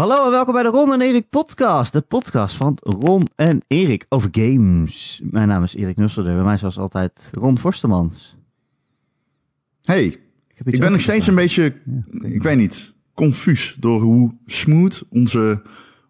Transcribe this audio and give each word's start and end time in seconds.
Hallo 0.00 0.24
en 0.24 0.30
welkom 0.30 0.54
bij 0.54 0.62
de 0.62 0.68
Ron 0.68 0.92
en 0.92 1.00
Erik 1.00 1.28
podcast. 1.28 1.92
De 1.92 2.00
podcast 2.00 2.56
van 2.56 2.78
Ron 2.80 3.26
en 3.36 3.62
Erik 3.66 4.06
over 4.08 4.28
games. 4.32 5.20
Mijn 5.24 5.48
naam 5.48 5.62
is 5.62 5.74
Erik 5.74 5.96
Nusselder. 5.96 6.34
Bij 6.34 6.44
mij 6.44 6.56
zoals 6.56 6.78
altijd 6.78 7.30
Ron 7.34 7.58
Forstemans. 7.58 8.36
Hey, 9.82 10.04
Ik, 10.64 10.78
ben 10.80 10.92
nog 10.92 11.00
steeds 11.00 11.26
een 11.26 11.34
beetje, 11.34 11.74
ik 12.20 12.42
weet 12.42 12.56
niet, 12.56 12.94
confuus 13.14 13.76
door 13.78 14.00
hoe 14.00 14.30
smooth 14.46 15.02
onze 15.10 15.62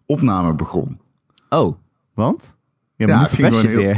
opname 0.05 0.55
begon. 0.55 0.99
Oh, 1.49 1.77
want? 2.13 2.55
Ja, 2.95 3.21
het 3.21 3.31
ging 3.31 3.55
gewoon 3.55 3.75
weer. 3.75 3.97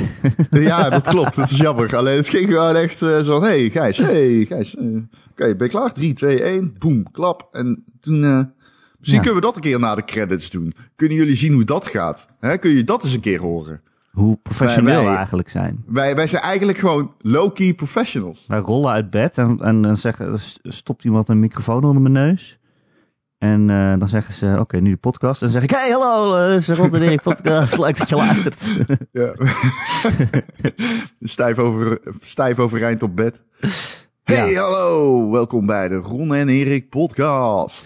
Ja, 0.49 0.89
dat 0.89 1.07
klopt. 1.13 1.35
Het 1.35 1.51
is 1.51 1.57
jammer. 1.57 1.95
Alleen 1.95 2.17
het 2.17 2.29
ging 2.29 2.47
gewoon 2.49 2.75
echt 2.75 3.01
eh, 3.01 3.19
zo 3.19 3.41
hey 3.41 3.69
Gijs, 3.69 3.97
hey 3.97 4.45
Gijs. 4.45 4.75
eh, 4.75 4.85
Oké, 5.31 5.55
ben 5.55 5.67
je 5.67 5.73
klaar? 5.73 5.93
3, 5.93 6.13
2, 6.13 6.43
1, 6.43 6.75
boem, 6.77 7.11
klap. 7.11 7.47
En 7.51 7.83
toen, 7.99 8.23
eh, 8.23 8.39
misschien 9.03 9.21
Ja. 9.23 9.25
kunnen 9.25 9.41
we 9.41 9.47
dat 9.47 9.55
een 9.55 9.61
keer 9.71 9.79
na 9.79 9.95
de 9.95 10.03
credits 10.05 10.49
doen. 10.49 10.71
Kunnen 10.95 11.17
jullie 11.17 11.35
zien 11.35 11.53
hoe 11.53 11.63
dat 11.63 11.87
gaat? 11.87 12.25
Kun 12.59 12.71
je 12.71 12.83
dat 12.83 13.03
eens 13.03 13.13
een 13.13 13.19
keer 13.19 13.39
horen? 13.39 13.81
Hoe 14.11 14.37
professioneel 14.43 15.03
Wij- 15.05 15.15
eigenlijk 15.15 15.49
zijn. 15.49 15.83
Wij, 15.87 16.15
wij 16.15 16.27
zijn 16.27 16.41
eigenlijk 16.43 16.77
gewoon 16.77 17.13
low-key 17.21 17.73
professionals. 17.73 18.45
Wij 18.47 18.59
rollen 18.59 18.91
uit 18.91 19.09
bed 19.09 19.37
en, 19.37 19.59
en 19.61 19.81
dan 19.81 19.97
zeggen, 19.97 20.39
stopt 20.63 21.03
iemand 21.03 21.29
een 21.29 21.39
microfoon 21.39 21.83
onder 21.83 22.01
mijn 22.01 22.13
neus. 22.27 22.57
En 23.37 23.69
eh, 23.69 23.93
dan 23.99 24.09
zeggen 24.09 24.33
ze, 24.33 24.55
oké, 24.59 24.77
nu 24.77 24.89
de 24.91 24.97
podcast. 24.97 25.41
En 25.41 25.47
dan 25.51 25.61
zeg 25.61 25.63
ik, 25.63 25.75
hey, 25.75 25.89
hallo, 25.89 26.35
eh, 26.37 26.47
dit 26.49 26.57
is 26.57 26.69
Ron 26.77 26.93
en 26.95 27.01
Erik 27.01 27.21
podcast. 27.21 27.77
Leuk 27.77 27.97
dat 27.97 28.09
je 28.09 28.15
luistert. 28.15 28.57
Ja. 29.11 29.33
stijf, 31.19 31.57
over, 31.57 31.99
stijf 32.21 32.59
overeind 32.59 33.03
op 33.03 33.15
bed. 33.15 33.41
Hey, 34.23 34.51
Ja. 34.51 34.61
hallo. 34.61 35.31
Welkom 35.31 35.65
bij 35.65 35.87
de 35.87 35.95
Ron 35.95 36.33
en 36.33 36.49
Erik 36.49 36.89
podcast. 36.89 37.85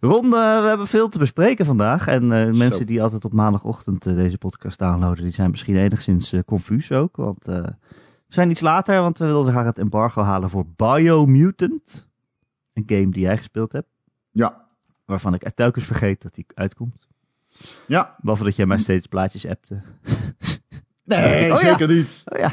Ron, 0.00 0.24
eh, 0.24 0.60
we 0.60 0.66
hebben 0.68 0.86
veel 0.86 1.08
te 1.08 1.18
bespreken 1.18 1.66
vandaag. 1.66 2.06
En 2.06 2.32
eh, 2.32 2.52
mensen 2.52 2.86
die 2.86 3.02
altijd 3.02 3.24
op 3.24 3.32
maandagochtend 3.32 4.06
eh, 4.06 4.14
deze 4.14 4.38
podcast 4.38 4.78
downloaden, 4.78 5.24
die 5.24 5.32
zijn 5.32 5.50
misschien 5.50 5.76
enigszins 5.76 6.32
eh 6.32 6.40
confuus 6.46 6.92
ook. 6.92 7.16
Want 7.16 7.44
we 7.44 7.74
zijn 8.28 8.50
iets 8.50 8.60
later, 8.60 9.00
want 9.00 9.18
we 9.18 9.24
wilden 9.24 9.52
graag 9.52 9.64
het 9.66 9.78
embargo 9.78 10.22
halen 10.22 10.50
voor 10.50 10.66
Biomutant. 10.76 12.08
Een 12.72 12.82
game 12.86 13.08
die 13.10 13.22
jij 13.22 13.36
gespeeld 13.36 13.72
hebt, 13.72 13.88
Ja. 14.30 14.66
waarvan 15.04 15.34
ik 15.34 15.50
telkens 15.50 15.84
vergeet 15.84 16.22
dat 16.22 16.34
die 16.34 16.46
uitkomt. 16.54 17.06
Ja. 17.86 18.16
Behalve 18.20 18.44
dat 18.44 18.56
jij 18.56 18.66
mij 18.66 18.78
steeds 18.78 19.06
plaatjes 19.06 19.46
appte. 19.46 19.80
Nee, 21.04 21.52
Oh 21.52 21.60
ja. 21.60 21.66
zeker 21.68 21.88
niet. 21.94 22.22
Oh 22.24 22.38
ja. 22.38 22.50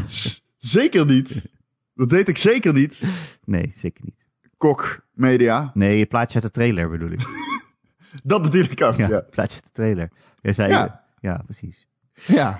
Zeker 0.58 1.06
niet. 1.06 1.52
Dat 1.96 2.10
deed 2.10 2.28
ik 2.28 2.38
zeker 2.38 2.74
niet. 2.74 3.04
Nee, 3.44 3.72
zeker 3.76 4.04
niet. 4.06 4.25
Kok 4.66 5.00
Media. 5.14 5.72
Nee, 5.74 5.98
je 5.98 6.06
plaatje 6.06 6.34
uit 6.34 6.44
de 6.44 6.52
trailer 6.52 6.90
bedoel 6.90 7.10
ik. 7.10 7.22
Dat 8.24 8.42
bedoel 8.42 8.64
ik 8.64 8.82
ook. 8.84 8.96
Ja, 8.96 9.08
Ja. 9.08 9.22
plaatje 9.22 9.56
uit 9.56 9.64
de 9.64 9.72
trailer. 9.72 10.10
Jij 10.42 10.54
zei, 10.54 10.70
Ja. 10.70 11.04
ja, 11.20 11.42
precies. 11.46 11.88
Ja. 12.14 12.60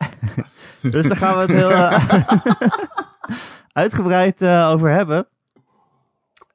Dus 0.92 1.08
daar 1.08 1.16
gaan 1.16 1.34
we 1.34 1.40
het 1.40 1.50
heel 1.50 1.70
eh, 1.70 2.08
uitgebreid 3.82 4.42
eh, 4.42 4.68
over 4.72 4.90
hebben. 4.90 5.26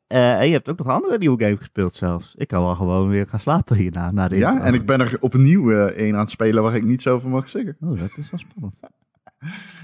Eh, 0.08 0.40
en 0.40 0.48
je 0.48 0.54
hebt 0.54 0.70
ook 0.70 0.78
nog 0.78 0.88
een 0.88 0.94
andere 0.94 1.18
nieuwe 1.18 1.44
game 1.44 1.58
gespeeld 1.58 1.94
zelfs. 1.94 2.36
Ik 2.36 2.48
kan 2.48 2.64
wel 2.64 2.76
gewoon 2.76 3.10
weer 3.10 3.28
gaan 3.28 3.40
slapen 3.40 3.76
hierna. 3.76 4.12
Na 4.12 4.28
de 4.28 4.38
ja. 4.38 4.50
intro. 4.52 4.66
En 4.66 4.74
ik 4.74 4.86
ben 4.86 5.00
er 5.00 5.18
opnieuw 5.20 5.72
een 5.72 6.14
aan 6.14 6.20
het 6.20 6.30
spelen 6.30 6.64
waar 6.64 6.76
ik 6.76 6.84
niets 6.84 7.08
over 7.08 7.30
mag 7.30 7.50
zeggen. 7.50 7.78
Oh, 7.80 8.00
dat 8.00 8.12
is 8.16 8.30
wel 8.32 8.40
spannend. 8.40 8.80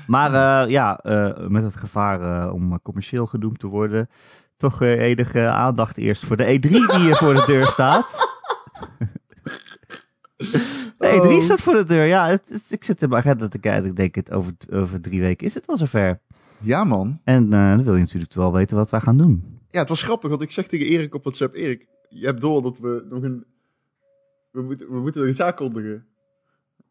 Maar 0.07 0.69
ja, 0.69 0.99
met 1.47 1.63
het 1.63 1.75
gevaar 1.75 2.51
om 2.51 2.81
commercieel 2.81 3.25
gedoemd 3.25 3.59
te 3.59 3.67
worden... 3.67 4.09
toch 4.57 4.81
eh, 4.81 5.01
enige 5.01 5.47
aandacht 5.47 5.97
eerst 5.97 6.25
voor 6.25 6.37
de 6.37 6.43
E3 6.43 6.59
die 6.69 6.95
hier 6.99 7.15
voor 7.15 7.33
de 7.33 7.43
deur 7.47 7.65
staat. 7.65 8.35
De 10.37 11.19
E3 11.21 11.35
Oh. 11.35 11.41
staat 11.41 11.59
voor 11.61 11.73
de 11.73 11.83
deur. 11.83 12.05
Ja, 12.05 12.27
het, 12.27 12.41
het- 12.49 12.63
ik 12.69 12.83
zit 12.83 13.01
in 13.01 13.09
mijn 13.09 13.21
agenda 13.21 13.47
te 13.47 13.59
kijken. 13.59 13.89
Ik 13.89 13.95
denk 13.95 14.15
het 14.15 14.31
over, 14.31 14.53
over 14.71 15.01
drie 15.01 15.21
weken 15.21 15.45
is 15.47 15.53
het 15.53 15.67
al 15.67 15.77
zover. 15.77 16.19
Ja, 16.59 16.83
man. 16.83 17.19
En 17.23 17.43
eh, 17.53 17.69
dan 17.69 17.83
wil 17.83 17.93
je 17.95 17.99
natuurlijk 18.01 18.33
wel 18.33 18.53
weten 18.53 18.77
wat 18.77 18.89
wij 18.89 18.99
gaan 18.99 19.17
doen. 19.17 19.59
Ja, 19.71 19.79
het 19.79 19.89
was 19.89 20.03
grappig, 20.03 20.29
want 20.29 20.41
ik 20.41 20.51
zeg 20.51 20.67
tegen 20.67 20.87
Erik 20.87 21.15
op 21.15 21.23
WhatsApp... 21.23 21.55
Erik, 21.55 21.87
je 22.09 22.25
hebt 22.25 22.41
door 22.41 22.61
dat 22.61 22.79
we 22.79 23.05
nog 23.09 23.23
een... 23.23 23.45
We 24.51 24.61
moeten, 24.61 24.87
we 24.91 24.99
moeten 24.99 25.21
nog 25.21 25.29
iets 25.29 25.41
aankondigen. 25.41 26.05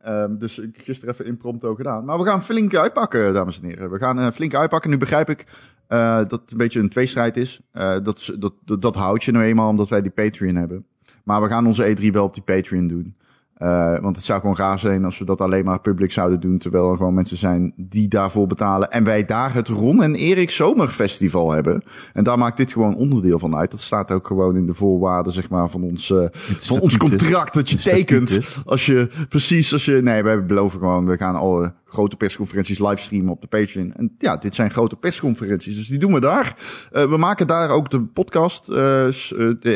Ehm, 0.06 0.36
dus 0.36 0.58
ik 0.58 0.78
gisteren 0.82 1.14
even 1.14 1.26
impromptu 1.26 1.74
gedaan. 1.74 2.04
Maar 2.04 2.18
we 2.18 2.24
gaan 2.24 2.42
flink 2.42 2.74
uitpakken, 2.74 3.34
dames 3.34 3.60
en 3.60 3.68
heren. 3.68 3.90
We 3.90 3.98
gaan 3.98 4.18
eh, 4.18 4.30
flink 4.30 4.54
uitpakken. 4.54 4.90
Nu 4.90 4.98
begrijp 4.98 5.28
ik 5.28 5.46
eh, 5.86 6.16
dat 6.16 6.40
het 6.40 6.50
een 6.50 6.58
beetje 6.58 6.80
een 6.80 6.88
tweestrijd 6.88 7.36
is. 7.36 7.60
Eh, 7.70 7.96
dat, 8.02 8.34
dat, 8.38 8.52
dat, 8.64 8.82
dat 8.82 8.94
houdt 8.94 9.24
je 9.24 9.32
nou 9.32 9.44
eenmaal 9.44 9.68
omdat 9.68 9.88
wij 9.88 10.02
die 10.02 10.10
Patreon 10.10 10.54
hebben. 10.54 10.86
Maar 11.24 11.42
we 11.42 11.48
gaan 11.48 11.66
onze 11.66 11.96
E3 11.96 12.10
wel 12.10 12.24
op 12.24 12.34
die 12.34 12.42
Patreon 12.42 12.86
doen. 12.86 13.16
Eh, 13.56 13.98
want 14.00 14.16
het 14.16 14.24
zou 14.24 14.40
gewoon 14.40 14.56
raar 14.56 14.78
zijn 14.78 15.04
als 15.04 15.18
we 15.18 15.24
dat 15.24 15.40
alleen 15.40 15.64
maar 15.64 15.80
public 15.80 16.12
zouden 16.12 16.40
doen. 16.40 16.58
Terwijl 16.58 16.90
er 16.90 16.96
gewoon 16.96 17.14
mensen 17.14 17.36
zijn 17.36 17.72
die 17.76 18.08
daarvoor 18.08 18.46
betalen. 18.46 18.90
En 18.90 19.04
wij 19.04 19.24
daar 19.24 19.54
het 19.54 19.68
Ron 19.68 20.02
en 20.02 20.14
Erik 20.14 20.50
Zomerfestival 20.50 21.52
hebben. 21.52 21.82
En 22.12 22.24
daar 22.24 22.38
maakt 22.38 22.56
dit 22.56 22.72
gewoon 22.72 22.96
onderdeel 22.96 23.38
van 23.38 23.56
uit. 23.56 23.70
Dat 23.70 23.80
staat 23.80 24.12
ook 24.12 24.26
gewoon 24.26 24.56
in 24.56 24.66
de 24.66 24.74
voorwaarden 24.74 25.32
zeg 25.32 25.48
maar, 25.48 25.70
van, 25.70 25.82
ons, 25.82 26.10
eh, 26.10 26.26
van 26.70 26.80
ons 26.80 26.96
contract 26.96 27.54
dat 27.54 27.70
je 27.70 27.76
tekent. 27.76 28.62
Als 28.64 28.86
je 28.86 29.08
precies, 29.28 29.72
als 29.72 29.84
je. 29.84 29.92
Nee, 30.02 30.22
wij 30.22 30.44
beloven 30.44 30.78
gewoon. 30.78 31.06
We 31.06 31.16
gaan 31.16 31.36
alle 31.36 31.74
grote 31.84 32.16
persconferenties 32.16 32.78
livestreamen 32.78 33.32
op 33.32 33.40
de 33.40 33.46
Patreon. 33.46 33.92
En 33.92 34.14
ja, 34.18 34.36
dit 34.36 34.54
zijn 34.54 34.70
grote 34.70 34.96
persconferenties. 34.96 35.76
Dus 35.76 35.88
die 35.88 35.98
doen 35.98 36.12
we 36.12 36.20
daar. 36.20 36.56
Eh, 36.92 37.08
we 37.10 37.16
maken 37.16 37.46
daar 37.46 37.70
ook 37.70 37.90
de 37.90 38.02
podcast 38.02 38.64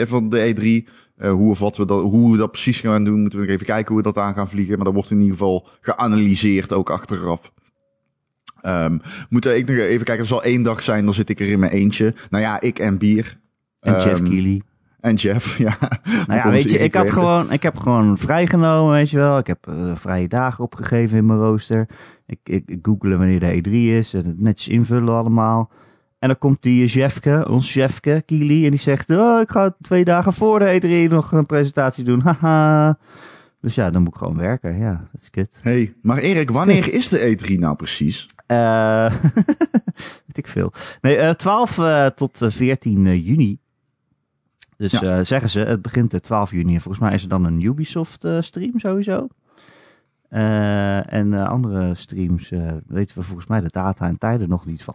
van 0.08 0.28
de 0.28 0.84
E3. 0.84 0.90
Eh, 1.20 1.32
hoe 1.32 1.50
of 1.50 1.58
wat 1.58 1.76
we 1.76 1.84
dat, 1.84 2.02
hoe 2.02 2.32
we 2.32 2.38
dat 2.38 2.50
precies 2.50 2.80
gaan 2.80 3.04
doen, 3.04 3.20
moeten 3.20 3.38
we 3.38 3.44
nog 3.44 3.54
even 3.54 3.66
kijken 3.66 3.94
hoe 3.94 4.02
we 4.02 4.12
dat 4.12 4.24
aan 4.24 4.34
gaan 4.34 4.48
vliegen. 4.48 4.76
Maar 4.76 4.84
dat 4.84 4.94
wordt 4.94 5.10
in 5.10 5.20
ieder 5.20 5.36
geval 5.36 5.66
geanalyseerd 5.80 6.72
ook 6.72 6.90
achteraf. 6.90 7.52
Ehm 8.60 8.98
moeten 9.28 9.56
ik 9.56 9.68
nog 9.68 9.76
even 9.76 10.04
kijken. 10.04 10.22
Er 10.22 10.30
zal 10.30 10.42
één 10.42 10.62
dag 10.62 10.82
zijn, 10.82 11.04
dan 11.04 11.14
zit 11.14 11.28
ik 11.28 11.40
er 11.40 11.50
in 11.50 11.58
mijn 11.58 11.72
eentje. 11.72 12.14
Nou 12.30 12.44
ja, 12.44 12.60
ik 12.60 12.78
en 12.78 12.98
bier. 12.98 13.38
En 13.80 13.92
Jeff 13.92 14.06
Ehm, 14.06 14.24
Keighley. 14.24 14.62
En 15.00 15.14
Jeff, 15.14 15.58
ja. 15.66 15.76
Nou 16.26 16.40
ja, 16.40 16.50
weet 16.50 16.70
je, 16.70 16.78
ik 16.78 16.94
had 16.94 17.10
gewoon, 17.10 17.52
ik 17.52 17.62
heb 17.62 17.76
gewoon 17.76 18.18
vrijgenomen, 18.18 18.92
weet 18.92 19.10
je 19.10 19.16
wel. 19.16 19.38
Ik 19.38 19.46
heb 19.46 19.66
eh, 19.66 19.96
vrije 19.96 20.28
dagen 20.28 20.64
opgegeven 20.64 21.18
in 21.18 21.26
mijn 21.26 21.38
rooster. 21.38 21.88
Ik, 22.26 22.38
ik, 22.44 22.62
ik 22.66 22.78
googelen 22.82 23.18
wanneer 23.18 23.40
de 23.40 23.62
E3 23.68 23.72
is 23.72 24.14
en 24.14 24.24
het 24.24 24.40
netjes 24.40 24.68
invullen 24.68 25.14
allemaal. 25.14 25.70
En 26.20 26.28
dan 26.28 26.38
komt 26.38 26.62
die 26.62 26.86
Jeffke, 26.86 27.46
ons 27.48 27.72
Jeffke, 27.74 28.22
Kili, 28.26 28.64
en 28.64 28.70
die 28.70 28.80
zegt, 28.80 29.10
oh, 29.10 29.40
ik 29.40 29.50
ga 29.50 29.74
twee 29.80 30.04
dagen 30.04 30.32
voor 30.32 30.58
de 30.58 31.06
E3 31.06 31.10
nog 31.12 31.32
een 31.32 31.46
presentatie 31.46 32.04
doen, 32.04 32.20
haha. 32.26 32.98
Dus 33.60 33.74
ja, 33.74 33.90
dan 33.90 34.02
moet 34.02 34.12
ik 34.12 34.18
gewoon 34.18 34.36
werken, 34.36 34.78
ja, 34.78 35.08
dat 35.12 35.20
is 35.20 35.30
kut. 35.30 35.60
Hey, 35.62 35.94
maar 36.02 36.18
Erik, 36.18 36.50
wanneer 36.50 36.92
is 36.98 37.08
de 37.08 37.36
E3 37.38 37.58
nou 37.58 37.76
precies? 37.76 38.26
Eh 38.46 39.14
weet 40.26 40.38
ik 40.38 40.46
veel. 40.46 40.72
Nee, 41.00 41.16
eh 41.16 41.30
12 41.30 41.78
eh, 41.78 42.06
tot 42.06 42.42
eh, 42.42 42.50
14 42.50 43.06
eh, 43.06 43.26
juni. 43.26 43.58
Dus 44.76 44.92
Ja. 44.92 45.22
zeggen 45.24 45.48
ze, 45.50 45.60
het 45.60 45.82
begint 45.82 46.10
de 46.10 46.20
12 46.20 46.50
juni. 46.50 46.74
En 46.74 46.80
volgens 46.80 47.02
mij 47.04 47.14
is 47.14 47.22
er 47.22 47.28
dan 47.28 47.44
een 47.44 47.60
Ubisoft 47.60 48.26
stream 48.40 48.78
sowieso. 48.78 49.28
En 50.28 51.32
andere 51.32 51.94
streams 51.94 52.48
weten 52.86 53.18
we 53.18 53.22
volgens 53.24 53.46
mij 53.46 53.60
de 53.60 53.68
data 53.70 54.06
en 54.06 54.18
tijden 54.18 54.48
nog 54.48 54.66
niet 54.66 54.82
van. 54.82 54.94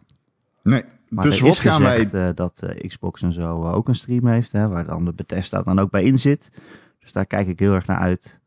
Nee, 0.64 0.84
Maar 1.10 1.24
dus 1.26 1.40
wat 1.40 1.78
wij... 1.78 2.10
eh, 2.12 2.30
dat 2.36 2.62
eh, 2.62 2.88
Xbox 2.88 3.22
en 3.22 3.34
zo 3.34 3.64
eh, 3.64 3.74
ook 3.74 3.88
een 3.88 3.96
stream 3.96 4.28
heeft, 4.28 4.52
hè, 4.52 4.68
waar 4.68 4.86
dan 4.86 5.06
de 5.06 5.14
Bethesda 5.14 5.62
dan 5.64 5.80
ook 5.80 5.92
bij 5.92 6.04
in 6.04 6.20
zit. 6.20 6.52
Dus 7.00 7.12
daar 7.12 7.26
kijk 7.26 7.48
ik 7.48 7.60
heel 7.60 7.74
erg 7.74 7.86
naar 7.88 7.98
uit. 8.00 8.40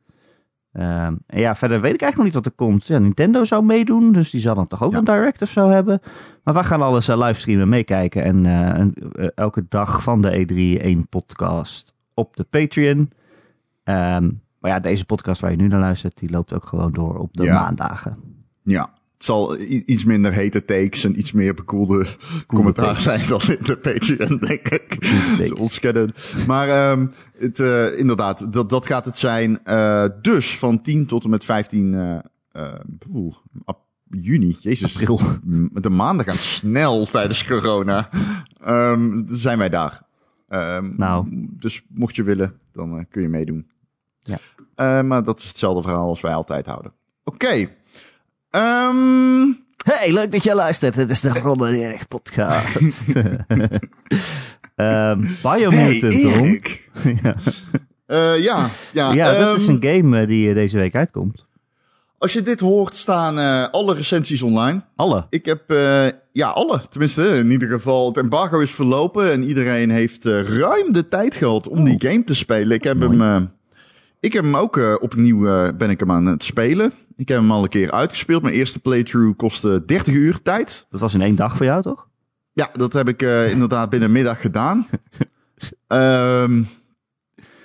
Ehm, 0.72 1.14
en 1.26 1.40
ja, 1.40 1.54
verder 1.56 1.80
weet 1.80 1.94
ik 1.94 2.00
eigenlijk 2.02 2.16
nog 2.16 2.24
niet 2.24 2.34
wat 2.34 2.46
er 2.46 2.66
komt. 2.68 2.86
Ja, 2.86 2.98
Nintendo 2.98 3.44
zou 3.44 3.64
meedoen, 3.64 4.12
dus 4.12 4.30
die 4.30 4.40
zal 4.40 4.54
dan 4.54 4.66
toch 4.66 4.82
ook 4.82 4.92
Ja. 4.92 4.98
een 4.98 5.04
direct 5.04 5.42
of 5.42 5.50
zo 5.50 5.68
hebben. 5.68 6.00
Maar 6.44 6.54
wij 6.54 6.64
gaan 6.64 6.82
alles 6.82 7.08
eh, 7.08 7.18
livestreamen, 7.18 7.68
meekijken. 7.68 8.22
En 8.24 8.94
elke 9.34 9.64
dag 9.68 10.02
van 10.02 10.20
de 10.22 10.30
E3 10.46 10.82
één 10.82 11.08
podcast 11.08 11.94
op 12.14 12.36
de 12.36 12.44
Patreon. 12.44 13.10
Ehm, 13.84 14.30
maar 14.60 14.70
ja, 14.70 14.78
deze 14.78 15.04
podcast 15.04 15.40
waar 15.40 15.50
je 15.50 15.56
nu 15.56 15.66
naar 15.68 15.80
luistert, 15.80 16.18
die 16.18 16.30
loopt 16.30 16.52
ook 16.52 16.64
gewoon 16.64 16.92
door 16.92 17.16
op 17.18 17.36
de 17.36 17.42
Ja. 17.44 17.62
maandagen. 17.62 18.16
Ja, 18.62 18.90
het 19.18 19.26
zal 19.26 19.58
iets 19.60 20.04
minder 20.04 20.32
hete 20.32 20.64
takes 20.64 21.04
en 21.04 21.18
iets 21.18 21.32
meer 21.32 21.54
bekoelde 21.54 22.06
commentaar 22.46 22.84
takes. 22.84 23.02
zijn 23.02 23.28
dan 23.28 23.40
in 23.40 23.64
de 23.64 23.76
Patreon, 23.76 24.38
denk 24.46 24.68
ik. 24.68 24.98
Ontscannen. 25.58 26.12
Maar 26.46 26.68
ehm 26.68 27.06
het, 27.38 27.60
eh, 27.60 27.98
inderdaad, 27.98 28.52
dat, 28.52 28.70
dat 28.70 28.86
gaat 28.86 29.04
het 29.04 29.16
zijn. 29.16 29.64
Eh, 29.64 30.04
dus 30.22 30.58
van 30.58 30.82
10 30.82 31.06
tot 31.06 31.24
en 31.24 31.30
met 31.30 31.44
15 31.44 31.94
eh, 31.94 32.18
eh, 32.50 33.74
juni. 34.10 34.56
Jezus, 34.60 34.94
April. 34.96 35.20
De 35.72 35.90
maanden 35.90 36.26
gaan 36.26 36.36
snel 36.36 37.06
tijdens 37.06 37.44
corona. 37.44 38.08
Ehm, 38.62 39.22
zijn 39.26 39.58
wij 39.58 39.68
daar. 39.68 40.02
Ehm, 40.48 40.90
Nou. 40.96 41.26
Dus 41.50 41.82
mocht 41.88 42.16
je 42.16 42.22
willen, 42.22 42.58
dan 42.72 43.06
kun 43.10 43.22
je 43.22 43.28
meedoen. 43.28 43.70
Ja. 44.18 44.38
Maar 45.02 45.24
dat 45.24 45.38
is 45.38 45.48
hetzelfde 45.48 45.82
verhaal 45.82 46.08
als 46.08 46.20
wij 46.20 46.34
altijd 46.34 46.66
houden. 46.66 46.92
Oké. 47.24 47.68
Ehm, 48.50 49.52
Hey, 49.84 50.12
leuk 50.12 50.32
dat 50.32 50.42
je 50.42 50.54
luistert. 50.54 50.94
Dit 50.94 51.10
is 51.10 51.20
de 51.20 51.28
Ron 51.28 51.66
en 51.66 51.74
Erik 51.74 52.08
podcast. 52.08 52.76
Ehm 54.76 55.22
hey, 55.22 55.58
Biomutant, 55.58 56.14
ja. 57.22 57.34
Eh, 58.06 58.42
ja, 58.42 58.68
ja. 58.92 59.12
Ja, 59.12 59.38
dat 59.38 59.56
is 59.60 59.66
ehm, 59.66 59.76
een 59.82 59.84
game 59.94 60.20
eh, 60.20 60.26
die 60.26 60.48
eh, 60.48 60.54
deze 60.54 60.76
week 60.78 60.94
uitkomt. 60.94 61.46
Als 62.18 62.32
je 62.32 62.42
dit 62.42 62.60
hoort, 62.60 62.94
staan 62.94 63.38
eh, 63.38 63.66
alle 63.70 63.94
recensies 63.94 64.42
online. 64.42 64.82
Alle. 64.96 65.26
Ik 65.30 65.44
heb, 65.46 65.70
eh, 65.70 66.06
ja, 66.32 66.48
alle. 66.48 66.80
Tenminste, 66.90 67.28
in 67.28 67.50
ieder 67.50 67.68
geval, 67.68 68.06
het 68.08 68.16
embargo 68.16 68.58
is 68.60 68.70
verlopen 68.70 69.32
en 69.32 69.42
iedereen 69.44 69.90
heeft 69.90 70.26
eh, 70.26 70.42
ruim 70.42 70.92
de 70.92 71.08
tijd 71.08 71.36
gehad 71.36 71.68
om 71.68 71.78
Oh. 71.78 71.84
die 71.84 72.10
game 72.10 72.24
te 72.24 72.34
spelen. 72.34 72.76
Ik 72.76 72.84
heb 72.84 72.96
Mooi. 72.96 73.18
hem, 73.18 73.42
eh, 73.42 73.42
ik 74.20 74.32
heb 74.32 74.42
hem 74.42 74.56
ook 74.56 74.76
eh, 74.76 74.94
opnieuw, 75.00 75.46
eh, 75.48 75.68
ben 75.76 75.90
ik 75.90 76.00
hem 76.00 76.10
aan 76.12 76.26
het 76.26 76.44
spelen. 76.44 76.92
Ik 77.18 77.28
heb 77.28 77.38
hem 77.38 77.50
al 77.50 77.62
een 77.62 77.68
keer 77.68 77.90
uitgespeeld. 77.90 78.42
Mijn 78.42 78.54
eerste 78.54 78.78
playthrough 78.78 79.36
kostte 79.36 79.82
30 79.86 80.14
uur 80.14 80.42
tijd. 80.42 80.86
Dat 80.90 81.00
was 81.00 81.14
in 81.14 81.22
één 81.22 81.34
dag 81.36 81.56
voor 81.56 81.66
jou, 81.66 81.82
toch? 81.82 82.08
Ja, 82.52 82.70
dat 82.72 82.92
heb 82.92 83.08
ik 83.08 83.22
eh, 83.22 83.50
inderdaad 83.50 83.90
binnen 83.90 84.12
middag 84.12 84.40
gedaan. 84.40 84.86
Ehm, 85.86 86.62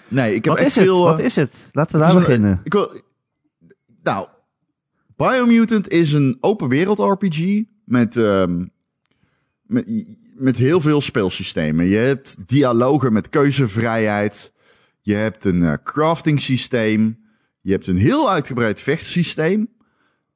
nee, 0.07 0.35
ik 0.35 0.43
heb 0.45 0.53
Wat 0.53 0.57
echt 0.57 0.67
is 0.67 0.75
het? 0.75 0.83
veel... 0.83 0.97
eh, 1.05 1.11
Wat 1.11 1.19
is 1.19 1.35
het? 1.35 1.69
Laten 1.71 1.99
we 1.99 2.05
het 2.05 2.13
daar 2.13 2.21
een- 2.23 2.27
beginnen. 2.27 2.61
Ik 2.63 2.73
wil, 2.73 3.01
nou, 4.03 4.27
Biomutant 5.15 5.89
is 5.89 6.13
een 6.13 6.37
open 6.41 6.67
wereld 6.69 6.99
RPG 6.99 7.63
met, 7.85 8.17
ehm, 8.17 8.65
met, 9.61 9.85
met 10.35 10.57
heel 10.57 10.81
veel 10.81 11.01
speelsystemen. 11.01 11.85
Je 11.85 11.97
hebt 11.97 12.35
dialogen 12.47 13.13
met 13.13 13.29
keuzevrijheid. 13.29 14.51
Je 15.01 15.13
hebt 15.13 15.45
een 15.45 15.63
eh, 15.63 15.73
crafting 15.83 16.41
systeem. 16.41 17.22
Je 17.63 17.71
hebt 17.71 17.87
een 17.87 17.97
heel 17.97 18.31
uitgebreid 18.31 18.79
vechtsysteem. 18.79 19.69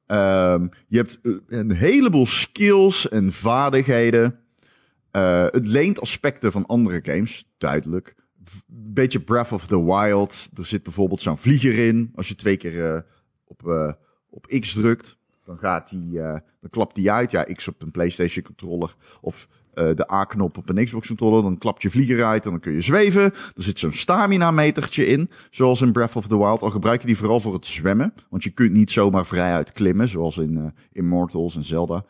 Ehm, 0.06 0.66
je 0.86 0.96
hebt 0.96 1.18
eh, 1.22 1.32
een 1.46 1.70
heleboel 1.70 2.26
skills 2.26 3.08
en 3.08 3.32
vaardigheden. 3.32 4.38
Eh, 5.10 5.46
het 5.50 5.66
leent 5.66 6.00
aspecten 6.00 6.52
van 6.52 6.66
andere 6.66 7.00
games, 7.02 7.48
duidelijk. 7.58 8.14
V- 8.44 8.60
beetje 8.66 9.20
Breath 9.20 9.52
of 9.52 9.66
the 9.66 9.84
Wild. 9.84 10.48
Er 10.54 10.66
zit 10.66 10.82
bijvoorbeeld 10.82 11.20
zo'n 11.20 11.38
vlieger 11.38 11.74
in. 11.86 12.12
Als 12.14 12.28
je 12.28 12.34
twee 12.34 12.56
keer 12.56 12.94
eh, 12.94 13.00
op, 13.44 13.94
op 14.30 14.46
X 14.46 14.72
drukt, 14.72 15.16
dan 15.44 15.58
gaat 15.58 15.90
die, 15.90 16.12
dan 16.60 16.70
klapt 16.70 16.94
die 16.94 17.10
uit. 17.10 17.30
Ja, 17.30 17.42
X 17.42 17.68
op 17.68 17.82
een 17.82 17.90
PlayStation 17.90 18.44
controller 18.44 18.94
of 19.20 19.48
eh, 19.78 19.94
de 19.94 20.12
A-knop 20.12 20.56
op 20.56 20.68
een 20.68 20.84
Xbox 20.84 21.06
controller. 21.06 21.42
Dan 21.42 21.58
klapt 21.58 21.82
je 21.82 21.90
vlieger 21.90 22.24
uit 22.24 22.44
en 22.44 22.50
dan 22.50 22.60
kun 22.60 22.72
je 22.72 22.80
zweven. 22.80 23.22
Er 23.22 23.62
zit 23.62 23.78
zo'n 23.78 23.92
stamina 23.92 24.50
metertje 24.50 25.06
in, 25.06 25.30
zoals 25.50 25.80
in 25.80 25.92
Breath 25.92 26.16
of 26.16 26.26
the 26.26 26.38
Wild. 26.38 26.62
Al 26.62 26.70
gebruik 26.70 27.00
je 27.00 27.06
die 27.06 27.16
vooral 27.16 27.40
voor 27.40 27.52
het 27.52 27.66
zwemmen, 27.66 28.14
want 28.30 28.42
je 28.42 28.50
kunt 28.50 28.72
niet 28.72 28.90
zomaar 28.90 29.26
vrijuit 29.26 29.72
klimmen, 29.72 30.08
zoals 30.08 30.38
in 30.38 30.56
eh, 30.56 30.64
Immortals 30.92 31.56
en 31.56 31.64
Zelda. 31.64 32.04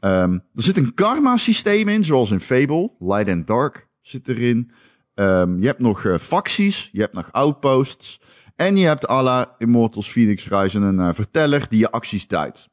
Ehm, 0.00 0.32
er 0.32 0.62
zit 0.62 0.76
een 0.76 0.94
karma 0.94 1.36
systeem 1.36 1.88
in, 1.88 2.04
zoals 2.04 2.30
in 2.30 2.40
Fable. 2.40 2.90
Light 2.98 3.28
and 3.28 3.46
Dark 3.46 3.88
zit 4.00 4.28
erin. 4.28 4.70
Ehm, 5.14 5.60
je 5.60 5.66
hebt 5.66 5.80
nog 5.80 6.04
eh, 6.04 6.18
facties, 6.18 6.88
je 6.92 7.00
hebt 7.00 7.14
nog 7.14 7.32
outposts. 7.32 8.20
En 8.56 8.76
je 8.76 8.86
hebt 8.86 9.08
à 9.08 9.22
la 9.22 9.54
Immortals 9.58 10.10
Phoenix 10.10 10.48
Rising 10.48 10.84
een 10.84 11.14
verteller 11.14 11.66
die 11.68 11.78
je 11.78 11.90
acties 11.90 12.26
duidt. 12.26 12.68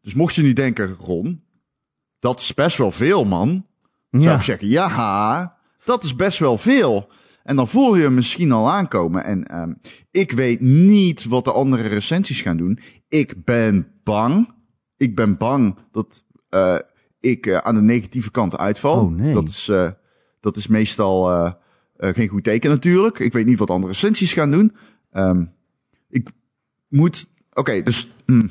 Dus 0.00 0.14
mocht 0.14 0.34
je 0.34 0.42
nu 0.42 0.52
denken, 0.52 0.96
Ron, 0.98 1.44
dat 2.18 2.40
is 2.40 2.54
best 2.54 2.76
wel 2.76 2.92
veel, 2.92 3.24
man. 3.24 3.66
Zou 4.10 4.22
Ja. 4.22 4.34
ik 4.36 4.42
zeggen, 4.42 4.68
ja, 4.68 5.56
dat 5.84 6.04
is 6.04 6.16
best 6.16 6.38
wel 6.38 6.58
veel. 6.58 7.08
En 7.42 7.56
dan 7.56 7.68
voel 7.68 7.96
je 7.96 8.02
hem 8.02 8.14
misschien 8.14 8.52
al 8.52 8.70
aankomen. 8.70 9.24
En 9.24 9.44
ehm, 9.44 9.72
ik 10.10 10.32
weet 10.32 10.60
niet 10.60 11.24
wat 11.24 11.44
de 11.44 11.52
andere 11.52 11.88
recensies 11.88 12.40
gaan 12.40 12.56
doen. 12.56 12.78
Ik 13.08 13.44
ben 13.44 13.88
bang. 14.04 14.50
Ik 14.96 15.16
ben 15.16 15.36
bang 15.36 15.78
dat 15.92 16.24
eh, 16.48 16.78
ik 17.20 17.46
eh, 17.46 17.56
aan 17.56 17.74
de 17.74 17.80
negatieve 17.82 18.30
kant 18.30 18.56
uitval. 18.56 19.00
Oh, 19.00 19.10
nee. 19.10 19.32
Dat 19.32 19.48
is, 19.48 19.68
eh, 19.68 19.90
dat 20.40 20.56
is 20.56 20.66
meestal 20.66 21.54
geen 21.96 22.28
goed 22.28 22.44
teken 22.44 22.70
natuurlijk. 22.70 23.18
Ik 23.18 23.32
weet 23.32 23.46
niet 23.46 23.58
wat 23.58 23.70
andere 23.70 23.92
recensies 23.92 24.32
gaan 24.32 24.50
doen. 24.50 24.76
Ehm, 25.10 25.44
ik 26.08 26.30
moet... 26.88 27.28
Oké, 27.52 27.82
dus... 27.82 28.08
hmm, 28.26 28.50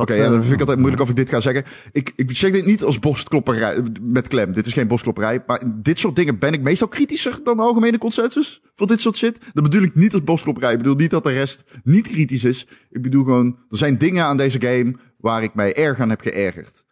Oké, 0.00 0.14
ja, 0.14 0.24
eh, 0.24 0.30
dan 0.30 0.40
vind 0.40 0.54
ik 0.54 0.60
altijd 0.60 0.78
moeilijk 0.78 1.02
of 1.02 1.08
ik 1.08 1.16
dit 1.16 1.28
ga 1.28 1.40
zeggen. 1.40 1.64
Ik, 1.92 2.12
ik 2.16 2.36
zeg 2.36 2.52
dit 2.52 2.66
niet 2.66 2.82
als 2.82 2.98
borstklopperij, 2.98 3.82
met 4.02 4.28
klem. 4.28 4.52
Dit 4.52 4.66
is 4.66 4.72
geen 4.72 4.88
borstklopperij. 4.88 5.42
Maar 5.46 5.62
dit 5.74 5.98
soort 5.98 6.16
dingen 6.16 6.38
ben 6.38 6.52
ik 6.52 6.60
meestal 6.60 6.88
kritischer 6.88 7.40
dan 7.44 7.56
de 7.56 7.62
algemene 7.62 7.98
consensus. 7.98 8.62
Voor 8.74 8.86
dit 8.86 9.00
soort 9.00 9.16
shit. 9.16 9.38
Dat 9.52 9.62
bedoel 9.62 9.82
ik 9.82 9.94
niet 9.94 10.12
als 10.12 10.24
borstklopperij. 10.24 10.72
Ik 10.72 10.78
bedoel 10.78 10.94
niet 10.94 11.10
dat 11.10 11.24
de 11.24 11.32
rest 11.32 11.64
niet 11.84 12.08
kritisch 12.08 12.44
is. 12.44 12.66
Ik 12.90 13.02
bedoel 13.02 13.24
gewoon, 13.24 13.58
er 13.68 13.76
zijn 13.76 13.98
dingen 13.98 14.24
aan 14.24 14.36
deze 14.36 14.60
game 14.60 14.94
waar 15.16 15.42
ik 15.42 15.54
mij 15.54 15.74
erg 15.74 16.00
aan 16.00 16.10
heb 16.10 16.20
geërgerd. 16.20 16.84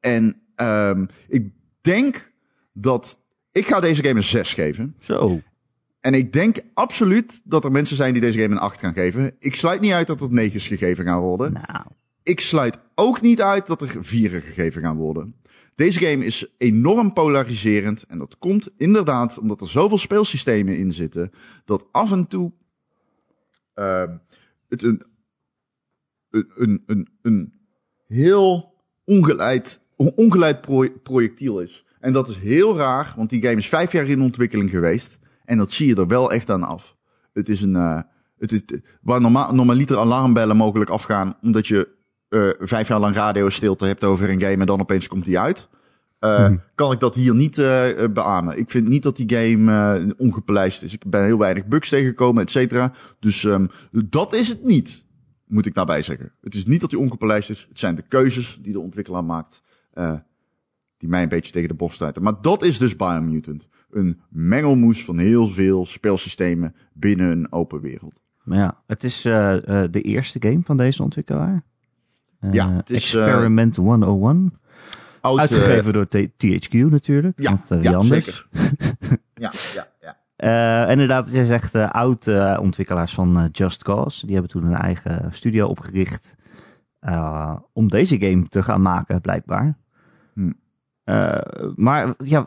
En 0.00 0.42
ehm 0.54 1.04
ik 1.28 1.50
denk 1.80 2.32
dat... 2.72 3.24
Ik 3.52 3.66
ga 3.66 3.80
deze 3.80 4.04
game 4.04 4.16
een 4.16 4.24
6 4.24 4.54
geven. 4.54 4.94
Zo. 4.98 5.40
En 6.00 6.14
ik 6.14 6.32
denk 6.32 6.56
absoluut 6.74 7.40
dat 7.44 7.64
er 7.64 7.72
mensen 7.72 7.96
zijn 7.96 8.12
die 8.12 8.22
deze 8.22 8.38
game 8.38 8.54
een 8.54 8.60
8 8.60 8.78
gaan 8.78 8.92
geven. 8.92 9.36
Ik 9.38 9.54
sluit 9.54 9.80
niet 9.80 9.92
uit 9.92 10.06
dat 10.06 10.20
er 10.20 10.50
9's 10.50 10.66
gegeven 10.66 11.04
gaan 11.04 11.20
worden. 11.20 11.52
Nou. 11.52 11.85
Ik 12.26 12.40
sluit 12.40 12.78
ook 12.94 13.20
niet 13.20 13.42
uit 13.42 13.66
dat 13.66 13.82
er 13.82 14.04
vieren 14.04 14.42
gegeven 14.42 14.82
gaan 14.82 14.96
worden. 14.96 15.34
Deze 15.74 15.98
game 16.00 16.24
is 16.24 16.46
enorm 16.58 17.12
polariserend. 17.12 18.02
En 18.02 18.18
dat 18.18 18.38
komt 18.38 18.70
inderdaad 18.76 19.38
omdat 19.38 19.60
er 19.60 19.68
zoveel 19.68 19.98
speelsystemen 19.98 20.76
in 20.76 20.92
zitten. 20.92 21.30
Dat 21.64 21.86
af 21.92 22.12
en 22.12 22.26
toe 22.26 22.52
ehm, 23.74 24.16
het 24.68 24.82
een, 24.82 25.02
een, 26.30 26.82
een, 26.86 27.08
een, 27.22 27.52
heel 28.06 28.74
ongeleid, 29.04 29.80
on- 29.96 30.12
ongeleid 30.16 30.60
pro- 30.60 30.98
projectiel 31.02 31.60
is. 31.60 31.84
En 32.00 32.12
dat 32.12 32.28
is 32.28 32.36
heel 32.36 32.76
raar, 32.76 33.12
want 33.16 33.30
die 33.30 33.42
game 33.42 33.56
is 33.56 33.68
vijf 33.68 33.92
jaar 33.92 34.06
in 34.06 34.20
ontwikkeling 34.20 34.70
geweest. 34.70 35.18
En 35.44 35.58
dat 35.58 35.72
zie 35.72 35.86
je 35.86 35.94
er 35.94 36.06
wel 36.06 36.32
echt 36.32 36.50
aan 36.50 36.62
af. 36.62 36.96
Het 37.32 37.48
is 37.48 37.60
een. 37.60 37.76
eh, 37.76 38.00
het 38.38 38.52
is, 38.52 38.62
waar 39.02 39.20
normaal, 39.20 39.54
normaliter 39.54 39.98
alarmbellen 39.98 40.56
mogelijk 40.56 40.90
afgaan. 40.90 41.36
omdat 41.42 41.66
je 41.66 41.95
eh, 42.28 42.48
vijf 42.58 42.88
jaar 42.88 43.00
lang 43.00 43.14
radiostilte 43.14 43.84
hebt 43.86 44.04
over 44.04 44.30
een 44.30 44.40
game. 44.40 44.56
en 44.56 44.66
dan 44.66 44.80
opeens 44.80 45.08
komt 45.08 45.24
die 45.24 45.38
uit. 45.38 45.68
eh, 46.18 46.50
Kan 46.74 46.92
ik 46.92 47.00
dat 47.00 47.14
hier 47.14 47.34
niet 47.34 47.58
eh, 47.58 47.88
beamen. 48.12 48.58
Ik 48.58 48.70
vind 48.70 48.88
niet 48.88 49.02
dat 49.02 49.16
die 49.16 49.36
game 49.36 49.72
eh, 49.98 50.10
ongepolijst 50.16 50.82
is. 50.82 50.92
Ik 50.92 51.10
ben 51.10 51.24
heel 51.24 51.38
weinig 51.38 51.66
bugs 51.66 51.88
tegengekomen, 51.88 52.42
et 52.42 52.50
cetera. 52.50 52.92
Dus 53.20 53.44
ehm, 53.44 53.66
dat 53.92 54.34
is 54.34 54.48
het 54.48 54.64
niet, 54.64 55.04
moet 55.46 55.66
ik 55.66 55.74
daarbij 55.74 56.02
zeggen. 56.02 56.32
Het 56.40 56.54
is 56.54 56.66
niet 56.66 56.80
dat 56.80 56.90
die 56.90 56.98
ongepolijst 56.98 57.50
is. 57.50 57.66
Het 57.68 57.78
zijn 57.78 57.94
de 57.94 58.02
keuzes 58.08 58.58
die 58.62 58.72
de 58.72 58.80
ontwikkelaar 58.80 59.24
maakt. 59.24 59.62
eh, 59.92 60.12
die 60.98 61.08
mij 61.08 61.22
een 61.22 61.28
beetje 61.28 61.52
tegen 61.52 61.68
de 61.68 61.74
borst 61.74 61.94
stuiten. 61.94 62.22
Maar 62.22 62.34
dat 62.40 62.62
is 62.62 62.78
dus 62.78 62.96
Biomutant. 62.96 63.68
Een 63.90 64.20
mengelmoes 64.28 65.04
van 65.04 65.18
heel 65.18 65.46
veel 65.48 65.86
speelsystemen 65.86 66.74
binnen 66.92 67.30
een 67.30 67.52
open 67.52 67.80
wereld. 67.80 68.20
Maar 68.44 68.58
ja, 68.58 68.82
het 68.86 69.04
is 69.04 69.24
eh, 69.24 69.82
eh, 69.82 69.90
de 69.92 70.00
eerste 70.00 70.38
game 70.42 70.60
van 70.64 70.76
deze 70.76 71.02
ontwikkelaar. 71.02 71.64
Eh, 72.46 72.52
Ja, 72.52 72.72
het 72.72 72.90
is, 72.90 73.14
eh, 73.14 73.24
Experiment 73.26 73.76
101. 73.76 74.52
Oud, 75.20 75.34
eh, 75.34 75.40
Uitgegeven 75.40 75.92
door 75.92 76.08
T- 76.08 76.28
THQ 76.36 76.72
natuurlijk. 76.90 77.40
ja, 77.42 77.50
want, 77.50 77.70
eh, 77.70 77.82
ja, 77.82 78.02
zeker. 78.02 78.46
ja, 79.34 79.52
ja, 79.74 79.86
ja. 80.00 80.16
Eh, 80.86 80.90
inderdaad, 80.90 81.30
je 81.32 81.44
zegt 81.44 81.74
eh 81.74 81.90
oud 81.90 82.26
eh, 82.26 82.58
ontwikkelaars 82.60 83.14
van 83.14 83.38
eh, 83.38 83.44
Just 83.52 83.82
Cause. 83.82 84.24
Die 84.26 84.34
hebben 84.34 84.52
toen 84.52 84.64
een 84.64 84.74
eigen 84.76 85.28
studio 85.32 85.66
opgericht. 85.68 86.34
eh, 87.00 87.56
om 87.72 87.88
deze 87.88 88.18
game 88.20 88.48
te 88.48 88.62
gaan 88.62 88.82
maken, 88.82 89.20
blijkbaar. 89.20 89.76
Hm. 90.34 90.50
Eh, 91.04 91.38
maar 91.76 92.14
ja, 92.24 92.46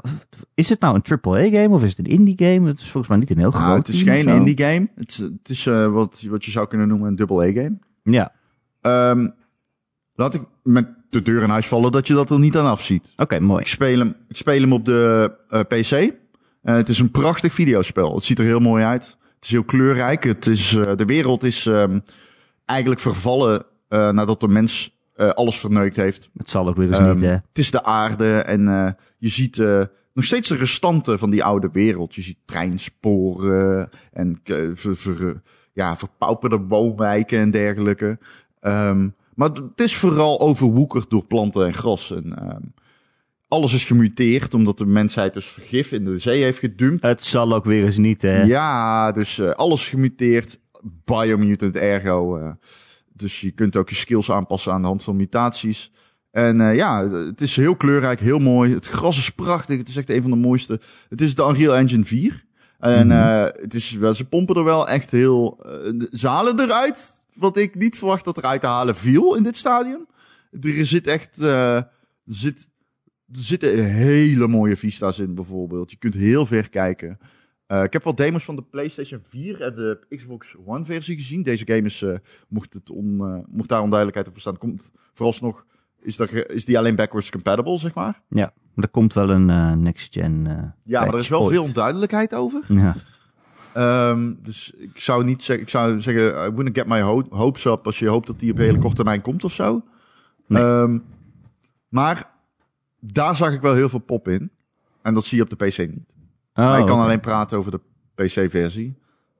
is 0.53 0.69
het 0.69 0.79
nou 0.79 0.95
een 0.95 1.19
AAA-game 1.21 1.69
of 1.75 1.83
is 1.83 1.89
het 1.89 1.99
een 1.99 2.05
indie-game? 2.13 2.67
Het 2.67 2.79
is 2.79 2.89
volgens 2.91 3.07
mij 3.07 3.17
niet 3.17 3.29
een 3.29 3.37
heel 3.37 3.51
groot 3.51 3.63
Nou, 3.65 3.77
het 3.77 3.87
is 3.87 4.01
geen 4.03 4.23
zo. 4.23 4.35
indie 4.35 4.57
game. 4.63 4.87
Het 4.95 5.09
is, 5.11 5.17
het 5.17 5.49
is 5.49 5.65
eh, 5.65 5.87
wat, 5.87 6.25
wat 6.29 6.45
je 6.45 6.51
zou 6.51 6.67
kunnen 6.67 6.87
noemen 6.87 7.07
een 7.07 7.15
double 7.15 7.47
A 7.47 7.51
game. 7.51 7.77
Ja, 8.03 8.31
Ehm, 8.81 9.27
laat 10.19 10.33
ik 10.33 10.41
met 10.63 10.87
de 11.09 11.21
deur 11.21 11.43
in 11.43 11.49
huis 11.49 11.67
vallen 11.67 11.91
dat 11.91 12.07
je 12.07 12.13
dat 12.13 12.29
er 12.29 12.39
niet 12.39 12.57
aan 12.57 12.65
afziet. 12.65 13.13
oké, 13.17 13.39
mooi. 13.39 13.61
Ik 13.61 13.67
speel 13.67 13.99
hem, 13.99 14.15
ik 14.27 14.37
speel 14.37 14.61
hem 14.61 14.73
op 14.73 14.85
de 14.85 15.31
eh, 15.49 15.59
PC. 15.59 15.91
Eh, 15.91 16.75
het 16.75 16.89
is 16.89 16.99
een 16.99 17.11
prachtig 17.11 17.53
videospel. 17.53 18.15
Het 18.15 18.23
ziet 18.23 18.39
er 18.39 18.45
heel 18.45 18.59
mooi 18.59 18.83
uit. 18.83 19.17
Het 19.35 19.43
is 19.45 19.51
heel 19.51 19.63
kleurrijk. 19.63 20.23
Het 20.23 20.47
is, 20.47 20.75
eh, 20.75 20.95
de 20.95 21.05
wereld 21.05 21.43
is 21.43 21.65
ehm, 21.65 21.99
eigenlijk 22.65 23.01
vervallen 23.01 23.65
nadat 23.89 24.39
de 24.39 24.47
mens 24.47 24.97
alles 25.15 25.59
verneukt 25.59 25.95
heeft. 25.95 26.29
Het 26.37 26.49
zal 26.49 26.67
ook 26.67 26.75
weer 26.75 26.87
eens 26.87 26.97
Ehm, 26.97 27.13
niet, 27.15 27.23
hè. 27.23 27.31
Het 27.31 27.43
is 27.57 27.71
de 27.71 27.83
aarde 27.83 28.35
en 28.37 28.61
je 29.17 29.29
ziet 29.29 29.57
nog 30.13 30.25
steeds 30.25 30.47
de 30.47 30.55
restanten 30.55 31.19
van 31.19 31.29
die 31.29 31.43
oude 31.43 31.69
wereld. 31.71 32.15
Je 32.15 32.21
ziet 32.21 32.37
treinsporen 32.45 33.89
en 34.11 34.39
ver, 34.75 34.95
ver- 34.97 35.41
ja, 35.73 35.97
verpauperde 35.97 36.57
woonwijken 36.57 37.39
en 37.39 37.51
dergelijke. 37.51 38.17
Ehm, 38.59 39.07
maar 39.39 39.49
het 39.49 39.79
is 39.79 39.95
vooral 39.95 40.39
overwoekerd 40.39 41.09
door 41.09 41.25
planten 41.25 41.65
en 41.65 41.73
gras. 41.73 42.11
En, 42.11 42.37
ehm, 42.39 42.61
alles 43.47 43.73
is 43.73 43.85
gemuteerd 43.85 44.53
omdat 44.53 44.77
de 44.77 44.85
mensheid 44.85 45.33
dus 45.33 45.45
vergif 45.45 45.91
in 45.91 46.05
de 46.05 46.17
zee 46.19 46.43
heeft 46.43 46.59
gedumpt. 46.59 47.03
Het 47.03 47.25
zal 47.25 47.53
ook 47.53 47.65
weer 47.65 47.83
eens 47.85 47.97
niet, 47.97 48.21
hè. 48.21 48.41
Ja, 48.43 49.11
dus 49.11 49.39
eh, 49.39 49.49
alles 49.49 49.87
gemuteerd. 49.89 50.59
Biomutant 51.05 51.75
ergo. 51.75 52.37
eh, 52.37 52.51
dus 53.13 53.41
je 53.41 53.51
kunt 53.51 53.75
ook 53.75 53.89
je 53.89 53.95
skills 53.95 54.31
aanpassen 54.31 54.71
aan 54.73 54.81
de 54.81 54.87
hand 54.87 55.03
van 55.03 55.15
mutaties. 55.15 55.91
En 56.31 56.61
eh, 56.61 56.75
ja, 56.75 57.07
het 57.09 57.41
is 57.41 57.55
heel 57.55 57.75
kleurrijk, 57.75 58.19
heel 58.19 58.39
mooi. 58.39 58.73
Het 58.73 58.87
gras 58.87 59.17
is 59.17 59.29
prachtig. 59.29 59.77
Het 59.77 59.87
is 59.87 59.95
echt 59.95 60.09
een 60.09 60.21
van 60.21 60.31
de 60.31 60.37
mooiste. 60.37 60.79
Het 61.09 61.21
is 61.21 61.35
de 61.35 61.43
Unreal 61.43 61.75
Engine 61.75 62.05
4. 62.05 62.43
En 62.79 63.07
Mhm. 63.07 63.49
het 63.61 63.73
is, 63.73 63.91
wel- 63.91 64.13
ze 64.13 64.25
pompen 64.25 64.55
er 64.55 64.63
wel 64.63 64.87
echt 64.87 65.11
heel... 65.11 65.65
ze 66.11 66.27
halen 66.27 66.59
eruit 66.59 67.18
wat 67.39 67.57
ik 67.57 67.75
niet 67.75 67.97
verwacht 67.97 68.25
dat 68.25 68.37
eruit 68.37 68.61
te 68.61 68.67
halen 68.67 68.95
viel 68.95 69.35
in 69.35 69.43
dit 69.43 69.57
stadium. 69.57 70.07
Er 70.61 70.85
zit 70.85 71.07
echt... 71.07 71.41
eh, 71.41 71.81
zit, 72.25 72.69
er 73.31 73.39
zitten 73.43 73.85
hele 73.85 74.47
mooie 74.47 74.77
vista's 74.77 75.19
in 75.19 75.35
bijvoorbeeld. 75.35 75.91
Je 75.91 75.97
kunt 75.97 76.13
heel 76.13 76.45
ver 76.45 76.69
kijken. 76.69 77.19
Eh, 77.69 77.83
ik 77.83 77.93
heb 77.93 78.03
wel 78.03 78.15
demos 78.15 78.43
van 78.43 78.55
de 78.55 78.61
PlayStation 78.61 79.21
4 79.27 79.61
en 79.61 79.75
de 79.75 79.99
Xbox 80.09 80.55
One 80.65 80.85
versie 80.85 81.17
gezien. 81.17 81.43
Deze 81.43 81.65
game 81.67 81.81
is, 81.81 82.01
eh, 82.01 82.17
mocht, 82.47 82.73
het 82.73 82.89
on, 82.89 83.19
eh, 83.19 83.37
mocht 83.55 83.69
daar 83.69 83.81
onduidelijkheid 83.81 84.27
over 84.27 84.33
bestaan, 84.33 84.57
komt 84.57 84.91
vooralsnog 85.13 85.65
is, 86.01 86.15
dat, 86.15 86.31
is 86.31 86.65
die 86.65 86.77
alleen 86.77 86.95
backwards 86.95 87.29
compatible, 87.31 87.77
zeg 87.77 87.93
maar. 87.93 88.21
Ja, 88.29 88.53
maar 88.73 88.85
er 88.85 88.89
komt 88.91 89.13
wel 89.13 89.29
een 89.29 89.81
next-gen. 89.81 90.43
Ja, 90.83 90.99
maar 91.05 91.13
er 91.13 91.19
is 91.19 91.27
wel 91.27 91.41
ooit. 91.41 91.53
veel 91.53 91.63
onduidelijkheid 91.63 92.33
over. 92.33 92.63
Ja. 92.67 92.95
Ehm, 93.73 94.33
dus 94.41 94.71
ik 94.77 94.99
zou 94.99 95.23
niet 95.23 95.43
zeggen, 95.43 95.65
ik 95.65 95.71
zou 95.71 96.01
zeggen, 96.01 96.23
I 96.45 96.49
wouldn't 96.51 96.77
get 96.77 96.87
my 96.87 97.01
ho- 97.01 97.27
hopes 97.29 97.65
up 97.65 97.85
als 97.85 97.99
je 97.99 98.07
hoopt 98.07 98.27
dat 98.27 98.39
die 98.39 98.51
op 98.51 98.57
hele 98.57 98.77
korte 98.79 98.95
termijn 98.95 99.21
komt 99.21 99.43
of 99.43 99.53
zo. 99.53 99.81
Nee. 100.47 100.63
Ehm, 100.63 100.99
maar 101.89 102.29
daar 102.99 103.35
zag 103.35 103.53
ik 103.53 103.61
wel 103.61 103.73
heel 103.75 103.89
veel 103.89 103.99
pop 103.99 104.27
in. 104.27 104.51
En 105.01 105.13
dat 105.13 105.25
zie 105.25 105.37
je 105.37 105.43
op 105.43 105.49
de 105.49 105.65
PC 105.65 105.77
niet. 105.77 106.13
Oh, 106.53 106.75
ik 106.79 106.85
kan 106.85 106.99
alleen 106.99 107.19
praten 107.19 107.57
over 107.57 107.71
de 107.71 107.79
PC-versie. 108.15 108.97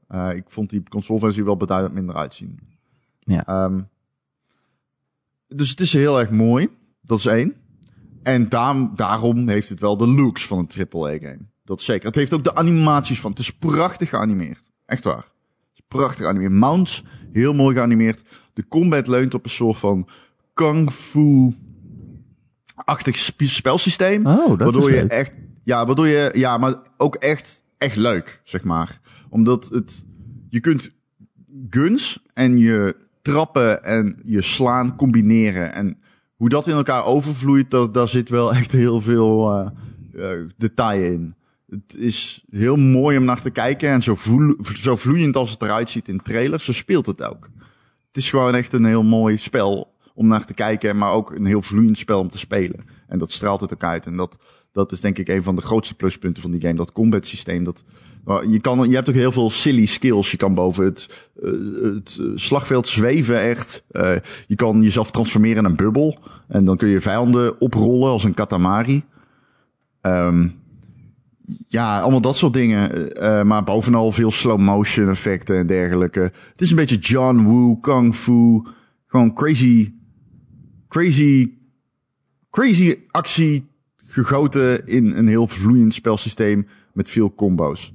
Eh, 0.08 0.30
ik 0.36 0.44
vond 0.48 0.70
die 0.70 0.84
console-versie 0.90 1.44
wel 1.44 1.58
beduidend 1.58 1.94
minder 1.94 2.16
uitzien. 2.16 2.60
Ja. 3.20 3.46
Ehm, 3.48 3.82
dus 5.48 5.70
het 5.70 5.80
is 5.80 5.94
heel 5.94 6.20
erg 6.20 6.30
mooi. 6.32 6.68
Dat 7.02 7.18
is 7.18 7.26
één. 7.26 7.56
En 8.24 8.50
daarom, 8.50 8.92
daarom 8.96 9.48
heeft 9.48 9.70
het 9.70 9.80
wel 9.80 9.98
de 9.98 10.08
looks 10.08 10.46
van 10.48 10.58
een 10.58 10.88
AAA-game. 10.90 11.40
Dat 11.70 11.82
zeker. 11.82 12.06
Het 12.08 12.16
heeft 12.16 12.34
ook 12.34 12.44
de 12.44 12.56
animaties 12.56 13.20
van. 13.20 13.30
Het 13.32 13.40
is 13.40 13.52
prachtig 13.52 14.10
geanimeerd. 14.10 14.72
Echt 14.86 15.04
waar. 15.04 15.16
Het 15.18 15.26
is 15.74 15.82
prachtig 15.88 16.24
geanimeerd. 16.26 16.52
Mounts, 16.52 17.04
heel 17.32 17.54
mooi 17.54 17.76
geanimeerd. 17.76 18.22
De 18.54 18.68
combat 18.68 19.08
leunt 19.08 19.34
op 19.34 19.44
een 19.44 19.50
soort 19.50 19.78
van 19.78 20.08
kung 20.54 20.92
fu-achtig 20.92 21.58
sp- 23.18 23.42
spelsysteem. 23.44 24.26
Oh, 24.28 24.48
dat 24.48 24.58
waardoor 24.58 24.90
is 24.90 24.96
je 24.96 25.02
leuk. 25.02 25.12
echt, 25.12 25.32
ja, 25.64 25.86
waardoor 25.86 26.08
je, 26.08 26.32
ja, 26.34 26.58
maar 26.58 26.76
ook 26.98 27.16
echt, 27.16 27.64
echt 27.78 27.96
leuk, 27.96 28.42
zeg 28.44 28.64
maar. 28.64 29.00
Omdat 29.30 29.70
het, 29.70 30.06
je 30.50 30.60
kunt 30.60 30.92
guns 31.70 32.24
en 32.34 32.58
je 32.58 32.96
trappen 33.22 33.84
en 33.84 34.20
je 34.26 34.42
slaan 34.42 34.96
combineren. 34.96 35.74
En 35.74 35.98
hoe 36.36 36.50
dat 36.50 36.68
in 36.68 36.76
elkaar 36.76 37.06
overvloeit, 37.06 37.72
daar, 37.72 37.92
daar 37.92 38.08
zit 38.08 38.30
wel 38.30 38.54
echt 38.54 38.72
heel 38.72 39.02
veel 39.02 39.54
eh, 40.14 40.30
detail 40.58 41.14
in. 41.14 41.38
Het 41.70 41.96
is 41.98 42.44
heel 42.50 42.76
mooi 42.76 43.18
om 43.18 43.24
naar 43.24 43.42
te 43.42 43.50
kijken 43.50 43.90
en 43.90 44.02
zo, 44.02 44.18
zo 44.76 44.96
vloeiend 44.96 45.36
als 45.36 45.52
het 45.52 45.62
eruit 45.62 45.90
ziet 45.90 46.08
in 46.08 46.22
trailers, 46.22 46.66
zo 46.66 46.74
speelt 46.74 47.06
het 47.06 47.24
ook. 47.24 47.50
Het 48.08 48.18
is 48.18 48.30
gewoon 48.30 48.56
echt 48.56 48.74
een 48.74 48.86
heel 48.86 49.04
mooi 49.04 49.38
spel 49.38 49.98
om 50.14 50.28
naar 50.28 50.46
te 50.46 50.54
kijken, 50.54 50.98
maar 50.98 51.12
ook 51.12 51.32
een 51.32 51.46
heel 51.46 51.62
vloeiend 51.62 51.98
spel 51.98 52.20
om 52.20 52.30
te 52.30 52.38
spelen. 52.38 52.86
En 53.08 53.20
dat 53.20 53.32
straalt 53.32 53.62
het 53.62 53.74
ook 53.74 53.84
uit. 53.84 54.06
En 54.06 54.18
dat, 54.18 54.38
dat 54.72 54.92
is 54.92 55.02
denk 55.02 55.18
ik 55.18 55.28
een 55.28 55.44
van 55.44 55.56
de 55.56 55.62
grootste 55.62 55.96
pluspunten 55.96 56.42
van 56.42 56.52
die 56.52 56.62
game. 56.62 56.74
Dat 56.74 56.92
combat 56.92 57.26
systeem. 57.26 57.64
Dat, 57.64 57.84
je, 58.50 58.60
kan, 58.62 58.90
je 58.90 58.96
hebt 58.96 59.10
ook 59.10 59.16
heel 59.16 59.32
veel 59.32 59.50
silly 59.50 59.86
skills. 59.86 60.32
Je 60.32 60.38
kan 60.38 60.54
boven 60.54 60.86
het, 60.86 61.30
eh, 61.44 61.52
het 61.82 62.18
eh, 62.20 62.26
slagveld 62.36 62.88
zweven 62.88 63.42
echt. 63.42 63.84
Eh, 63.92 64.16
je 64.48 64.56
kan 64.56 64.82
jezelf 64.82 65.12
transformeren 65.12 65.58
in 65.58 65.70
een 65.70 65.76
bubbel. 65.76 66.20
En 66.48 66.66
dan 66.66 66.78
kun 66.78 66.88
je 66.88 67.02
vijanden 67.02 67.62
oprollen 67.62 68.10
als 68.10 68.24
een 68.24 68.34
katamari. 68.34 69.04
Ehm, 70.02 70.48
ja, 71.68 72.02
allemaal 72.02 72.22
dat 72.22 72.36
soort 72.36 72.54
dingen. 72.54 73.14
Eh, 73.14 73.44
maar 73.44 73.64
bovenal 73.64 74.12
veel 74.12 74.32
slow 74.32 74.60
motion 74.60 75.10
effecten 75.10 75.58
en 75.58 75.68
dergelijke. 75.68 76.20
Het 76.52 76.62
is 76.62 76.70
een 76.70 76.76
beetje 76.76 76.98
John 76.98 77.44
Woo, 77.44 77.76
Kung 77.76 78.16
Fu. 78.16 78.62
Gewoon 79.08 79.34
crazy, 79.34 79.94
crazy, 80.88 81.52
crazy 82.50 82.96
actie 83.08 83.68
gegoten 84.06 84.88
in 84.88 85.12
een 85.12 85.28
heel 85.28 85.48
vloeiend 85.48 85.94
spelsysteem 85.94 86.68
met 86.94 87.10
veel 87.10 87.34
combo's. 87.36 87.94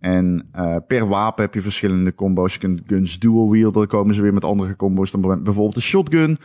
En 0.00 0.48
eh, 0.52 0.76
per 0.86 1.08
wapen 1.08 1.44
heb 1.44 1.54
je 1.54 1.60
verschillende 1.60 2.14
combo's. 2.14 2.52
Je 2.52 2.58
kunt 2.58 2.82
guns 2.86 3.18
dual 3.18 3.50
wield, 3.50 3.74
dan 3.74 3.86
komen 3.86 4.14
ze 4.14 4.22
weer 4.22 4.34
met 4.34 4.44
andere 4.44 4.76
combo's 4.76 5.10
dan 5.10 5.20
bijvoorbeeld 5.20 5.74
de 5.74 5.80
shotgun. 5.80 6.38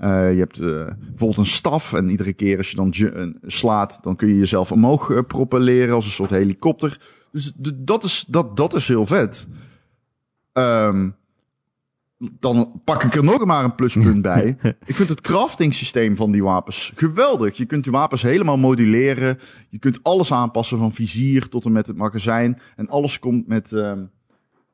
Eh, 0.00 0.32
je 0.32 0.38
hebt 0.38 0.58
eh, 0.58 0.86
bijvoorbeeld 0.98 1.36
een 1.36 1.46
staf 1.46 1.92
en 1.92 2.10
iedere 2.10 2.32
keer 2.32 2.56
als 2.56 2.70
je 2.70 2.76
dan 2.76 2.94
slaat, 3.42 3.98
dan 4.02 4.16
kun 4.16 4.28
je 4.28 4.36
jezelf 4.36 4.72
omhoog 4.72 5.10
eh, 5.10 5.18
propelleren 5.26 5.94
als 5.94 6.04
een 6.04 6.10
soort 6.10 6.30
helikopter. 6.30 7.00
Dus 7.32 7.52
dat 7.76 8.04
is, 8.04 8.24
dat, 8.28 8.56
dat 8.56 8.74
is 8.74 8.88
heel 8.88 9.06
vet. 9.06 9.48
Ehm, 10.52 11.10
dan 12.18 12.80
pak 12.84 13.02
ik 13.02 13.14
er 13.14 13.24
nog 13.24 13.44
maar 13.44 13.64
een 13.64 13.74
pluspunt 13.74 14.22
bij. 14.22 14.56
Ik 14.86 14.94
vind 14.94 15.08
het 15.08 15.20
crafting 15.20 15.74
systeem 15.74 16.16
van 16.16 16.30
die 16.30 16.42
wapens 16.42 16.92
geweldig. 16.94 17.56
Je 17.56 17.64
kunt 17.64 17.84
die 17.84 17.92
wapens 17.92 18.22
helemaal 18.22 18.58
moduleren. 18.58 19.38
Je 19.68 19.78
kunt 19.78 20.02
alles 20.02 20.32
aanpassen 20.32 20.78
van 20.78 20.92
vizier 20.92 21.48
tot 21.48 21.64
en 21.64 21.72
met 21.72 21.86
het 21.86 21.96
magazijn. 21.96 22.58
En 22.76 22.88
alles 22.88 23.18
komt 23.18 23.46
met... 23.46 23.72
ehm, 23.72 24.02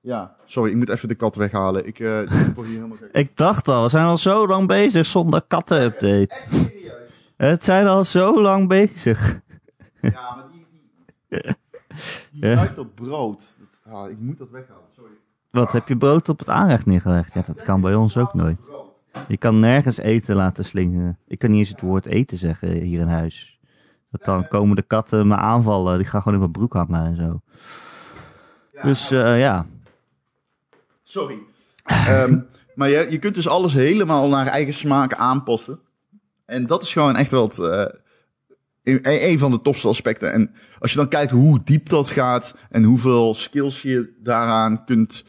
ja, 0.07 0.37
sorry, 0.45 0.71
ik 0.71 0.77
moet 0.77 0.89
even 0.89 1.09
de 1.09 1.15
kat 1.15 1.37
weghalen. 1.37 1.87
Ik, 1.87 1.99
eh, 1.99 2.21
ik 2.21 2.55
word 2.55 2.67
hier 2.67 2.77
helemaal 2.77 2.97
gek. 2.97 3.09
Ik 3.13 3.37
dacht 3.37 3.69
al, 3.69 3.83
we 3.83 3.89
zijn 3.89 4.05
al 4.05 4.19
zo 4.19 4.47
lang 4.47 4.67
bezig 4.67 5.07
zonder 5.07 5.43
katten-update. 5.49 6.37
Het 7.37 7.65
zijn 7.65 7.87
al 7.87 8.05
zo 8.05 8.43
lang 8.43 8.69
bezig. 8.69 9.41
Ja, 10.01 10.11
maar 10.11 10.45
die... 10.51 10.67
die, 11.29 11.41
die 12.41 12.55
ruikt 12.55 12.77
dat 12.77 12.95
brood. 12.95 13.57
Dat, 13.59 13.93
ah, 13.93 14.11
ik 14.11 14.19
moet 14.19 14.39
dat 14.39 14.51
weghalen, 14.51 14.83
sorry. 14.95 15.11
Wat, 15.51 15.73
heb 15.73 15.89
je 15.89 15.97
brood 15.97 16.29
op 16.29 16.39
het 16.39 16.49
aanrecht 16.49 16.87
neergelegd? 16.87 17.33
Ja, 17.33 17.43
dat 17.47 17.63
kan 17.63 17.81
bij 17.81 17.95
ons 17.95 18.17
ook 18.17 18.35
nooit. 18.35 18.71
Je 19.29 19.37
kan 19.37 19.61
nergens 19.61 19.97
eten 19.97 20.37
laten 20.37 20.65
slingeren. 20.65 21.19
Ik 21.27 21.39
kan 21.39 21.51
niet 21.51 21.59
eens 21.59 21.69
het 21.69 21.81
woord 21.81 22.07
eten 22.07 22.39
zeggen 22.39 22.73
hier 22.73 23.01
in 23.01 23.09
huis. 23.09 23.59
Dat 24.11 24.25
dan 24.25 24.49
komen 24.49 24.77
de 24.77 24.83
katten 24.83 25.29
me 25.29 25.37
aanvallen. 25.37 25.99
Die 25.99 26.07
gaan 26.07 26.23
gewoon 26.23 26.35
in 26.35 26.41
mijn 26.41 26.53
broek 26.53 26.73
hangen 26.73 27.07
en 27.07 27.17
zo. 27.17 27.41
Dus 28.83 29.11
eh, 29.11 29.41
ja. 29.41 29.67
Sorry. 31.09 31.39
Ehm, 31.85 32.41
maar 32.75 32.89
je, 32.89 33.07
je 33.11 33.19
kunt 33.19 33.35
dus 33.35 33.49
alles 33.49 33.73
helemaal 33.73 34.29
naar 34.29 34.47
eigen 34.47 34.75
smaak 34.75 35.15
aanpassen. 35.15 35.81
En 36.47 36.67
dat 36.67 36.83
is 36.83 36.93
gewoon 36.93 37.17
echt 37.17 37.31
wel 37.31 37.51
eh, 37.51 37.87
een, 38.83 39.39
van 39.39 39.51
de 39.51 39.63
tofste 39.63 39.89
aspecten. 39.89 40.33
En 40.33 40.55
als 40.79 40.91
je 40.91 40.97
dan 40.97 41.09
kijkt 41.09 41.31
hoe 41.31 41.61
diep 41.65 41.89
dat 41.89 42.11
gaat 42.11 42.55
en 42.71 42.85
hoeveel 42.85 43.35
skills 43.35 43.83
je 43.83 44.15
daaraan 44.23 44.85
kunt 44.85 45.25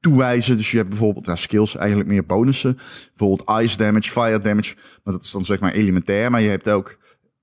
toewijzen. 0.00 0.56
Dus 0.56 0.70
je 0.70 0.76
hebt 0.76 0.88
bijvoorbeeld 0.88 1.26
ja, 1.26 1.36
skills, 1.36 1.76
eigenlijk 1.76 2.08
meer 2.08 2.26
bonussen. 2.26 2.78
Bijvoorbeeld 3.16 3.60
ice 3.62 3.76
damage, 3.76 4.10
fire 4.10 4.40
damage. 4.40 4.74
Maar 5.04 5.14
dat 5.14 5.22
is 5.22 5.30
dan 5.30 5.44
zeg 5.44 5.60
maar 5.60 5.72
elementair. 5.72 6.30
Maar 6.30 6.40
je 6.40 6.48
hebt 6.48 6.68
ook 6.68 6.98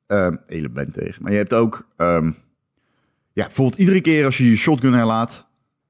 ehm 0.07 0.35
elementair. 0.47 1.17
Maar 1.19 1.31
je 1.31 1.37
hebt 1.37 1.53
ook 1.53 1.87
ehm, 1.97 2.31
ja, 3.33 3.45
bijvoorbeeld 3.45 3.79
iedere 3.79 4.01
keer 4.01 4.25
als 4.25 4.37
je 4.37 4.49
je 4.49 4.55
shotgun 4.55 4.93
herlaat. 4.93 5.44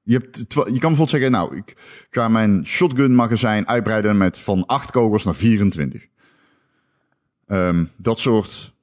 Je, 0.08 0.12
hebt 0.12 0.36
je 0.52 0.54
kan 0.54 0.64
bijvoorbeeld 0.64 1.10
zeggen, 1.10 1.30
nou, 1.30 1.56
ik 1.56 1.76
ga 2.10 2.28
mijn 2.28 2.66
shotgun 2.66 3.14
magazijn 3.14 3.68
uitbreiden 3.68 4.16
met 4.16 4.38
van 4.38 4.66
8 4.66 4.90
kogels 4.90 5.24
naar 5.24 5.34
24. 5.34 6.06
Ehm, 7.46 7.84
dat 7.96 8.18
soort 8.18 8.74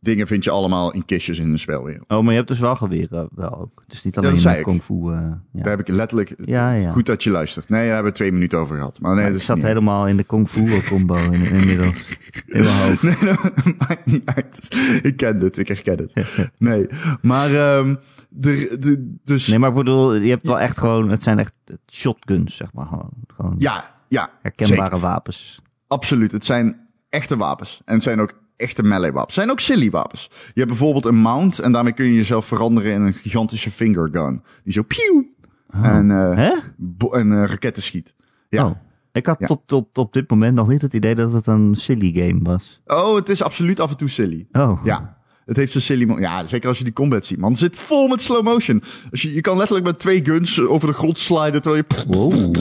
dingen 0.00 0.26
vind 0.26 0.44
je 0.44 0.50
allemaal 0.50 0.92
in 0.92 1.04
kistjes 1.04 1.38
in 1.38 1.50
de 1.52 1.58
spelwereld. 1.58 2.04
Oh, 2.08 2.20
maar 2.20 2.30
je 2.30 2.36
hebt 2.36 2.48
dus 2.48 2.58
wel 2.58 2.76
geweren 2.76 3.28
wel 3.34 3.58
ook. 3.60 3.82
Het 3.84 3.92
is 3.92 4.04
niet 4.04 4.18
alleen 4.18 4.58
ik. 4.58 4.62
kung 4.62 4.82
fu. 4.82 4.94
eh, 4.94 5.20
ja. 5.52 5.62
Daar 5.62 5.70
heb 5.70 5.80
ik 5.80 5.88
letterlijk... 5.88 6.34
Ja, 6.44 6.72
ja. 6.72 6.90
Goed 6.90 7.06
dat 7.06 7.22
je 7.22 7.30
luistert. 7.30 7.68
Nee, 7.68 7.84
daar 7.84 7.94
hebben 7.94 8.12
we 8.12 8.18
twee 8.18 8.32
minuten 8.32 8.58
over 8.58 8.76
gehad. 8.76 9.00
Maar 9.00 9.10
nee, 9.14 9.22
Maar 9.22 9.30
dat 9.32 9.40
ik 9.40 9.46
zat 9.46 9.56
niet 9.56 9.64
helemaal 9.64 10.06
in 10.06 10.16
de 10.16 10.24
kung 10.24 10.48
fu 10.48 10.80
combo 10.88 11.14
in, 11.16 11.44
inmiddels. 11.44 12.18
In 12.46 12.62
mijn 12.62 12.74
hoofd. 12.76 13.02
Nee, 13.22 13.36
dat 13.36 13.64
maakt 13.78 14.06
niet 14.06 14.22
uit. 14.24 14.76
Ik 15.02 15.16
ken 15.16 15.38
het, 15.40 15.58
ik 15.58 15.68
herken 15.68 15.98
het. 15.98 16.12
Nee, 16.58 16.86
maar 17.20 17.54
ehm 17.54 17.94
de, 18.28 18.76
de, 18.80 19.16
dus... 19.24 19.46
Nee, 19.46 19.58
maar 19.58 19.68
ik 19.68 19.74
bedoel, 19.74 20.14
je 20.14 20.30
hebt 20.30 20.46
wel 20.46 20.60
echt 20.60 20.78
gewoon, 20.78 21.10
het 21.10 21.22
zijn 21.22 21.38
echt 21.38 21.56
shotguns, 21.86 22.56
zeg 22.56 22.72
maar. 22.72 22.86
Gewoon, 22.86 23.10
gewoon 23.36 23.54
Ja, 23.58 23.94
ja, 24.08 24.30
herkenbare 24.42 24.82
zeker. 24.84 24.98
wapens. 25.00 25.62
Absoluut. 25.86 26.32
Het 26.32 26.44
zijn 26.44 26.80
echte 27.08 27.36
wapens. 27.36 27.80
En 27.84 27.94
het 27.94 28.02
zijn 28.02 28.20
ook 28.20 28.32
echte 28.58 28.82
melee 28.82 29.12
wapens. 29.12 29.34
Zijn 29.34 29.50
ook 29.50 29.60
silly 29.60 29.90
wapens. 29.90 30.30
Je 30.30 30.60
hebt 30.60 30.68
bijvoorbeeld 30.68 31.04
een 31.04 31.16
mount 31.20 31.58
en 31.58 31.72
daarmee 31.72 31.92
kun 31.92 32.04
je 32.06 32.14
jezelf 32.14 32.46
veranderen 32.46 32.92
in 32.92 33.02
een 33.02 33.12
gigantische 33.14 33.70
finger 33.70 34.08
gun. 34.12 34.42
Die 34.64 34.72
zo 34.72 34.82
pieuw 34.82 35.26
en, 35.70 36.10
eh, 36.10 36.36
Hè? 36.36 36.54
bo- 36.76 37.10
en 37.12 37.32
eh, 37.32 37.44
raketten 37.44 37.82
schiet. 37.82 38.14
Ja. 38.48 38.66
Oh. 38.66 38.76
Ik 39.12 39.26
had 39.26 39.36
Ja. 39.38 39.46
tot, 39.46 39.60
tot 39.66 39.98
op 39.98 40.12
dit 40.12 40.30
moment 40.30 40.54
nog 40.54 40.68
niet 40.68 40.82
het 40.82 40.92
idee 40.94 41.14
dat 41.14 41.32
het 41.32 41.46
een 41.46 41.74
silly 41.74 42.12
game 42.14 42.40
was. 42.42 42.80
Oh, 42.86 43.14
het 43.14 43.28
is 43.28 43.42
absoluut 43.42 43.80
af 43.80 43.90
en 43.90 43.96
toe 43.96 44.08
silly. 44.08 44.46
Oh. 44.52 44.80
Ja. 44.84 45.17
Het 45.48 45.56
heeft 45.56 45.72
zo'n 45.72 45.80
silly... 45.80 46.20
Ja, 46.20 46.46
zeker 46.46 46.68
als 46.68 46.78
je 46.78 46.84
die 46.84 46.92
combat 46.92 47.26
ziet, 47.26 47.38
man. 47.38 47.50
Het 47.50 47.58
zit 47.58 47.78
vol 47.78 48.08
met 48.08 48.20
slow 48.20 48.44
motion. 48.44 48.82
Als 49.10 49.22
je, 49.22 49.34
je 49.34 49.40
kan 49.40 49.56
letterlijk 49.56 49.86
met 49.86 49.98
twee 49.98 50.24
guns 50.24 50.60
over 50.60 50.88
de 50.88 50.94
grond 50.94 51.18
sliden 51.18 51.62
terwijl 51.62 51.84
je... 51.88 52.04
Wow. 52.06 52.56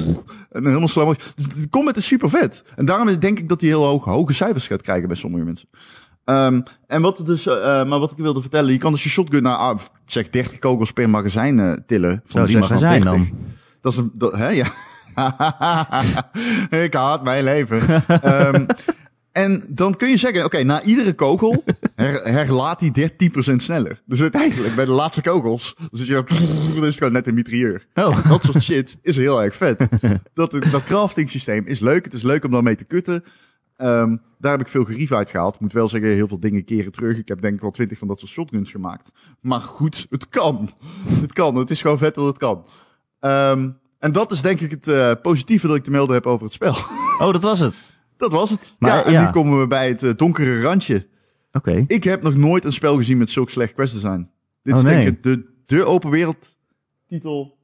En 0.52 0.66
helemaal 0.66 0.88
slow 0.88 1.06
motion. 1.06 1.32
Dus 1.36 1.48
de 1.48 1.70
combat 1.70 1.98
is 1.98 2.08
super 2.08 2.30
vet. 2.30 2.64
En 2.76 2.86
daarom 2.86 3.08
is, 3.08 3.20
denk 3.20 3.40
ik 3.40 3.50
dat 3.50 3.62
hij 3.62 3.70
heel 3.70 3.84
hoog, 3.84 4.06
hoge 4.06 4.34
cijfers 4.34 4.68
gaat 4.68 4.82
krijgen 4.82 5.08
bij 5.08 5.18
sommige 5.18 5.44
mensen. 5.44 5.68
Ehm, 6.26 6.62
en 6.88 7.02
wat, 7.02 7.22
dus, 7.26 7.48
eh, 7.48 7.56
maar 7.86 8.00
wat 8.00 8.12
ik 8.12 8.18
wilde 8.18 8.42
vertellen, 8.42 8.72
je 8.72 8.78
kan 8.78 8.92
dus 8.92 9.04
je 9.04 9.10
shotgun 9.10 9.44
naar 9.44 9.56
ah, 9.56 9.80
zeg 10.06 10.30
30 10.30 10.60
kogels 10.60 10.92
per 10.92 11.10
magazijn 11.10 11.60
eh, 11.60 11.74
tillen. 11.88 12.24
Zo, 12.28 12.38
Van 12.38 12.46
die 12.46 12.58
6 12.58 12.70
naar 12.70 12.70
magazijn 12.70 13.04
30. 13.04 13.12
dan. 13.12 13.38
Dat 13.82 13.92
is 13.92 13.98
een, 13.98 14.12
dat, 14.14 14.36
hè, 14.36 14.50
ja. 14.50 14.68
ik 16.86 16.94
haat 16.94 17.24
mijn 17.24 17.44
leven. 17.44 17.82
Ehm, 18.08 18.66
en 19.38 19.64
dan 19.68 19.96
kun 19.96 20.10
je 20.10 20.18
zeggen, 20.18 20.46
oké, 20.46 20.64
na 20.64 20.82
iedere 20.82 21.14
kogel 21.14 21.64
her, 21.96 22.24
herlaat 22.24 22.80
hij 22.80 23.12
13% 23.52 23.56
sneller. 23.56 24.02
Dus 24.06 24.22
uiteindelijk, 24.22 24.76
bij 24.76 24.86
de 24.86 24.92
laatste 24.92 25.22
kogels, 25.22 25.76
dan 25.78 25.90
zit 25.92 26.08
je, 26.08 26.24
dan 26.76 26.84
is 26.84 26.86
het 26.86 26.98
gewoon 26.98 27.14
net 27.14 27.28
een 27.28 27.34
mitrailleur. 27.34 27.88
Oh. 27.94 28.30
Dat 28.30 28.44
soort 28.44 28.64
shit 28.64 28.98
is 29.02 29.16
heel 29.16 29.44
erg 29.44 29.56
vet. 29.56 29.88
Dat, 30.34 30.52
dat 30.52 30.84
crafting 30.84 31.30
systeem 31.30 31.66
is 31.66 31.80
leuk. 31.80 32.04
Het 32.04 32.14
is 32.14 32.22
leuk 32.22 32.46
om 32.46 32.52
daarmee 32.52 32.76
te 32.76 32.84
kutten. 32.84 33.24
Ehm, 33.78 34.16
daar 34.40 34.52
heb 34.52 34.62
ik 34.62 34.68
veel 34.68 34.84
gerief 34.84 35.12
uit 35.12 35.30
gehaald. 35.30 35.54
Ik 35.54 35.60
moet 35.60 35.74
wel 35.74 35.88
zeggen, 35.88 36.10
heel 36.10 36.28
veel 36.28 36.40
dingen 36.40 36.64
keren 36.64 36.92
terug. 36.92 37.18
Ik 37.18 37.28
heb 37.28 37.42
denk 37.42 37.54
ik 37.54 37.62
wel 37.62 37.72
twintig 37.72 37.98
van 37.98 38.08
dat 38.08 38.20
soort 38.20 38.32
shotguns 38.32 38.72
gemaakt. 38.72 39.12
Maar 39.42 39.62
goed, 39.62 40.08
het 40.10 40.30
kan. 40.30 40.72
Het 41.08 41.34
kan. 41.34 41.56
Het 41.56 41.70
is 41.70 41.82
gewoon 41.82 41.98
vet 41.98 42.16
dat 42.16 42.26
het 42.26 42.38
kan. 42.38 42.66
Ehm, 43.20 43.70
en 44.00 44.12
dat 44.12 44.32
is 44.32 44.42
denk 44.42 44.60
ik 44.60 44.72
het 44.72 44.88
eh, 44.88 45.12
positieve 45.22 45.68
dat 45.68 45.76
ik 45.76 45.84
te 45.84 45.92
melden 45.92 46.16
heb 46.16 46.26
over 46.26 46.44
het 46.44 46.54
spel. 46.54 46.76
Oh, 47.20 47.32
dat 47.32 47.44
was 47.44 47.60
het. 47.60 47.96
Dat 48.18 48.32
was 48.32 48.50
het. 48.50 48.76
Maar, 48.80 48.92
ja, 48.92 49.04
en 49.04 49.12
ja. 49.12 49.26
nu 49.26 49.32
komen 49.32 49.60
we 49.60 49.68
bij 49.68 49.88
het 49.88 50.04
eh, 50.04 50.14
donkere 50.16 50.62
randje. 50.62 51.08
Oké. 51.52 51.84
Ik 51.88 52.04
heb 52.04 52.22
nog 52.22 52.36
nooit 52.36 52.66
een 52.66 52.74
spel 52.74 52.96
gezien 52.98 53.18
met 53.18 53.30
zulk 53.30 53.50
slecht 53.50 53.74
quest 53.74 53.94
design. 53.94 54.30
Dit 54.64 54.74
Oh, 54.74 54.80
is 54.80 54.86
denk 54.86 54.98
nee. 54.98 55.08
ik 55.08 55.24
de, 55.24 55.46
de 55.66 55.86
open 55.86 56.10
wereld 56.10 56.56
titel 57.08 57.58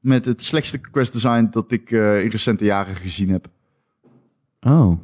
met 0.00 0.24
het 0.24 0.42
slechtste 0.42 0.78
quest 0.78 1.12
design 1.12 1.48
dat 1.50 1.72
ik 1.72 1.90
eh, 1.90 2.22
in 2.22 2.30
recente 2.30 2.64
jaren 2.64 2.94
gezien 2.94 3.28
heb. 3.28 3.48
Oh, 4.60 5.00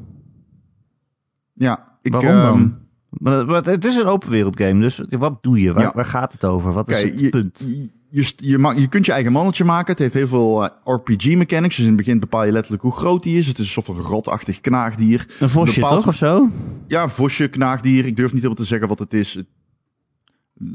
Ja, 1.52 1.98
ik, 2.02 2.12
waarom 2.12 2.30
ehm, 2.30 2.44
dan? 2.44 2.80
Maar, 3.10 3.64
het 3.64 3.84
is 3.84 3.96
een 3.96 4.06
open 4.06 4.30
wereld 4.30 4.56
game, 4.60 4.80
dus 4.80 5.00
wat 5.08 5.42
doe 5.42 5.60
je? 5.60 5.72
Waar, 5.72 5.82
Ja. 5.82 5.92
waar 5.94 6.04
gaat 6.04 6.32
het 6.32 6.44
over? 6.44 6.72
Wat 6.72 6.88
is 6.88 7.02
het 7.02 7.20
je, 7.20 7.28
punt? 7.28 7.58
Je, 7.66 7.88
je, 8.12 8.32
je, 8.36 8.72
je 8.76 8.88
kunt 8.88 9.06
je 9.06 9.12
eigen 9.12 9.32
mannetje 9.32 9.64
maken. 9.64 9.92
Het 9.92 9.98
heeft 9.98 10.14
heel 10.14 10.28
veel 10.28 10.64
eh, 10.64 10.70
RPG 10.84 11.36
mechanics. 11.36 11.76
Dus 11.76 11.84
in 11.84 11.86
het 11.86 11.96
begin 11.96 12.20
bepaal 12.20 12.44
je 12.44 12.52
letterlijk 12.52 12.82
hoe 12.82 12.92
groot 12.92 13.22
die 13.22 13.38
is. 13.38 13.46
Het 13.46 13.58
is 13.58 13.64
een 13.64 13.70
soort 13.70 13.86
van 13.86 13.96
rotachtig 13.96 14.60
knaagdier. 14.60 15.26
Een 15.40 15.48
vosje 15.48 15.80
toch, 15.80 16.06
of 16.06 16.16
zo? 16.16 16.48
Ja, 16.86 17.02
een 17.02 17.10
vosje, 17.10 17.48
knaagdier. 17.48 18.06
Ik 18.06 18.16
durf 18.16 18.32
niet 18.32 18.42
helemaal 18.42 18.64
te 18.64 18.64
zeggen 18.64 18.88
wat 18.88 18.98
het 18.98 19.14
is. 19.14 19.34
Het, 19.34 19.46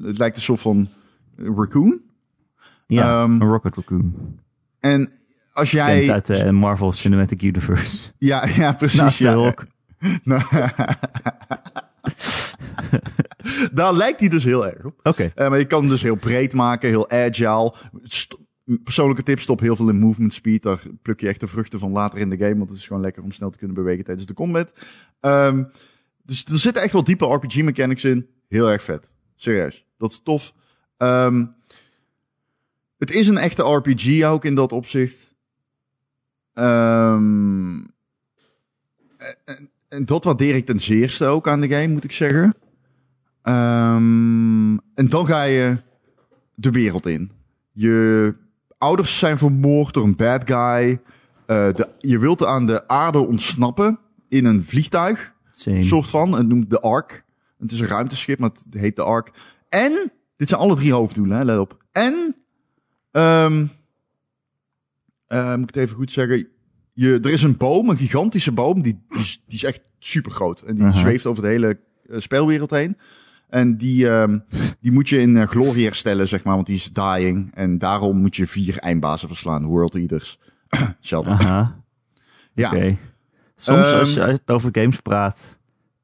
het 0.01 0.17
lijkt 0.17 0.35
een 0.35 0.41
soort 0.41 0.61
van 0.61 0.89
raccoon. 1.35 2.01
Ja, 2.87 3.21
Ehm, 3.21 3.31
een 3.31 3.47
Rocket 3.47 3.75
Raccoon. 3.75 4.13
En 4.79 5.11
als 5.53 5.71
jij... 5.71 5.99
Kent 5.99 6.11
uit 6.11 6.25
de 6.25 6.51
Marvel 6.51 6.93
Cinematic 6.93 7.41
Universe. 7.41 8.11
Ja, 8.17 8.47
ja, 8.55 8.73
precies. 8.73 8.99
Naast 8.99 9.17
de 9.17 9.23
ja. 9.23 9.31
Hulk. 9.31 9.65
Daar 13.73 13.93
lijkt 13.93 14.19
hij 14.19 14.29
dus 14.29 14.43
heel 14.43 14.67
erg 14.67 14.85
op. 14.85 14.99
Oké. 15.03 15.31
Eh, 15.35 15.49
maar 15.49 15.59
je 15.59 15.65
kan 15.65 15.79
hem 15.79 15.89
dus 15.89 16.01
heel 16.01 16.15
breed 16.15 16.53
maken, 16.53 16.89
heel 16.89 17.09
agile. 17.09 17.73
St- 18.03 18.37
persoonlijke 18.83 19.23
tip, 19.23 19.39
stop 19.39 19.59
heel 19.59 19.75
veel 19.75 19.89
in 19.89 19.99
movement 19.99 20.33
speed. 20.33 20.63
Daar 20.63 20.81
pluk 21.01 21.19
je 21.19 21.27
echt 21.27 21.39
de 21.39 21.47
vruchten 21.47 21.79
van 21.79 21.91
later 21.91 22.19
in 22.19 22.29
de 22.29 22.37
game. 22.37 22.57
Want 22.57 22.69
het 22.69 22.77
is 22.77 22.87
gewoon 22.87 23.01
lekker 23.01 23.23
om 23.23 23.31
snel 23.31 23.49
te 23.49 23.57
kunnen 23.57 23.75
bewegen 23.75 24.03
tijdens 24.03 24.27
de 24.27 24.33
combat. 24.33 24.73
Ehm, 25.19 25.63
dus 26.23 26.45
er 26.45 26.57
zitten 26.57 26.83
echt 26.83 26.93
wel 26.93 27.03
diepe 27.03 27.25
RPG 27.25 27.61
mechanics 27.61 28.03
in. 28.03 28.27
Heel 28.47 28.71
erg 28.71 28.83
vet. 28.83 29.15
Serieus. 29.35 29.85
Dat 29.97 30.11
is 30.11 30.21
tof. 30.23 30.53
Ehm, 30.97 31.45
het 32.97 33.11
is 33.11 33.27
een 33.27 33.37
echte 33.37 33.63
RPG 33.63 34.23
ook 34.23 34.45
in 34.45 34.55
dat 34.55 34.71
opzicht. 34.71 35.35
Ehm, 36.53 37.77
en, 39.45 39.71
en 39.87 40.05
dat 40.05 40.23
waardeer 40.23 40.55
ik 40.55 40.65
ten 40.65 40.79
zeerste 40.79 41.25
ook 41.25 41.47
aan 41.47 41.61
de 41.61 41.69
game, 41.69 41.87
moet 41.87 42.03
ik 42.03 42.11
zeggen. 42.11 42.55
Ehm, 43.41 44.71
en 44.93 45.09
dan 45.09 45.25
ga 45.25 45.43
je 45.43 45.77
de 46.55 46.71
wereld 46.71 47.05
in. 47.05 47.31
Je 47.71 48.35
ouders 48.77 49.17
zijn 49.17 49.37
vermoord 49.37 49.93
door 49.93 50.03
een 50.03 50.15
bad 50.15 50.41
guy. 50.45 51.01
Eh, 51.45 51.73
de, 51.73 51.89
je 51.99 52.19
wilt 52.19 52.45
aan 52.45 52.65
de 52.65 52.87
aarde 52.87 53.19
ontsnappen 53.19 53.99
in 54.29 54.45
een 54.45 54.63
vliegtuig. 54.63 55.35
Same. 55.51 55.83
soort 55.83 56.09
van. 56.09 56.31
Het 56.31 56.47
noemt 56.47 56.69
de 56.69 56.79
Ark. 56.79 57.23
Het 57.59 57.71
is 57.71 57.79
een 57.79 57.87
ruimteschip, 57.87 58.39
maar 58.39 58.49
het 58.49 58.81
heet 58.81 58.95
de 58.95 59.03
Ark. 59.03 59.31
En, 59.69 60.11
dit 60.37 60.49
zijn 60.49 60.61
alle 60.61 60.75
drie 60.75 60.93
hoofddoelen, 60.93 61.37
hè, 61.37 61.43
let 61.43 61.59
op. 61.59 61.83
En, 61.91 62.35
ehm 63.11 63.65
eh, 65.27 65.55
moet 65.55 65.69
ik 65.69 65.75
het 65.75 65.83
even 65.83 65.95
goed 65.95 66.11
zeggen. 66.11 66.47
Je, 66.99 67.19
er 67.23 67.29
is 67.31 67.43
een 67.43 67.57
boom, 67.57 67.89
een 67.89 67.97
gigantische 67.97 68.51
boom, 68.51 68.81
die, 68.81 68.99
die, 69.09 69.19
is, 69.19 69.41
die 69.45 69.55
is 69.57 69.63
echt 69.63 69.81
super 69.99 70.31
groot. 70.31 70.61
En 70.61 70.75
die 70.75 70.91
zweeft 70.91 71.25
over 71.25 71.43
de 71.43 71.49
hele 71.49 71.79
eh, 72.09 72.19
speelwereld 72.19 72.69
heen. 72.69 72.97
En 73.49 73.77
die, 73.77 74.09
ehm, 74.09 74.39
die 74.81 74.91
moet 74.91 75.09
je 75.09 75.19
in 75.19 75.37
eh, 75.37 75.47
glorie 75.47 75.85
herstellen, 75.85 76.27
zeg 76.27 76.43
maar, 76.43 76.55
want 76.55 76.67
die 76.67 76.75
is 76.75 76.93
dying. 76.93 77.51
En 77.53 77.77
daarom 77.77 78.17
moet 78.17 78.35
je 78.35 78.47
vier 78.47 78.77
eindbazen 78.77 79.27
verslaan, 79.27 79.65
World 79.65 79.95
Eaters. 79.95 80.39
Aha. 81.25 81.81
Ja. 82.53 82.95
Soms 83.55 83.91
Ehm, 83.91 83.99
als 83.99 84.13
je 84.13 84.21
het 84.21 84.51
over 84.51 84.69
games 84.71 84.99
praat 84.99 85.57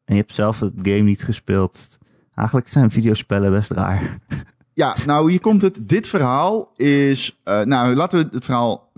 en 0.05 0.15
je 0.15 0.21
hebt 0.21 0.35
zelf 0.35 0.59
het 0.59 0.73
game 0.81 0.99
niet 0.99 1.23
gespeeld. 1.23 1.97
Eigenlijk 2.33 2.67
zijn 2.67 2.91
videospellen 2.91 3.51
best 3.51 3.71
raar. 3.71 4.01
Ja, 4.75 4.95
nou 5.05 5.29
hier 5.31 5.39
komt 5.39 5.61
het. 5.61 5.89
Dit 5.89 6.07
verhaal 6.07 6.71
is. 6.75 7.39
eh, 7.43 7.61
nou, 7.61 7.95
laten 7.95 8.19
we 8.19 8.29
het 8.35 8.45
verhaal. 8.45 8.91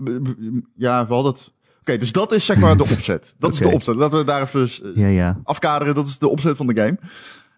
Ja, 0.76 1.06
we 1.06 1.14
hadden 1.14 1.32
het. 1.32 1.52
Oké, 1.88 1.98
dus 1.98 2.12
dat 2.12 2.32
is 2.32 2.44
zeg 2.44 2.56
maar 2.58 2.76
de 2.76 2.82
opzet. 2.92 3.34
Dat 3.38 3.52
is 3.52 3.58
de 3.58 3.68
opzet. 3.68 3.94
Laten 3.94 4.18
we 4.18 4.24
daar 4.24 4.42
even 4.42 4.62
eh, 4.62 4.96
Ja, 4.96 5.06
ja. 5.06 5.40
afkaderen. 5.44 5.94
Dat 5.94 6.06
is 6.06 6.18
de 6.18 6.28
opzet 6.28 6.56
van 6.56 6.66
de 6.66 6.76
game. 6.76 6.98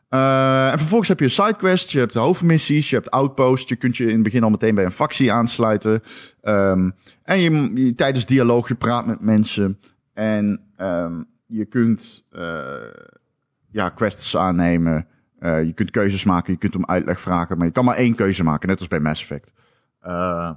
Eh, 0.09 0.71
en 0.73 0.79
vervolgens 0.79 1.09
heb 1.09 1.21
je 1.21 1.29
sidequests, 1.29 1.93
je 1.93 1.99
hebt 1.99 2.13
de 2.13 2.19
hoofdmissies, 2.19 2.91
je 2.91 2.97
hebt 2.97 3.11
outposts. 3.11 3.69
Je 3.69 3.77
kunt 3.77 3.97
je 3.97 4.05
in 4.07 4.15
het 4.15 4.23
begin 4.23 4.43
al 4.43 4.51
meteen 4.51 4.75
bij 4.75 4.85
een 4.85 4.91
factie 4.93 5.33
aansluiten. 5.33 6.03
Ehm, 6.41 6.91
en 7.23 7.39
je, 7.41 7.71
je- 7.75 7.95
tijdens 7.95 8.27
dialoog, 8.27 8.69
je 8.69 8.75
praat 8.75 9.07
met 9.07 9.21
mensen. 9.21 9.79
En 10.15 10.61
ehm, 10.77 11.23
je 11.47 11.65
kunt 11.65 12.25
eh, 12.31 12.67
ja, 13.71 13.89
quests 13.89 14.37
aannemen. 14.37 15.07
Je 15.41 15.73
kunt 15.75 15.91
keuzes 15.91 16.25
maken, 16.25 16.53
je 16.53 16.59
kunt 16.59 16.77
om 16.77 16.87
uitleg 16.87 17.21
vragen. 17.21 17.57
Maar 17.57 17.67
je 17.67 17.73
kan 17.73 17.85
maar 17.85 17.97
één 17.97 18.15
keuze 18.15 18.45
maken, 18.45 18.69
net 18.69 18.79
als 18.79 18.89
bij 18.89 19.01
Mass 19.01 19.21
Effect. 19.23 19.53
Ehm, 20.01 20.53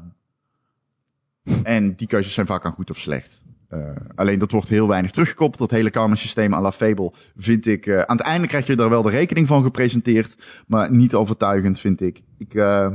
en 1.63 1.95
die 1.95 2.07
keuzes 2.07 2.33
zijn 2.33 2.45
vaak 2.45 2.65
aan 2.65 2.71
goed 2.71 2.89
of 2.89 2.97
slecht. 2.97 3.41
Eh, 3.71 3.95
alleen 4.15 4.39
dat 4.39 4.51
wordt 4.51 4.69
heel 4.69 4.87
weinig 4.87 5.11
teruggekoppeld. 5.11 5.69
Dat 5.69 5.79
hele 5.79 5.89
karma-systeem 5.89 6.53
à 6.53 6.61
la 6.61 6.71
Fable 6.71 7.11
vind 7.35 7.65
ik... 7.67 7.85
eh, 7.87 8.01
aan 8.01 8.17
het 8.17 8.25
einde 8.25 8.47
krijg 8.47 8.67
je 8.67 8.75
daar 8.75 8.89
wel 8.89 9.01
de 9.01 9.09
rekening 9.09 9.47
van 9.47 9.63
gepresenteerd. 9.63 10.35
Maar 10.67 10.91
niet 10.91 11.13
overtuigend, 11.15 11.79
vind 11.79 12.01
ik. 12.01 12.21
Ik... 12.37 12.53
eh, 12.53 12.91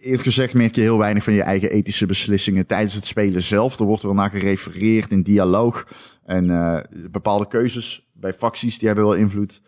Eerlijk 0.00 0.22
gezegd 0.22 0.54
merk 0.54 0.74
je 0.74 0.80
heel 0.80 0.98
weinig 0.98 1.24
van 1.24 1.32
je 1.32 1.42
eigen 1.42 1.70
ethische 1.70 2.06
beslissingen 2.06 2.66
tijdens 2.66 2.94
het 2.94 3.06
spelen 3.06 3.42
zelf. 3.42 3.78
Er 3.78 3.86
wordt 3.86 4.02
wel 4.02 4.14
naar 4.14 4.30
gerefereerd 4.30 5.10
in 5.10 5.22
dialoog. 5.22 5.86
En 6.24 6.50
eh, 6.50 6.80
bepaalde 7.10 7.48
keuzes 7.48 8.08
bij 8.12 8.32
facties, 8.32 8.78
die 8.78 8.86
hebben 8.86 9.06
wel 9.06 9.14
invloed. 9.14 9.62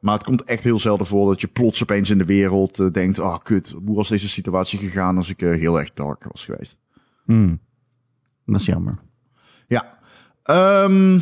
Maar 0.00 0.14
het 0.14 0.24
komt 0.24 0.44
echt 0.44 0.64
heel 0.64 0.78
zelden 0.78 1.06
voor 1.06 1.28
dat 1.28 1.40
je 1.40 1.46
plots 1.46 1.82
opeens 1.82 2.10
in 2.10 2.18
de 2.18 2.24
wereld 2.24 2.94
denkt... 2.94 3.18
Ah, 3.18 3.38
kut, 3.38 3.74
hoe 3.84 3.96
was 3.96 4.08
deze 4.08 4.28
situatie 4.28 4.78
gegaan 4.78 5.16
als 5.16 5.28
ik 5.28 5.40
heel 5.40 5.80
erg 5.80 5.92
dark 5.92 6.24
was 6.30 6.44
geweest? 6.44 6.76
Hmm. 7.24 7.60
Dat 8.46 8.60
is 8.60 8.66
jammer. 8.66 8.98
Ja. 9.72 9.88
Ehm, 10.42 11.18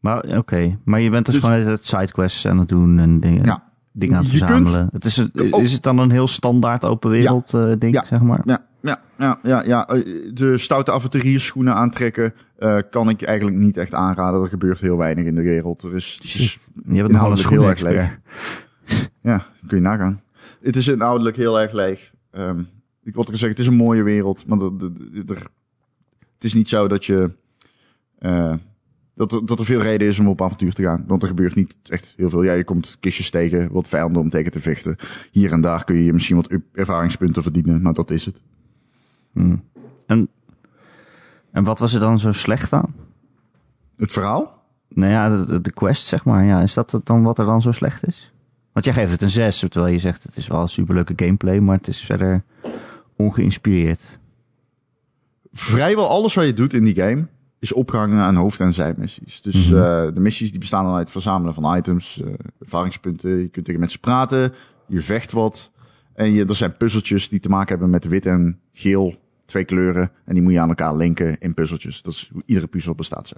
Maar 0.00 0.38
oké, 0.38 0.78
maar 0.84 1.00
je 1.00 1.10
bent 1.10 1.26
dus, 1.26 1.34
Dus- 1.34 1.44
gewoon 1.44 1.60
het 1.60 1.86
sidequests 1.86 2.46
aan 2.46 2.58
het 2.58 2.68
doen 2.68 2.98
en 2.98 3.20
dingen, 3.20 3.44
Ja. 3.44 3.62
dingen 3.92 4.16
aan 4.16 4.22
het 4.22 4.30
kunt- 4.32 4.44
verzamelen. 4.44 4.88
Het 4.92 5.04
is, 5.04 5.26
Oh. 5.50 5.62
is 5.62 5.72
het 5.72 5.82
dan 5.82 5.98
een 5.98 6.10
heel 6.10 6.26
standaard 6.26 6.84
open 6.84 7.10
wereld 7.10 7.54
eh, 7.54 7.72
ding, 7.78 7.94
Ja. 7.94 8.04
zeg 8.04 8.20
maar? 8.20 8.40
ja, 8.44 8.64
ja, 8.82 8.98
ja, 9.18 9.38
ja, 9.42 9.62
ja. 9.62 9.88
Eh, 9.88 10.02
De 10.34 10.58
stoute 10.58 10.92
avonturiersschoenen 10.92 11.74
aantrekken 11.74 12.34
eh, 12.58 12.78
kan 12.90 13.08
ik 13.08 13.22
eigenlijk 13.22 13.56
niet 13.56 13.76
echt 13.76 13.94
aanraden. 13.94 14.42
Er 14.42 14.48
gebeurt 14.48 14.80
heel 14.80 14.96
weinig 14.96 15.24
in 15.24 15.34
de 15.34 15.42
wereld. 15.42 15.82
Er 15.82 15.94
is, 15.94 16.18
het. 16.22 16.30
Je 16.94 17.02
een 17.02 17.08
inhoudelijk 17.08 17.48
heel 17.50 17.68
erg 17.68 17.78
schoenen-expert. 17.78 18.18
Ja, 19.22 19.42
kun 19.66 19.76
je 19.76 19.82
nagaan. 19.82 20.20
Het 20.62 20.76
is 20.76 20.88
inhoudelijk 20.88 21.36
heel 21.36 21.60
erg 21.60 21.72
leeg. 21.72 22.10
Ehm, 22.30 22.60
ik 23.04 23.14
wil 23.14 23.24
zeggen, 23.30 23.48
het 23.48 23.58
is 23.58 23.66
een 23.66 23.74
mooie 23.76 24.02
wereld, 24.02 24.46
maar 24.46 24.58
er, 24.58 24.72
er- 24.80 25.30
er- 25.30 25.46
het 26.34 26.44
is 26.44 26.54
niet 26.54 26.68
zo 26.68 26.88
dat 26.88 27.04
je 27.04 27.30
eh, 28.18 28.54
dat, 29.14 29.32
er, 29.32 29.46
dat 29.46 29.58
er 29.58 29.64
veel 29.64 29.80
reden 29.80 30.08
is 30.08 30.18
om 30.18 30.28
op 30.28 30.42
avontuur 30.42 30.72
te 30.72 30.82
gaan. 30.82 31.04
Want 31.06 31.22
er 31.22 31.28
gebeurt 31.28 31.54
niet 31.54 31.76
echt 31.84 32.14
heel 32.16 32.30
veel. 32.30 32.42
Ja, 32.42 32.52
je 32.52 32.64
komt 32.64 32.96
kistjes 33.00 33.30
tegen, 33.30 33.72
wat 33.72 33.88
vijanden 33.88 34.22
om 34.22 34.30
tegen 34.30 34.52
te 34.52 34.60
vechten. 34.60 34.96
Hier 35.30 35.52
en 35.52 35.60
daar 35.60 35.84
kun 35.84 35.96
je 35.96 36.12
misschien 36.12 36.36
wat 36.36 36.50
ervaringspunten 36.72 37.42
verdienen, 37.42 37.82
maar 37.82 37.92
dat 37.92 38.10
is 38.10 38.24
het. 38.24 38.40
Hmm. 39.32 39.62
En, 40.06 40.28
en 41.50 41.64
wat 41.64 41.78
was 41.78 41.94
er 41.94 42.00
dan 42.00 42.18
zo 42.18 42.32
slecht 42.32 42.72
aan? 42.72 42.94
Het 43.96 44.12
verhaal? 44.12 44.64
Nou 44.88 45.12
ja, 45.12 45.44
de, 45.58 45.72
quest, 45.72 46.06
zeg 46.06 46.24
maar. 46.24 46.44
Ja, 46.44 46.62
is 46.62 46.74
dat 46.74 47.00
dan 47.04 47.22
wat 47.22 47.38
er 47.38 47.44
dan 47.44 47.62
zo 47.62 47.72
slecht 47.72 48.06
is? 48.06 48.32
Want 48.72 48.84
jij 48.84 48.94
geeft 48.94 49.10
het 49.10 49.22
een 49.22 49.30
6, 49.30 49.58
terwijl 49.58 49.92
je 49.92 49.98
zegt 49.98 50.22
het 50.22 50.36
is 50.36 50.46
wel 50.46 50.66
superleuke 50.66 51.12
gameplay, 51.16 51.58
maar 51.58 51.76
het 51.76 51.88
is 51.88 52.04
verder 52.04 52.44
ongeïnspireerd. 53.16 54.18
Vrijwel 55.52 56.08
alles 56.08 56.34
wat 56.34 56.46
je 56.46 56.54
doet 56.54 56.74
in 56.74 56.84
die 56.84 56.94
game 56.94 57.26
is 57.58 57.72
opgehangen 57.72 58.22
aan 58.22 58.34
hoofd- 58.34 58.60
en 58.60 58.72
zijmissies. 58.72 59.42
Dus 59.42 59.64
eh, 59.64 60.04
de 60.14 60.20
missies 60.20 60.50
die 60.50 60.60
bestaan 60.60 60.84
dan 60.84 60.92
uit 60.92 61.02
het 61.02 61.10
verzamelen 61.10 61.54
van 61.54 61.76
items, 61.76 62.22
eh, 62.22 62.32
ervaringspunten. 62.60 63.30
Je 63.30 63.48
kunt 63.48 63.64
tegen 63.64 63.80
mensen 63.80 64.00
praten, 64.00 64.52
je 64.86 65.02
vecht 65.02 65.32
wat. 65.32 65.72
En 66.14 66.32
je, 66.32 66.44
er 66.44 66.56
zijn 66.56 66.76
puzzeltjes 66.76 67.28
die 67.28 67.40
te 67.40 67.48
maken 67.48 67.68
hebben 67.68 67.90
met 67.90 68.04
wit 68.04 68.26
en 68.26 68.60
geel, 68.72 69.14
twee 69.46 69.64
kleuren. 69.64 70.10
En 70.24 70.34
die 70.34 70.42
moet 70.42 70.52
je 70.52 70.60
aan 70.60 70.68
elkaar 70.68 70.96
linken 70.96 71.38
in 71.38 71.54
puzzeltjes. 71.54 72.02
Dat 72.02 72.12
is 72.12 72.30
hoe 72.32 72.42
iedere 72.46 72.66
puzzel 72.66 72.94
bestaat 72.94 73.28
zo. 73.28 73.36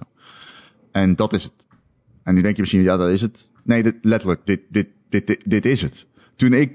En 0.91 1.15
dat 1.15 1.33
is 1.33 1.43
het. 1.43 1.53
En 2.23 2.33
nu 2.35 2.41
denk 2.41 2.55
je 2.55 2.61
misschien, 2.61 2.81
ja, 2.81 2.97
dat 2.97 3.09
is 3.09 3.21
het. 3.21 3.49
Nee, 3.63 3.83
dit, 3.83 3.95
letterlijk, 4.01 4.41
dit, 4.43 4.61
dit, 4.69 4.87
dit, 5.09 5.27
dit, 5.27 5.41
dit 5.45 5.65
is 5.65 5.81
het. 5.81 6.05
Toen 6.35 6.53
ik 6.53 6.73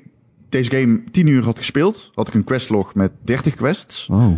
deze 0.48 0.70
game 0.70 1.04
10 1.11 1.26
uur 1.26 1.44
had 1.44 1.59
gespeeld, 1.59 2.11
had 2.14 2.28
ik 2.28 2.35
een 2.35 2.44
questlog 2.44 2.94
met 2.94 3.12
30 3.24 3.54
quests. 3.54 4.09
Oh. 4.11 4.33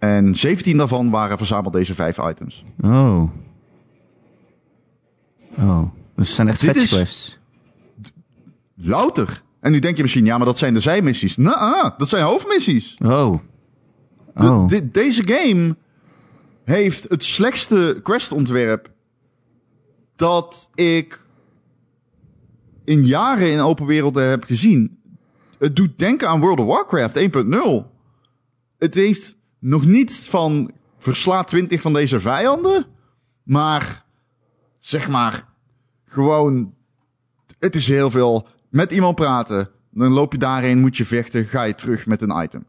En 0.00 0.34
17 0.34 0.76
daarvan 0.76 1.10
waren 1.10 1.36
verzameld 1.38 1.72
deze 1.72 1.94
vijf 1.94 2.18
items. 2.18 2.64
Oh. 2.80 3.22
Oh. 5.58 5.82
Dus 6.16 6.26
het 6.26 6.36
zijn 6.36 6.48
echt 6.48 6.60
Dit 6.60 6.70
fetch 6.70 6.88
quests. 6.88 7.38
Louter. 8.74 9.42
En 9.60 9.72
nu 9.72 9.78
denk 9.78 9.96
je 9.96 10.02
misschien, 10.02 10.24
ja, 10.24 10.36
maar 10.36 10.46
dat 10.46 10.58
zijn 10.58 10.74
de 10.74 10.80
zijmissies. 10.80 11.36
Nou, 11.36 11.90
dat 11.98 12.08
zijn 12.08 12.24
hoofdmissies. 12.24 12.96
Oh. 13.04 13.32
De- 13.32 13.38
Oh. 14.34 14.68
deze 14.92 15.28
game 15.28 15.76
heeft 16.64 17.08
het 17.08 17.24
slechtste 17.24 18.00
questontwerp 18.02 18.90
dat 20.16 20.70
ik 20.74 21.26
in 22.84 23.04
jaren 23.06 23.50
in 23.52 23.60
open 23.60 23.86
werelden 23.86 24.28
heb 24.28 24.44
gezien. 24.44 24.98
Het 25.58 25.76
doet 25.76 25.98
denken 25.98 26.28
aan 26.28 26.40
World 26.40 26.58
of 26.58 26.66
Warcraft 26.66 27.16
1.0. 27.16 27.90
Het 28.78 28.94
heeft 28.94 29.36
nog 29.60 29.86
niet 29.86 30.12
van 30.14 30.70
versla 30.98 31.44
20 31.44 31.80
van 31.80 31.92
deze 31.92 32.20
vijanden, 32.20 32.86
maar 33.42 34.04
zeg 34.78 35.08
maar 35.08 35.48
gewoon 36.04 36.74
het 37.58 37.74
is 37.74 37.88
heel 37.88 38.10
veel 38.10 38.48
met 38.68 38.90
iemand 38.90 39.14
praten. 39.14 39.68
Dan 39.90 40.12
loop 40.12 40.32
je 40.32 40.38
daarheen, 40.38 40.78
moet 40.80 40.96
je 40.96 41.04
vechten, 41.04 41.44
ga 41.44 41.62
je 41.62 41.74
terug 41.74 42.06
met 42.06 42.22
een 42.22 42.42
item. 42.42 42.64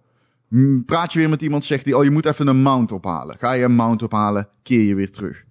Praat 0.86 1.14
je 1.14 1.20
weer 1.20 1.30
met 1.30 1.42
iemand, 1.42 1.64
zegt 1.66 1.86
hij, 1.86 1.94
oh 1.94 2.04
je 2.04 2.12
moet 2.12 2.26
even 2.26 2.48
een 2.48 2.62
mount 2.62 2.92
ophalen. 2.92 3.38
Ga 3.38 3.52
je 3.54 3.64
een 3.64 3.76
mount 3.76 4.04
ophalen, 4.04 4.48
keer 4.64 4.82
je 4.82 4.96
weer 4.96 5.12
terug. 5.12 5.44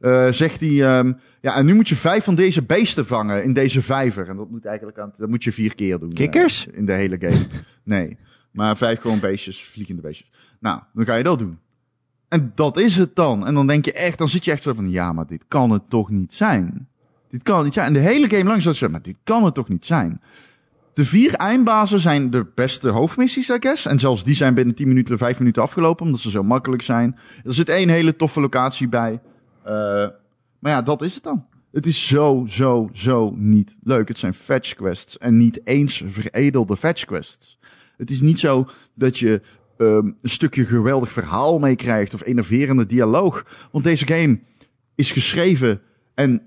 Eh, 0.00 0.32
zegt 0.32 0.60
hij, 0.60 0.84
ehm, 0.98 1.12
ja 1.40 1.56
en 1.56 1.66
nu 1.66 1.74
moet 1.74 1.88
je 1.88 1.96
vijf 1.96 2.24
van 2.24 2.34
deze 2.34 2.62
beesten 2.62 3.06
vangen 3.06 3.44
in 3.44 3.52
deze 3.52 3.82
vijver. 3.82 4.28
En 4.28 4.36
dat 4.36 4.50
moet 4.50 4.64
eigenlijk 4.64 4.98
aan, 4.98 5.12
dat 5.16 5.28
moet 5.28 5.44
je 5.44 5.52
vier 5.52 5.74
keer 5.74 5.98
doen. 5.98 6.08
eh, 6.10 6.14
Kikkers? 6.16 6.66
in 6.66 6.86
de 6.86 6.92
hele 6.92 7.16
game. 7.20 7.46
nee, 7.82 8.16
maar 8.50 8.76
vijf 8.76 9.00
gewoon 9.00 9.20
beestjes, 9.20 9.64
vliegende 9.64 10.02
beestjes. 10.02 10.30
Nou, 10.66 10.80
dan 10.92 11.04
ga 11.04 11.14
je 11.14 11.22
dat 11.22 11.38
doen. 11.38 11.58
En 12.28 12.52
dat 12.54 12.78
is 12.78 12.96
het 12.96 13.16
dan. 13.16 13.46
En 13.46 13.54
dan 13.54 13.66
denk 13.66 13.84
je 13.84 13.92
echt, 13.92 14.18
dan 14.18 14.28
zit 14.28 14.44
je 14.44 14.50
echt 14.50 14.62
zo 14.62 14.74
van, 14.74 14.90
ja 14.90 15.12
maar 15.12 15.26
dit 15.26 15.44
kan 15.48 15.70
het 15.70 15.90
toch 15.90 16.10
niet 16.10 16.32
zijn. 16.32 16.88
Dit 17.28 17.42
kan 17.42 17.54
het 17.56 17.64
niet 17.64 17.74
zijn. 17.74 17.86
En 17.86 17.92
de 17.92 17.98
hele 17.98 18.28
game 18.28 18.44
lang 18.44 18.62
zat 18.62 18.78
je, 18.78 18.88
maar 18.88 19.02
dit 19.02 19.16
kan 19.24 19.44
het 19.44 19.54
toch 19.54 19.68
niet 19.68 19.84
zijn. 19.84 20.20
De 20.94 21.04
vier 21.04 21.34
eindbazen 21.34 22.00
zijn 22.00 22.30
de 22.30 22.46
beste 22.54 22.88
hoofdmissies, 22.88 23.48
I 23.48 23.56
guess. 23.60 23.86
En 23.86 23.98
zelfs 23.98 24.24
die 24.24 24.34
zijn 24.34 24.54
binnen 24.54 24.74
10 24.74 24.88
minuten, 24.88 25.18
5 25.18 25.38
minuten 25.38 25.62
afgelopen, 25.62 26.04
omdat 26.04 26.20
ze 26.20 26.30
zo 26.30 26.42
makkelijk 26.42 26.82
zijn. 26.82 27.18
Er 27.44 27.54
zit 27.54 27.68
één 27.68 27.88
hele 27.88 28.16
toffe 28.16 28.40
locatie 28.40 28.88
bij. 28.88 29.20
Eh, 29.62 29.72
maar 30.58 30.72
ja, 30.72 30.82
dat 30.82 31.02
is 31.02 31.14
het 31.14 31.22
dan. 31.22 31.46
Het 31.72 31.86
is 31.86 32.06
zo, 32.06 32.44
zo, 32.48 32.88
zo 32.92 33.34
niet 33.36 33.76
leuk. 33.82 34.08
Het 34.08 34.18
zijn 34.18 34.34
fetch 34.34 34.74
quests 34.74 35.18
en 35.18 35.36
niet 35.36 35.60
eens 35.64 36.02
veredelde 36.06 36.76
fetch 36.76 37.04
quests. 37.04 37.58
Het 37.96 38.10
is 38.10 38.20
niet 38.20 38.38
zo 38.38 38.68
dat 38.94 39.18
je 39.18 39.42
ehm, 39.78 40.06
een 40.06 40.16
stukje 40.22 40.64
geweldig 40.64 41.12
verhaal 41.12 41.58
meekrijgt 41.58 42.14
of 42.14 42.24
enerverende 42.24 42.86
dialoog. 42.86 43.68
Want 43.72 43.84
deze 43.84 44.06
game 44.06 44.40
is 44.94 45.12
geschreven 45.12 45.80
en 46.14 46.42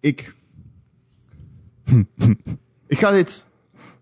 ik. 0.00 0.34
ik 2.86 2.98
ga 2.98 3.10
dit 3.10 3.44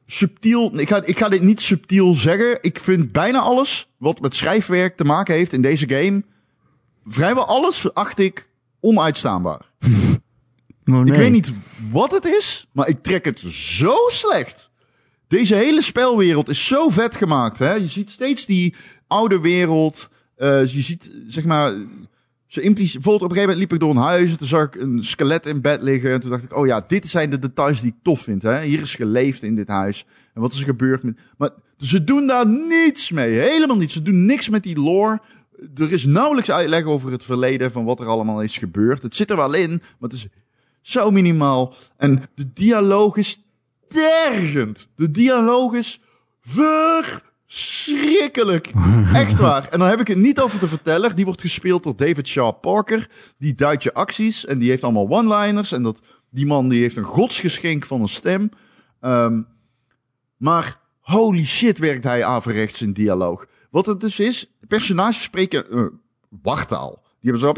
subtiel. 0.06 0.78
Ik 0.78 0.88
ga, 0.88 1.04
ik 1.04 1.18
ga 1.18 1.28
dit 1.28 1.42
niet 1.42 1.61
subtiel 1.61 2.14
zeggen. 2.14 2.59
Ik 2.61 2.80
vind 2.80 3.12
bijna 3.12 3.38
alles 3.38 3.88
wat 3.96 4.20
met 4.20 4.35
schrijfwerk 4.35 4.96
te 4.96 5.04
maken 5.04 5.35
heeft 5.35 5.52
in 5.52 5.62
deze 5.62 5.88
game. 5.88 6.22
Vrijwel 7.06 7.46
alles 7.46 7.94
acht 7.94 8.18
ik 8.18 8.50
onuitstaanbaar. 8.80 9.68
Oh, 10.85 10.96
nee. 10.96 11.12
Ik 11.12 11.18
weet 11.18 11.30
niet 11.30 11.52
wat 11.90 12.11
het 12.11 12.24
is, 12.24 12.68
maar 12.72 12.88
ik 12.88 13.02
trek 13.02 13.24
het 13.24 13.40
zo 13.40 13.94
slecht. 14.09 14.69
Deze 15.31 15.55
hele 15.55 15.83
spelwereld 15.83 16.49
is 16.49 16.66
zo 16.66 16.88
vet 16.88 17.16
gemaakt. 17.16 17.59
Hè? 17.59 17.73
Je 17.73 17.87
ziet 17.87 18.11
steeds 18.11 18.47
die 18.47 18.75
oude 19.07 19.40
wereld. 19.40 20.09
Eh, 20.37 20.66
je 20.66 20.81
ziet, 20.81 21.11
zeg 21.27 21.45
maar, 21.45 21.73
ze 22.47 22.61
implici- 22.61 22.93
bijvoorbeeld 22.93 23.31
op 23.31 23.31
een 23.31 23.37
gegeven 23.37 23.40
moment 23.40 23.59
liep 23.59 23.73
ik 23.73 23.81
door 23.81 23.90
een 23.90 24.11
huis. 24.11 24.31
En 24.31 24.38
toen 24.38 24.47
zag 24.47 24.64
ik 24.64 24.75
een 24.75 25.05
skelet 25.05 25.47
in 25.47 25.61
bed 25.61 25.83
liggen. 25.83 26.12
En 26.12 26.21
toen 26.21 26.31
dacht 26.31 26.45
ik, 26.45 26.57
oh 26.57 26.66
ja, 26.66 26.85
dit 26.88 27.09
zijn 27.09 27.31
de 27.31 27.38
details 27.38 27.81
die 27.81 27.90
ik 27.90 28.03
tof 28.03 28.21
vind. 28.21 28.43
Hè? 28.43 28.62
Hier 28.62 28.81
is 28.81 28.95
geleefd 28.95 29.43
in 29.43 29.55
dit 29.55 29.69
huis. 29.69 30.07
En 30.35 30.40
wat 30.40 30.53
is 30.53 30.59
er 30.59 30.64
gebeurd 30.64 31.03
met... 31.03 31.19
Maar 31.37 31.51
ze 31.79 32.05
doen 32.05 32.27
daar 32.27 32.47
niets 32.49 33.11
mee. 33.11 33.38
Helemaal 33.38 33.77
niets. 33.77 33.93
Ze 33.93 34.03
doen 34.03 34.25
niks 34.27 34.49
met 34.49 34.62
die 34.62 34.81
lore. 34.81 35.21
Er 35.75 35.93
is 35.93 36.05
nauwelijks 36.05 36.51
uitleg 36.51 36.85
over 36.85 37.12
het 37.12 37.25
verleden 37.25 37.73
van 37.73 37.85
wat 37.85 38.01
er 38.01 38.07
allemaal 38.07 38.43
is 38.43 38.57
gebeurd. 38.57 39.03
Het 39.03 39.14
zit 39.14 39.31
er 39.31 39.37
wel 39.37 39.55
in, 39.55 39.71
maar 39.71 40.11
het 40.11 40.12
is 40.12 40.27
zo 40.81 41.11
minimaal. 41.11 41.75
En 41.97 42.23
de 42.35 42.53
dialoog 42.53 43.16
is 43.16 43.43
tergend. 43.90 44.88
De 44.96 45.11
dialoog 45.11 45.74
is 45.74 46.00
verschrikkelijk. 46.40 48.72
Echt 49.12 49.38
waar. 49.38 49.68
En 49.68 49.79
dan 49.79 49.88
heb 49.88 50.00
ik 50.00 50.07
het 50.07 50.18
niet 50.18 50.40
over 50.40 50.61
de 50.61 50.68
verteller. 50.68 51.14
Die 51.14 51.24
wordt 51.24 51.40
gespeeld 51.40 51.83
door 51.83 51.96
David 51.96 52.26
Shaw 52.26 52.61
Parker. 52.61 53.11
Die 53.38 53.55
duidt 53.55 53.83
je 53.83 53.94
acties 53.94 54.46
en 54.46 54.59
die 54.59 54.70
heeft 54.70 54.85
allemaal 54.85 55.09
one-liners. 55.09 55.72
En 55.72 55.83
dat, 55.83 56.00
die 56.31 56.46
man 56.46 56.68
die 56.68 56.81
heeft 56.81 56.96
een 56.96 57.05
godsgeschenk 57.05 57.87
van 57.87 58.00
een 58.00 58.09
stem. 58.09 58.50
Ehm, 59.00 59.42
maar 60.37 60.81
holy 61.00 61.44
shit 61.44 61.79
werkt 61.79 62.05
hij 62.05 62.24
averechts 62.24 62.83
in 62.83 62.92
dialoog. 62.92 63.46
Wat 63.70 63.87
het 63.87 64.00
dus 64.00 64.18
is, 64.18 64.57
personages 64.68 65.22
spreken 65.22 65.70
eh 65.70 65.85
wartaal. 66.42 67.03
Die 67.20 67.33
hebben 67.33 67.40
zo... 67.40 67.53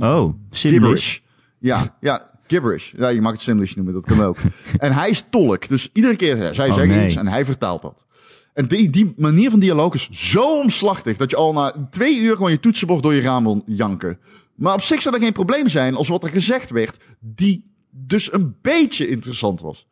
Oh. 0.00 0.34
Gibberish. 0.50 1.18
Ja, 1.58 1.96
ja, 2.00 2.30
gibberish. 2.46 2.92
Ja, 2.96 3.08
je 3.08 3.20
mag 3.20 3.32
het 3.32 3.40
Simlish 3.40 3.74
noemen, 3.74 3.94
dat 3.94 4.04
kan 4.04 4.22
ook. 4.22 4.36
en 4.78 4.92
hij 4.92 5.10
is 5.10 5.24
tolk, 5.30 5.68
dus 5.68 5.90
iedere 5.92 6.16
keer 6.16 6.54
zij 6.54 6.68
Oh, 6.68 6.74
zeggen 6.74 6.96
nee. 6.96 7.06
iets 7.06 7.16
en 7.16 7.26
hij 7.26 7.44
vertaalt 7.44 7.82
dat. 7.82 8.04
En 8.52 8.66
die, 8.66 8.90
die 8.90 9.14
manier 9.16 9.50
van 9.50 9.58
dialoog 9.58 9.94
is 9.94 10.08
zo 10.10 10.58
omslachtig 10.60 11.16
dat 11.16 11.30
je 11.30 11.36
al 11.36 11.52
na 11.52 11.88
twee 11.90 12.18
uur 12.18 12.36
gewoon 12.36 12.50
je 12.50 12.60
toetsenbord 12.60 13.02
door 13.02 13.14
je 13.14 13.20
raam 13.20 13.44
wil 13.44 13.62
janken. 13.66 14.18
Maar 14.54 14.74
op 14.74 14.80
zich 14.80 15.02
zou 15.02 15.14
dat 15.14 15.24
geen 15.24 15.32
probleem 15.32 15.68
zijn 15.68 15.94
als 15.94 16.08
wat 16.08 16.22
er 16.22 16.28
gezegd 16.28 16.70
werd, 16.70 16.96
die 17.20 17.64
dus 17.90 18.32
een 18.32 18.56
beetje 18.62 19.08
interessant 19.08 19.60
was. 19.60 19.86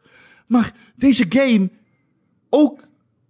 Maar 0.46 0.72
deze 0.96 1.24
game, 1.28 1.70
ook, 2.50 2.80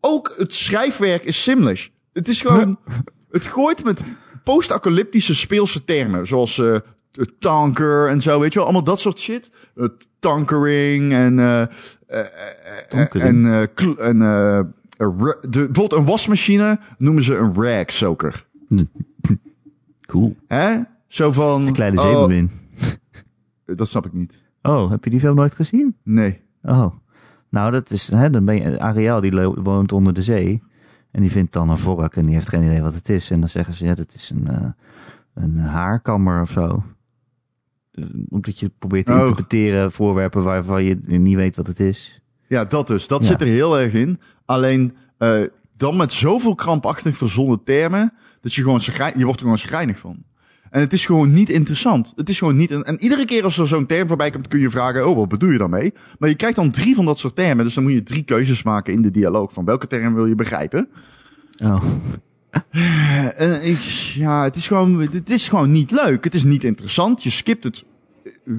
ook 0.01 0.35
het 0.37 0.55
schrijfwerk 0.55 1.25
is 1.25 1.43
Simlish. 1.43 1.89
Het 2.13 2.29
is 2.29 2.41
gewoon, 2.41 2.79
het 3.31 3.45
gooit 3.45 3.85
met 3.85 4.03
post-apocalyptische 4.45 5.35
speelse 5.35 5.85
termen, 5.85 6.27
zoals 6.27 6.59
eh, 6.59 6.77
tanker 7.39 8.09
en 8.09 8.21
zo, 8.21 8.41
weet 8.41 8.53
je 8.53 8.59
wel, 8.59 8.65
allemaal 8.69 8.85
dat 8.85 9.01
soort 9.01 9.19
shit. 9.19 9.51
Tankering 10.19 11.13
en, 11.13 11.39
eh, 11.39 11.63
eh, 11.63 11.69
eh, 12.07 12.27
Tankering. 12.89 13.47
en, 13.47 13.69
en 13.99 14.19
de, 14.19 15.51
bijvoorbeeld 15.51 15.93
een 15.93 16.05
wasmachine 16.05 16.79
noemen 16.99 17.23
ze 17.23 17.37
een 17.37 17.55
rag 17.55 17.91
soaker. 17.91 18.47
Cool. 20.01 20.37
Hè? 20.49 20.79
Zo 21.07 21.33
van. 21.33 21.67
De 21.67 21.73
kleine 21.73 22.01
oh, 22.01 22.05
zeemermin. 22.05 22.51
dat 23.65 23.89
snap 23.89 24.07
ik 24.07 24.13
niet. 24.13 24.45
Oh, 24.63 24.91
heb 24.91 25.05
je 25.05 25.11
die 25.11 25.21
film 25.21 25.37
nooit 25.37 25.55
gezien? 25.55 25.97
Nee. 26.03 26.41
Oh. 26.63 26.95
Nou, 27.49 27.71
dat 27.71 27.91
is, 27.91 28.11
hè, 28.11 28.31
dan 28.31 28.45
ben 28.45 28.55
je, 28.55 28.81
Ariel 28.81 29.21
die 29.21 29.33
woont 29.41 29.93
onder 29.93 30.15
de 30.15 30.23
zee. 30.23 30.63
En 31.11 31.21
die 31.21 31.31
vindt 31.31 31.53
dan 31.53 31.71
een 31.71 31.79
vork 31.79 32.17
en 32.17 32.25
die 32.25 32.35
heeft 32.35 32.49
geen 32.49 32.63
idee 32.63 32.83
wat 32.83 32.95
het 32.95 33.09
is. 33.09 33.31
En 33.31 33.41
dan 33.41 33.49
zeggen 33.49 33.75
ze, 33.75 33.85
ja, 33.85 33.95
dat 33.95 34.15
is 34.15 34.31
een, 34.31 34.49
eh, 34.49 34.71
een 35.35 35.59
haarkammer 35.59 36.41
of 36.41 36.51
zo. 36.51 36.83
Dus, 37.93 38.07
Omdat 38.29 38.59
je 38.59 38.71
probeert 38.79 39.07
te 39.07 39.13
Oh. 39.13 39.19
interpreteren 39.19 39.93
voorwerpen 39.93 40.43
waarvan 40.43 40.85
je 40.85 40.99
niet 41.07 41.37
weet 41.37 41.57
wat 41.57 41.67
het 41.67 41.81
is. 41.81 42.21
Ja, 42.49 42.65
dat 42.65 42.87
dus. 42.87 43.07
Dat 43.07 43.23
Ja. 43.23 43.29
zit 43.31 43.41
er 43.41 43.47
heel 43.47 43.79
erg 43.81 43.93
in. 43.93 44.21
Alleen 44.45 44.97
eh, 45.19 45.41
dan 45.77 45.97
met 45.97 46.13
zoveel 46.13 46.55
krampachtig 46.55 47.17
verzonnen 47.17 47.65
termen. 47.65 48.13
Dat 48.41 48.55
je 48.55 48.63
gewoon 48.63 48.81
je 49.17 49.25
wordt 49.25 49.33
er 49.35 49.39
gewoon 49.39 49.59
schrijnig 49.59 49.99
van. 49.99 50.17
En 50.71 50.81
het 50.81 50.93
is 50.93 51.07
gewoon 51.07 51.33
niet 51.33 51.49
interessant. 51.49 52.13
Het 52.17 52.29
is 52.29 52.39
gewoon 52.39 52.57
niet. 52.57 52.71
En 52.71 53.01
iedere 53.01 53.25
keer 53.25 53.45
als 53.45 53.59
er 53.59 53.69
zo'n 53.69 53.87
term 53.87 54.09
voorbij 54.09 54.31
komt, 54.31 54.49
kun 54.49 54.61
je 54.61 54.71
vragen: 54.71 55.09
Oh, 55.09 55.17
wat 55.17 55.29
bedoel 55.29 55.51
je 55.51 55.59
daarmee? 55.59 55.93
Maar 56.19 56.29
je 56.29 56.35
krijgt 56.35 56.57
dan 56.57 56.71
drie 56.71 56.95
van 56.95 57.05
dat 57.05 57.19
soort 57.19 57.35
termen. 57.37 57.65
Dus 57.65 57.75
dan 57.75 57.83
moet 57.83 57.93
je 57.93 58.03
drie 58.03 58.23
keuzes 58.23 58.63
maken 58.63 58.93
in 58.93 59.03
de 59.03 59.11
dialoog. 59.11 59.53
Van 59.53 59.65
welke 59.65 59.87
term 59.87 60.15
wil 60.15 60.27
je 60.27 60.35
begrijpen? 60.35 60.89
Oh. 61.65 61.85
Eh, 62.71 63.41
En 63.41 63.63
ik, 63.63 63.79
ja, 64.15 64.43
het 64.45 64.57
is, 64.57 64.67
gewoon, 64.67 65.01
het 65.01 65.31
is 65.31 65.49
gewoon 65.49 65.71
niet 65.71 65.91
leuk. 65.91 66.25
Het 66.25 66.35
is 66.35 66.45
niet 66.45 66.65
interessant. 66.65 67.23
Je 67.23 67.31
skipt 67.31 67.65
het. 67.65 67.85
Eh, 68.25 68.55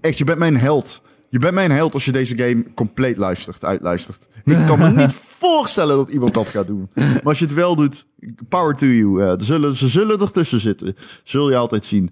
Echt, 0.00 0.18
je 0.18 0.24
bent 0.24 0.38
mijn 0.38 0.56
held. 0.56 1.02
Je 1.30 1.38
bent 1.38 1.54
mijn 1.54 1.70
held 1.70 1.94
als 1.94 2.04
je 2.04 2.12
deze 2.12 2.38
game 2.38 2.64
compleet 2.74 3.16
luistert, 3.16 3.64
uitluistert. 3.64 4.28
Ik 4.44 4.66
kan 4.66 4.78
me 4.78 4.90
niet 4.90 5.12
voorstellen 5.38 5.96
dat 5.96 6.08
iemand 6.08 6.34
dat 6.34 6.48
gaat 6.48 6.66
doen. 6.66 6.88
Maar 6.94 7.20
als 7.22 7.38
je 7.38 7.44
het 7.44 7.54
wel 7.54 7.76
doet, 7.76 8.06
power 8.48 8.74
to 8.74 8.86
you. 8.86 9.22
Uh, 9.22 9.32
zullen, 9.36 9.76
ze 9.76 9.88
zullen 9.88 10.20
ertussen 10.20 10.60
zitten. 10.60 10.96
Zul 11.24 11.50
je 11.50 11.56
altijd 11.56 11.84
zien. 11.84 12.10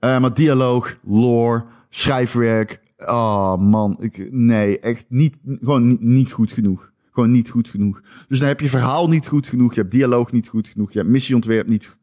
Uh, 0.00 0.18
maar 0.18 0.34
dialoog, 0.34 0.96
lore, 1.04 1.64
schrijfwerk. 1.90 2.80
Oh 2.96 3.56
man, 3.56 3.96
ik, 4.00 4.28
nee, 4.30 4.80
echt 4.80 5.04
niet, 5.08 5.38
gewoon 5.60 5.86
niet, 5.88 6.00
niet 6.00 6.32
goed 6.32 6.52
genoeg. 6.52 6.92
Gewoon 7.16 7.30
niet 7.30 7.50
goed 7.50 7.68
genoeg. 7.68 8.02
Dus 8.28 8.38
dan 8.38 8.48
heb 8.48 8.60
je 8.60 8.68
verhaal 8.68 9.08
niet 9.08 9.26
goed 9.26 9.46
genoeg. 9.46 9.74
Je 9.74 9.80
hebt 9.80 9.92
dialoog 9.92 10.32
niet 10.32 10.48
goed 10.48 10.68
genoeg. 10.68 10.92
Je 10.92 10.98
hebt 10.98 11.10
missieontwerp 11.10 11.68
niet 11.68 11.96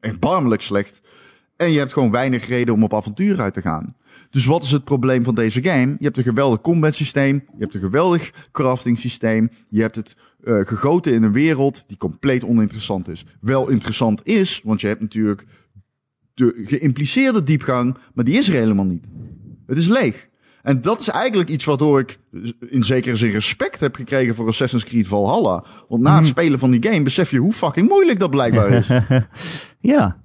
erbarmelijk 0.00 0.62
slecht. 0.62 1.00
En 1.56 1.70
je 1.70 1.78
hebt 1.78 1.92
gewoon 1.92 2.10
weinig 2.10 2.46
reden 2.46 2.74
om 2.74 2.82
op 2.82 2.94
avontuur 2.94 3.40
uit 3.40 3.54
te 3.54 3.60
gaan. 3.60 3.96
Dus 4.30 4.44
wat 4.44 4.62
is 4.62 4.70
het 4.70 4.84
probleem 4.84 5.24
van 5.24 5.34
deze 5.34 5.62
game? 5.62 5.96
Je 5.98 6.04
hebt 6.04 6.16
een 6.16 6.24
geweldig 6.24 6.60
combat 6.60 6.94
systeem. 6.94 7.34
Je 7.34 7.58
hebt 7.58 7.74
een 7.74 7.80
geweldig 7.80 8.48
crafting 8.52 8.98
systeem. 8.98 9.50
Je 9.68 9.80
hebt 9.80 9.96
het 9.96 10.16
uh, 10.44 10.66
gegoten 10.66 11.12
in 11.12 11.22
een 11.22 11.32
wereld 11.32 11.84
die 11.86 11.96
compleet 11.96 12.44
oninteressant 12.44 13.08
is. 13.08 13.24
Wel 13.40 13.68
interessant 13.68 14.26
is, 14.26 14.60
want 14.64 14.80
je 14.80 14.86
hebt 14.86 15.00
natuurlijk 15.00 15.44
de 16.34 16.62
geïmpliceerde 16.64 17.42
diepgang, 17.42 17.96
maar 18.14 18.24
die 18.24 18.38
is 18.38 18.48
er 18.48 18.54
helemaal 18.54 18.84
niet. 18.84 19.06
Het 19.66 19.78
is 19.78 19.88
leeg. 19.88 20.28
En 20.64 20.80
dat 20.80 21.00
is 21.00 21.08
eigenlijk 21.08 21.50
iets 21.50 21.64
waardoor 21.64 21.98
ik 21.98 22.18
in 22.68 22.82
zekere 22.82 23.16
zin 23.16 23.30
respect 23.30 23.80
heb 23.80 23.94
gekregen 23.94 24.34
voor 24.34 24.46
Assassin's 24.46 24.84
Creed 24.84 25.06
Valhalla. 25.06 25.64
Want 25.88 26.02
na 26.02 26.10
het 26.10 26.20
mhm. 26.20 26.30
spelen 26.30 26.58
van 26.58 26.70
die 26.70 26.90
game 26.90 27.02
besef 27.02 27.30
je 27.30 27.38
hoe 27.38 27.52
fucking 27.52 27.88
moeilijk 27.88 28.18
dat 28.18 28.30
blijkbaar 28.30 28.70
is. 28.70 28.88
ja, 29.94 30.23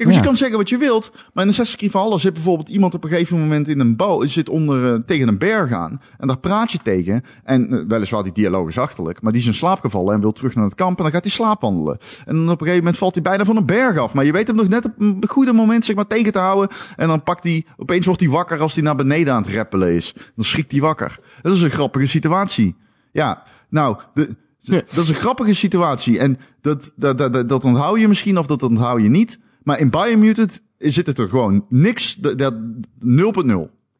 Kijk, 0.00 0.12
dus 0.12 0.20
je 0.20 0.26
kan 0.26 0.36
zeggen 0.36 0.58
wat 0.58 0.68
je 0.68 0.76
wilt, 0.76 1.10
maar 1.32 1.44
in 1.44 1.50
Assassin's 1.50 1.78
Creed 1.78 1.90
Valhalla 1.90 2.18
zit 2.18 2.32
bijvoorbeeld 2.32 2.68
iemand 2.68 2.94
op 2.94 3.04
een 3.04 3.10
gegeven 3.10 3.40
moment 3.40 3.68
in 3.68 3.80
een 3.80 3.96
bouw, 3.96 4.26
zit 4.26 4.48
onder, 4.48 4.94
uh, 4.94 5.00
tegen 5.06 5.28
een 5.28 5.38
berg 5.38 5.72
aan. 5.72 6.00
En 6.18 6.26
daar 6.26 6.38
praat 6.38 6.72
je 6.72 6.78
tegen. 6.82 7.22
En 7.44 7.74
uh, 7.74 7.82
weliswaar 7.88 8.22
die 8.22 8.32
dialoog 8.32 8.68
is 8.68 8.78
achterlijk, 8.78 9.22
maar 9.22 9.32
die 9.32 9.40
is 9.40 9.46
in 9.46 9.54
slaap 9.54 9.80
gevallen 9.80 10.14
en 10.14 10.20
wil 10.20 10.32
terug 10.32 10.54
naar 10.54 10.64
het 10.64 10.74
kamp 10.74 10.96
en 10.96 11.02
dan 11.02 11.12
gaat 11.12 11.22
hij 11.22 11.30
slaapwandelen. 11.30 11.98
En 12.26 12.36
dan 12.36 12.44
op 12.44 12.50
een 12.50 12.58
gegeven 12.58 12.76
moment 12.76 12.98
valt 12.98 13.14
hij 13.14 13.22
bijna 13.22 13.44
van 13.44 13.56
een 13.56 13.66
berg 13.66 13.98
af. 13.98 14.14
Maar 14.14 14.24
je 14.24 14.32
weet 14.32 14.46
hem 14.46 14.56
nog 14.56 14.68
net 14.68 14.84
op 14.84 14.92
een 14.98 15.24
goede 15.28 15.52
moment 15.52 15.84
zeg 15.84 15.96
maar 15.96 16.06
tegen 16.06 16.32
te 16.32 16.38
houden. 16.38 16.76
En 16.96 17.08
dan 17.08 17.22
pakt 17.22 17.44
hij, 17.44 17.64
opeens 17.76 18.06
wordt 18.06 18.20
hij 18.20 18.30
wakker 18.30 18.60
als 18.60 18.74
hij 18.74 18.82
naar 18.82 18.96
beneden 18.96 19.34
aan 19.34 19.42
het 19.42 19.50
reppelen 19.50 19.94
is. 19.94 20.14
Dan 20.34 20.44
schrikt 20.44 20.72
hij 20.72 20.80
wakker. 20.80 21.18
Dat 21.42 21.54
is 21.54 21.62
een 21.62 21.70
grappige 21.70 22.06
situatie. 22.06 22.76
Ja, 23.12 23.42
nou, 23.68 23.96
de, 24.14 24.36
dat 24.66 25.02
is 25.02 25.08
een 25.08 25.14
grappige 25.14 25.54
situatie. 25.54 26.18
En 26.18 26.38
dat, 26.60 26.92
dat, 26.96 27.18
dat, 27.18 27.32
dat, 27.32 27.48
dat 27.48 27.64
onthoud 27.64 28.00
je 28.00 28.08
misschien 28.08 28.38
of 28.38 28.46
dat 28.46 28.62
onthoud 28.62 29.02
je 29.02 29.08
niet. 29.08 29.38
Maar 29.62 29.78
in 29.78 29.90
Biomutant 29.90 30.62
zit 30.78 31.06
het 31.06 31.18
er 31.18 31.28
gewoon 31.28 31.66
niks, 31.68 32.18
0.0 32.20 32.22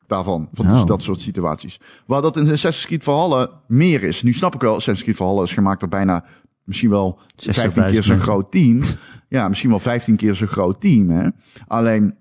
daarvan, 0.07 0.49
van 0.53 0.71
oh. 0.71 0.87
dat 0.87 1.03
soort 1.03 1.21
situaties. 1.21 1.81
Waar 2.07 2.23
dat 2.23 2.37
in 2.37 2.43
Assassin's 2.43 2.87
Creed 2.87 3.03
Valhalla 3.05 3.51
meer 3.67 4.03
is. 4.03 4.23
Nu 4.23 4.33
snap 4.33 4.55
ik 4.55 4.61
wel, 4.61 4.75
Assassin's 4.75 5.03
Creed 5.03 5.17
Valhalla 5.17 5.43
is 5.43 5.53
gemaakt 5.53 5.81
door 5.81 5.89
bijna 5.89 6.25
misschien 6.65 6.91
wel 6.91 7.19
15 7.37 7.87
keer 7.87 8.03
zo'n 8.03 8.21
groot 8.21 8.51
team. 8.51 8.81
Ja, 9.29 9.49
misschien 9.49 9.71
wel 9.71 9.79
15 9.79 10.17
keer 10.17 10.35
zo'n 10.35 10.49
groot 10.49 10.81
team. 10.81 11.11
Hè? 11.11 11.29
Alleen, 11.67 12.15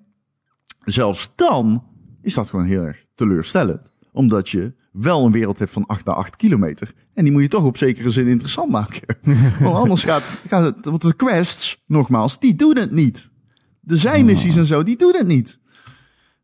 zelfs 0.85 1.29
dan 1.35 1.83
is 2.21 2.33
dat 2.33 2.49
gewoon 2.49 2.65
heel 2.65 2.83
erg 2.83 3.05
teleurstellend. 3.15 3.91
Omdat 4.11 4.49
je 4.49 4.73
wel 4.91 5.25
een 5.25 5.31
wereld 5.31 5.59
hebt 5.59 5.71
van 5.71 5.85
8 5.85 6.03
bij 6.03 6.13
8 6.13 6.35
kilometer. 6.35 6.93
En 7.13 7.23
die 7.23 7.33
moet 7.33 7.41
je 7.41 7.47
toch 7.47 7.63
op 7.63 7.77
zekere 7.77 8.11
zin 8.11 8.27
interessant 8.27 8.71
maken. 8.71 9.01
Want 9.59 9.75
anders 9.75 10.03
gaat, 10.03 10.23
gaat 10.47 10.63
het, 10.63 10.85
want 10.85 11.01
de 11.01 11.13
quests, 11.13 11.83
nogmaals, 11.87 12.39
die 12.39 12.55
doen 12.55 12.77
het 12.77 12.91
niet. 12.91 13.29
De 13.79 13.97
zijmissies 13.97 14.55
en 14.55 14.65
zo, 14.65 14.83
die 14.83 14.97
doen 14.97 15.15
het 15.15 15.27
niet. 15.27 15.59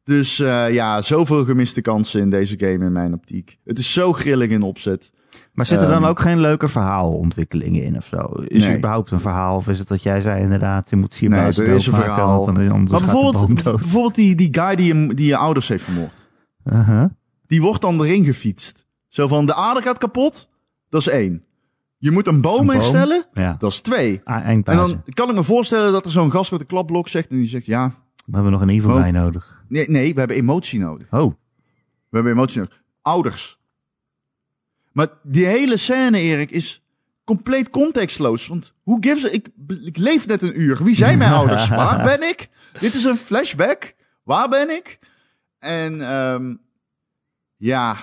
Dus 0.04 0.40
uh, 0.40 0.74
ja, 0.74 1.02
zoveel 1.02 1.46
gemiste 1.46 1.82
kansen 1.82 2.22
in 2.22 2.30
deze 2.30 2.60
game 2.60 2.86
in 2.86 2.92
mijn 2.92 3.14
optiek. 3.14 3.58
Het 3.64 3.80
is 3.80 3.94
zo 3.94 4.14
grillig 4.14 4.50
in 4.50 4.62
opzet. 4.62 5.12
Maar 5.54 5.66
zitten 5.66 5.88
er 5.88 5.94
dan 5.94 6.02
ehm, 6.02 6.12
ook 6.12 6.20
geen 6.20 6.40
leuke 6.40 6.68
verhaalontwikkelingen 6.68 7.84
in 7.84 7.98
of 7.98 8.06
zo? 8.06 8.30
Is 8.48 8.62
nee. 8.62 8.72
er 8.72 8.78
überhaupt 8.78 9.12
een 9.12 9.20
verhaal? 9.20 9.56
Of 9.56 9.68
is 9.68 9.80
het 9.80 9.88
dat 9.88 10.04
jij 10.04 10.22
zei 10.22 10.42
inderdaad, 10.42 10.90
je 10.90 10.96
moet 10.96 11.16
vier 11.16 11.30
nee, 11.30 11.40
er 11.40 11.68
is 11.68 11.88
een 11.88 11.94
verhaal. 11.94 12.46
maar 12.46 12.86
bijvoorbeeld, 12.88 13.64
bijvoorbeeld 13.64 14.16
die, 14.16 14.36
die 14.36 14.48
guy 14.52 14.76
die 14.76 14.96
je, 14.96 15.14
die 15.14 15.28
je 15.28 15.38
ouders 15.38 15.68
heeft 15.68 15.84
vermoord. 15.84 16.28
Uh 16.64 16.88
-huh. 16.88 17.06
Die 17.48 17.62
wordt 17.62 17.82
dan 17.82 18.02
erin 18.02 18.24
gefietst. 18.24 18.86
Zo 19.08 19.28
van, 19.28 19.46
de 19.46 19.54
aarde 19.54 19.82
gaat 19.82 19.98
kapot. 19.98 20.50
Dat 20.90 21.02
is 21.02 21.08
één. 21.08 21.44
Je 21.98 22.12
moet 22.12 22.28
een 22.28 22.42
boom, 22.42 22.72
instellen. 22.72 23.26
Ja. 23.34 23.56
Dat 23.60 23.72
is 23.72 23.80
twee. 23.80 24.22
Ah, 24.24 24.48
en 24.48 24.62
dan 24.64 25.04
kan 25.14 25.30
ik 25.30 25.36
me 25.36 25.44
voorstellen 25.44 25.92
dat 25.92 26.06
er 26.06 26.12
zo'n 26.12 26.32
gast 26.32 26.52
met 26.52 26.60
een 26.60 26.66
klapblok 26.66 27.08
zegt. 27.08 27.30
En 27.30 27.38
die 27.38 27.48
zegt, 27.48 27.66
ja... 27.66 28.04
We 28.26 28.34
hebben 28.34 28.52
nog 28.52 28.62
een 28.62 28.70
evil 28.70 29.00
bij 29.00 29.12
nodig. 29.12 29.64
Nee, 29.68 29.90
nee, 29.90 30.14
we 30.14 30.20
hebben 30.20 30.38
emotie 30.38 30.80
nodig. 30.80 31.08
Oh. 31.12 31.34
We 32.10 32.16
hebben 32.16 32.32
emotie 32.32 32.60
nodig. 32.60 32.82
Ouders. 33.02 33.60
Maar 34.92 35.08
die 35.24 35.46
hele 35.46 35.78
scène, 35.78 36.20
Erik, 36.20 36.52
is 36.52 36.84
compleet 37.24 37.70
contextloos. 37.70 38.48
Want 38.48 38.74
hoe 38.84 38.98
gives 39.02 39.32
ik, 39.32 39.48
ik 39.84 39.98
leef 39.98 40.28
net 40.28 40.42
een 40.42 40.62
uur. 40.62 40.84
Wie 40.84 40.96
zijn 40.96 41.18
mijn 41.18 41.34
ouders? 41.40 41.68
Waar 41.68 42.04
ben 42.04 42.30
ik? 42.30 42.50
Dit 42.80 42.94
is 42.94 43.04
een 43.04 43.18
flashback. 43.18 43.96
Waar 44.24 44.50
ben 44.50 44.70
ik? 44.70 45.00
En 45.60 46.14
um, 46.14 46.60
ja, 47.58 47.98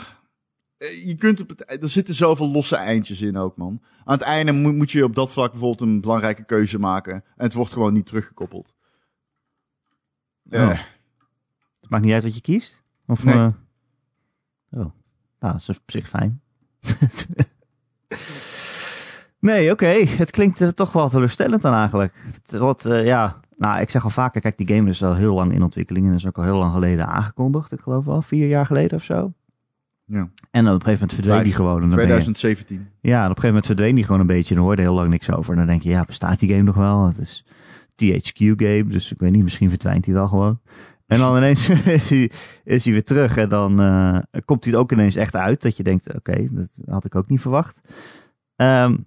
eh, 0.83 1.07
je 1.07 1.15
kunt 1.15 1.41
op 1.41 1.49
het, 1.49 1.83
er 1.83 1.89
zitten 1.89 2.15
zoveel 2.15 2.49
losse 2.49 2.77
eindjes 2.77 3.21
in 3.21 3.37
ook, 3.37 3.57
man. 3.57 3.83
Aan 4.05 4.15
het 4.15 4.23
einde 4.23 4.53
moet, 4.53 4.75
moet 4.75 4.91
je 4.91 5.05
op 5.05 5.15
dat 5.15 5.31
vlak 5.31 5.51
bijvoorbeeld 5.51 5.91
een 5.91 6.01
belangrijke 6.01 6.45
keuze 6.45 6.79
maken. 6.79 7.13
En 7.13 7.45
het 7.45 7.53
wordt 7.53 7.73
gewoon 7.73 7.93
niet 7.93 8.07
teruggekoppeld. 8.07 8.75
Ja. 10.43 10.71
Oh. 10.71 10.79
Het 11.81 11.91
maakt 11.91 12.05
niet 12.05 12.13
uit 12.13 12.23
wat 12.23 12.35
je 12.35 12.41
kiest? 12.41 12.83
Of, 13.07 13.25
nee. 13.25 13.35
Uh... 13.35 13.47
Oh, 14.71 14.91
nou, 15.39 15.53
dat 15.53 15.61
is 15.61 15.69
op 15.69 15.81
zich 15.87 16.09
fijn. 16.09 16.41
nee, 19.39 19.71
oké. 19.71 19.87
Het 20.07 20.31
klinkt 20.31 20.61
uh, 20.61 20.69
toch 20.69 20.93
wel 20.93 21.09
teleurstellend 21.09 21.63
dan 21.63 21.75
eigenlijk. 21.75 22.25
Wat, 22.47 22.87
uh, 22.87 23.05
ja, 23.05 23.41
nou, 23.57 23.81
ik 23.81 23.91
zeg 23.91 24.05
al 24.05 24.11
vaker, 24.11 24.41
kijk, 24.41 24.57
die 24.57 24.77
game 24.77 24.91
is 24.91 25.05
al 25.05 25.15
heel 25.15 25.35
lang 25.35 25.53
in 25.53 25.63
ontwikkeling 25.63 26.07
en 26.07 26.15
is 26.15 26.27
ook 26.27 26.39
al 26.39 26.45
heel 26.45 26.59
lang 26.59 26.73
geleden 26.73 27.07
aangekondigd. 27.07 27.73
Ik 27.73 27.81
geloof 27.81 28.05
wel, 28.05 28.23
vier 28.23 28.49
jaar 28.49 28.67
geleden 28.67 28.99
of 28.99 29.05
zo. 29.05 29.33
Ja. 30.13 30.29
En 30.51 30.65
dan 30.65 30.75
op 30.75 30.81
een 30.81 30.87
gegeven 30.87 31.09
moment 31.09 31.13
verdween 31.13 31.43
die 31.43 31.55
gewoon. 31.55 31.91
2017. 31.91 32.89
Je, 33.01 33.09
ja, 33.09 33.17
op 33.17 33.23
een 33.23 33.27
gegeven 33.27 33.49
moment 33.49 33.67
verdween 33.67 33.95
die 33.95 34.05
gewoon 34.05 34.21
een 34.21 34.27
beetje 34.27 34.55
en 34.55 34.61
hoorde 34.61 34.83
heel 34.83 34.95
lang 34.95 35.09
niks 35.09 35.31
over. 35.31 35.53
En 35.53 35.59
dan 35.59 35.67
denk 35.67 35.83
je, 35.83 35.89
ja, 35.89 36.05
bestaat 36.05 36.41
die 36.41 36.49
game 36.49 36.63
nog 36.63 36.75
wel? 36.75 37.07
Het 37.07 37.19
is 37.19 37.45
THQ 37.95 38.53
game, 38.57 38.87
dus 38.87 39.13
ik 39.13 39.19
weet 39.19 39.33
niet, 39.33 39.43
misschien 39.43 39.69
verdwijnt 39.69 40.05
hij 40.05 40.15
wel 40.15 40.29
gewoon. 40.29 40.61
En 41.07 41.19
dan 41.19 41.37
ineens 41.37 41.69
is, 41.85 42.09
hij, 42.09 42.31
is 42.65 42.85
hij 42.85 42.93
weer 42.93 43.05
terug 43.05 43.37
en 43.37 43.49
dan 43.49 43.81
uh, 43.81 44.19
komt 44.45 44.65
hij 44.65 44.75
ook 44.75 44.93
ineens 44.93 45.17
echt 45.17 45.37
uit. 45.37 45.63
Dat 45.63 45.77
je 45.77 45.83
denkt, 45.83 46.15
oké, 46.15 46.49
dat 46.51 46.79
had 46.87 47.05
ik 47.05 47.15
ook 47.15 47.29
niet 47.29 47.41
verwacht. 47.41 47.81
Um, 48.57 49.07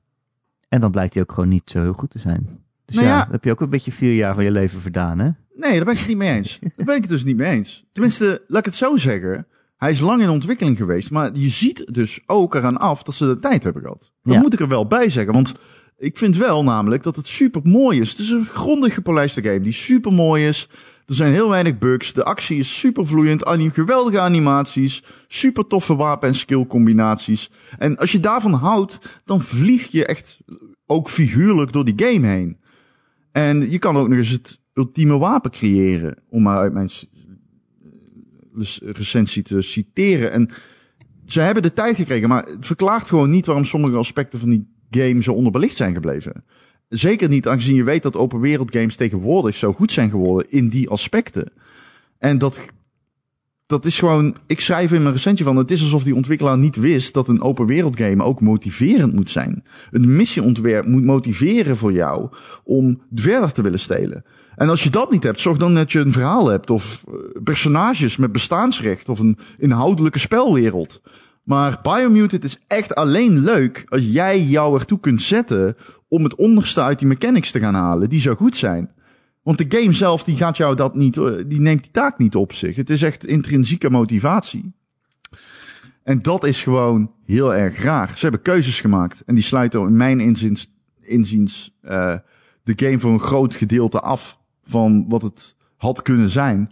en 0.69 0.81
dan 0.81 0.91
blijkt 0.91 1.13
hij 1.13 1.23
ook 1.23 1.31
gewoon 1.31 1.49
niet 1.49 1.69
zo 1.69 1.81
heel 1.81 1.93
goed 1.93 2.09
te 2.09 2.19
zijn. 2.19 2.47
Dus 2.85 2.95
nou 2.95 3.07
ja, 3.07 3.17
ja, 3.17 3.27
heb 3.31 3.43
je 3.43 3.51
ook 3.51 3.61
een 3.61 3.69
beetje 3.69 3.91
vier 3.91 4.13
jaar 4.13 4.33
van 4.33 4.43
je 4.43 4.51
leven 4.51 4.81
verdaan, 4.81 5.19
hè? 5.19 5.29
Nee, 5.55 5.75
daar 5.75 5.83
ben 5.83 5.93
ik 5.93 5.99
het 5.99 6.07
niet 6.07 6.17
mee 6.17 6.33
eens. 6.33 6.59
daar 6.75 6.85
ben 6.85 6.95
ik 6.95 7.01
het 7.01 7.09
dus 7.09 7.23
niet 7.23 7.37
mee 7.37 7.51
eens. 7.51 7.85
Tenminste, 7.91 8.43
laat 8.47 8.59
ik 8.59 8.65
het 8.65 8.75
zo 8.75 8.97
zeggen. 8.97 9.47
Hij 9.75 9.91
is 9.91 9.99
lang 9.99 10.21
in 10.21 10.29
ontwikkeling 10.29 10.77
geweest, 10.77 11.11
maar 11.11 11.29
je 11.33 11.49
ziet 11.49 11.93
dus 11.93 12.19
ook 12.25 12.55
eraan 12.55 12.77
af 12.77 13.03
dat 13.03 13.15
ze 13.15 13.25
de 13.25 13.39
tijd 13.39 13.63
hebben 13.63 13.81
gehad. 13.81 14.11
Dat 14.23 14.41
moet 14.41 14.53
ik 14.53 14.59
er 14.59 14.67
wel 14.67 14.87
bij 14.87 15.09
zeggen, 15.09 15.33
want 15.33 15.53
ik 15.97 16.17
vind 16.17 16.37
wel 16.37 16.63
namelijk 16.63 17.03
dat 17.03 17.15
het 17.15 17.27
super 17.27 17.61
mooi 17.63 17.99
is. 17.99 18.09
Het 18.09 18.19
is 18.19 18.29
een 18.29 18.45
grondig 18.45 18.93
gepolijste 18.93 19.43
game 19.43 19.61
die 19.61 19.73
super 19.73 20.13
mooi 20.13 20.47
is. 20.47 20.69
Er 21.05 21.15
zijn 21.15 21.33
heel 21.33 21.49
weinig 21.49 21.77
bugs. 21.77 22.13
De 22.13 22.23
actie 22.23 22.57
is 22.57 22.79
super 22.79 23.07
vloeiend. 23.07 23.45
Anim 23.45 23.71
geweldige 23.71 24.19
animaties. 24.19 25.03
Super 25.27 25.67
toffe 25.67 25.95
wapen- 25.95 26.27
en 26.27 26.35
skill 26.35 26.65
combinaties. 26.65 27.51
En 27.77 27.97
als 27.97 28.11
je 28.11 28.19
daarvan 28.19 28.53
houdt, 28.53 29.21
dan 29.25 29.41
vlieg 29.41 29.91
je 29.91 30.05
echt 30.05 30.39
ook 30.85 31.09
figuurlijk 31.09 31.73
door 31.73 31.85
die 31.85 32.05
game 32.05 32.27
heen. 32.27 32.57
En 33.31 33.71
je 33.71 33.79
kan 33.79 33.97
ook 33.97 34.07
nog 34.07 34.17
eens 34.17 34.29
het 34.29 34.59
ultieme 34.73 35.17
wapen 35.17 35.51
creëren. 35.51 36.17
Om 36.29 36.43
maar 36.43 36.57
uit 36.57 36.73
mijn 36.73 36.89
recensie 38.79 39.43
te 39.43 39.61
citeren. 39.61 40.31
En 40.31 40.49
ze 41.25 41.39
hebben 41.39 41.63
de 41.63 41.73
tijd 41.73 41.95
gekregen, 41.95 42.29
maar 42.29 42.45
het 42.45 42.65
verklaart 42.65 43.09
gewoon 43.09 43.29
niet 43.29 43.45
waarom 43.45 43.65
sommige 43.65 43.95
aspecten 43.95 44.39
van 44.39 44.49
die 44.49 44.67
game 44.89 45.23
zo 45.23 45.31
onderbelicht 45.31 45.75
zijn 45.75 45.93
gebleven. 45.93 46.43
Zeker 46.89 47.29
niet 47.29 47.47
aangezien 47.47 47.75
je 47.75 47.83
weet 47.83 48.03
dat 48.03 48.15
open 48.15 48.39
wereld 48.39 48.75
games 48.75 48.95
tegenwoordig 48.95 49.55
zo 49.55 49.73
goed 49.73 49.91
zijn 49.91 50.09
geworden 50.09 50.51
in 50.51 50.69
die 50.69 50.89
aspecten. 50.89 51.51
En 52.17 52.37
dat, 52.37 52.65
dat 53.65 53.85
is 53.85 53.99
gewoon, 53.99 54.35
ik 54.47 54.59
schrijf 54.59 54.91
in 54.91 55.01
mijn 55.01 55.13
recensie 55.13 55.45
van, 55.45 55.55
het 55.55 55.71
is 55.71 55.81
alsof 55.81 56.03
die 56.03 56.15
ontwikkelaar 56.15 56.57
niet 56.57 56.75
wist 56.75 57.13
dat 57.13 57.27
een 57.27 57.41
open 57.41 57.65
wereld 57.65 57.97
game 57.97 58.23
ook 58.23 58.41
motiverend 58.41 59.13
moet 59.13 59.29
zijn. 59.29 59.63
Een 59.91 60.15
missieontwerp 60.15 60.85
moet 60.85 61.03
motiveren 61.03 61.77
voor 61.77 61.93
jou 61.93 62.29
om 62.63 63.01
verder 63.15 63.51
te 63.51 63.61
willen 63.61 63.79
stelen. 63.79 64.23
En 64.55 64.69
als 64.69 64.83
je 64.83 64.89
dat 64.89 65.11
niet 65.11 65.23
hebt, 65.23 65.41
zorg 65.41 65.57
dan 65.57 65.75
dat 65.75 65.91
je 65.91 65.99
een 65.99 66.11
verhaal 66.11 66.47
hebt 66.47 66.69
of 66.69 67.03
eh, 67.07 67.13
personages 67.43 68.17
met 68.17 68.31
bestaansrecht 68.31 69.09
of 69.09 69.19
een 69.19 69.37
inhoudelijke 69.57 70.19
spelwereld. 70.19 71.01
Maar 71.43 71.79
Biomutant 71.81 72.43
is 72.43 72.59
echt 72.67 72.95
alleen 72.95 73.39
leuk 73.39 73.83
als 73.87 74.01
jij 74.03 74.41
jou 74.41 74.79
ertoe 74.79 74.99
kunt 74.99 75.21
zetten 75.21 75.75
om 76.07 76.23
het 76.23 76.35
onderste 76.35 76.81
uit 76.81 76.99
die 76.99 77.07
mechanics 77.07 77.51
te 77.51 77.59
gaan 77.59 77.73
halen, 77.73 78.09
die 78.09 78.21
zo 78.21 78.35
goed 78.35 78.55
zijn. 78.55 78.91
Want 79.43 79.57
de 79.57 79.79
game 79.79 79.93
zelf, 79.93 80.23
die 80.23 80.35
gaat 80.35 80.57
jou 80.57 80.75
dat 80.75 80.95
niet, 80.95 81.17
eh, 81.17 81.31
die 81.47 81.59
neemt 81.59 81.81
die 81.81 81.91
taak 81.91 82.17
niet 82.17 82.35
op 82.35 82.53
zich. 82.53 82.75
Het 82.75 82.89
is 82.89 83.01
echt 83.01 83.25
intrinsieke 83.25 83.89
motivatie. 83.89 84.73
En 86.03 86.21
dat 86.21 86.43
is 86.43 86.63
gewoon 86.63 87.11
heel 87.23 87.55
erg 87.55 87.83
raar. 87.83 88.09
Ze 88.09 88.21
hebben 88.21 88.41
keuzes 88.41 88.81
gemaakt. 88.81 89.23
En 89.25 89.35
die 89.35 89.43
sluiten 89.43 89.81
in 89.81 89.97
mijn 89.97 90.19
inziens, 90.19 90.71
inziens 91.01 91.71
uh, 91.83 92.15
de 92.63 92.73
game 92.75 92.99
voor 92.99 93.11
een 93.11 93.19
groot 93.19 93.55
gedeelte 93.55 93.99
af 93.99 94.39
van 94.65 95.05
wat 95.09 95.21
het 95.21 95.55
had 95.77 96.01
kunnen 96.01 96.29
zijn. 96.29 96.71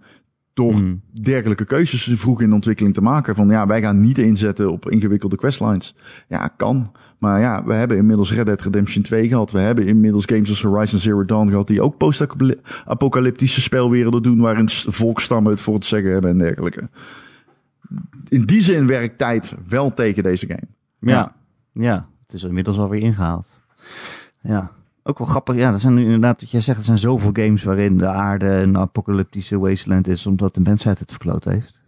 Door 0.53 0.73
Hmm. 0.73 1.01
dergelijke 1.21 1.65
keuzes 1.65 2.19
vroeg 2.19 2.41
in 2.41 2.49
de 2.49 2.55
ontwikkeling 2.55 2.93
te 2.93 3.01
maken. 3.01 3.35
Van 3.35 3.47
ja, 3.47 3.67
wij 3.67 3.81
gaan 3.81 4.01
niet 4.01 4.17
inzetten 4.17 4.71
op 4.71 4.89
ingewikkelde 4.89 5.35
questlines. 5.35 5.95
Ja, 6.27 6.47
kan. 6.47 6.91
Maar 7.17 7.39
ja, 7.39 7.63
we 7.65 7.73
hebben 7.73 7.97
inmiddels 7.97 8.33
Red 8.33 8.45
Dead 8.45 8.61
Redemption 8.61 9.03
2 9.03 9.27
gehad. 9.27 9.51
We 9.51 9.59
hebben 9.59 9.87
inmiddels 9.87 10.25
games 10.25 10.49
als 10.49 10.61
Horizon 10.61 10.99
Zero 10.99 11.25
Dawn 11.25 11.49
gehad. 11.49 11.67
Die 11.67 11.81
ook 11.81 11.97
post-apocalyptische 11.97 13.61
spelwerelden 13.61 14.23
doen. 14.23 14.39
Waarin 14.39 14.69
volkstammen 14.69 15.51
het 15.51 15.61
voor 15.61 15.73
het 15.75 15.85
zeggen 15.85 16.11
hebben 16.11 16.29
en 16.31 16.37
dergelijke. 16.37 16.89
In 18.27 18.45
die 18.45 18.61
zin 18.61 18.87
werkt 18.87 19.17
tijd 19.17 19.55
wel 19.67 19.93
tegen 19.93 20.23
deze 20.23 20.47
game. 20.47 20.67
Ja. 20.99 21.35
ja, 21.73 22.07
het 22.25 22.33
is 22.33 22.43
inmiddels 22.43 22.77
alweer 22.77 23.01
ingehaald. 23.01 23.61
Ja, 24.41 24.71
ook 25.03 25.17
wel 25.17 25.27
grappig. 25.27 25.55
Ja, 25.55 25.71
er 25.71 25.79
zijn 25.79 25.93
nu 25.93 26.03
inderdaad, 26.03 26.39
dat 26.39 26.51
jij 26.51 26.61
zegt, 26.61 26.77
er 26.77 26.83
zijn 26.83 26.97
zoveel 26.97 27.29
games 27.33 27.63
waarin 27.63 27.97
de 27.97 28.07
aarde 28.07 28.47
een 28.47 28.77
apocalyptische 28.77 29.59
wasteland 29.59 30.07
is, 30.07 30.25
omdat 30.25 30.55
de 30.55 30.61
mensheid 30.61 30.99
het 30.99 31.11
verkloot 31.11 31.43
heeft. 31.43 31.81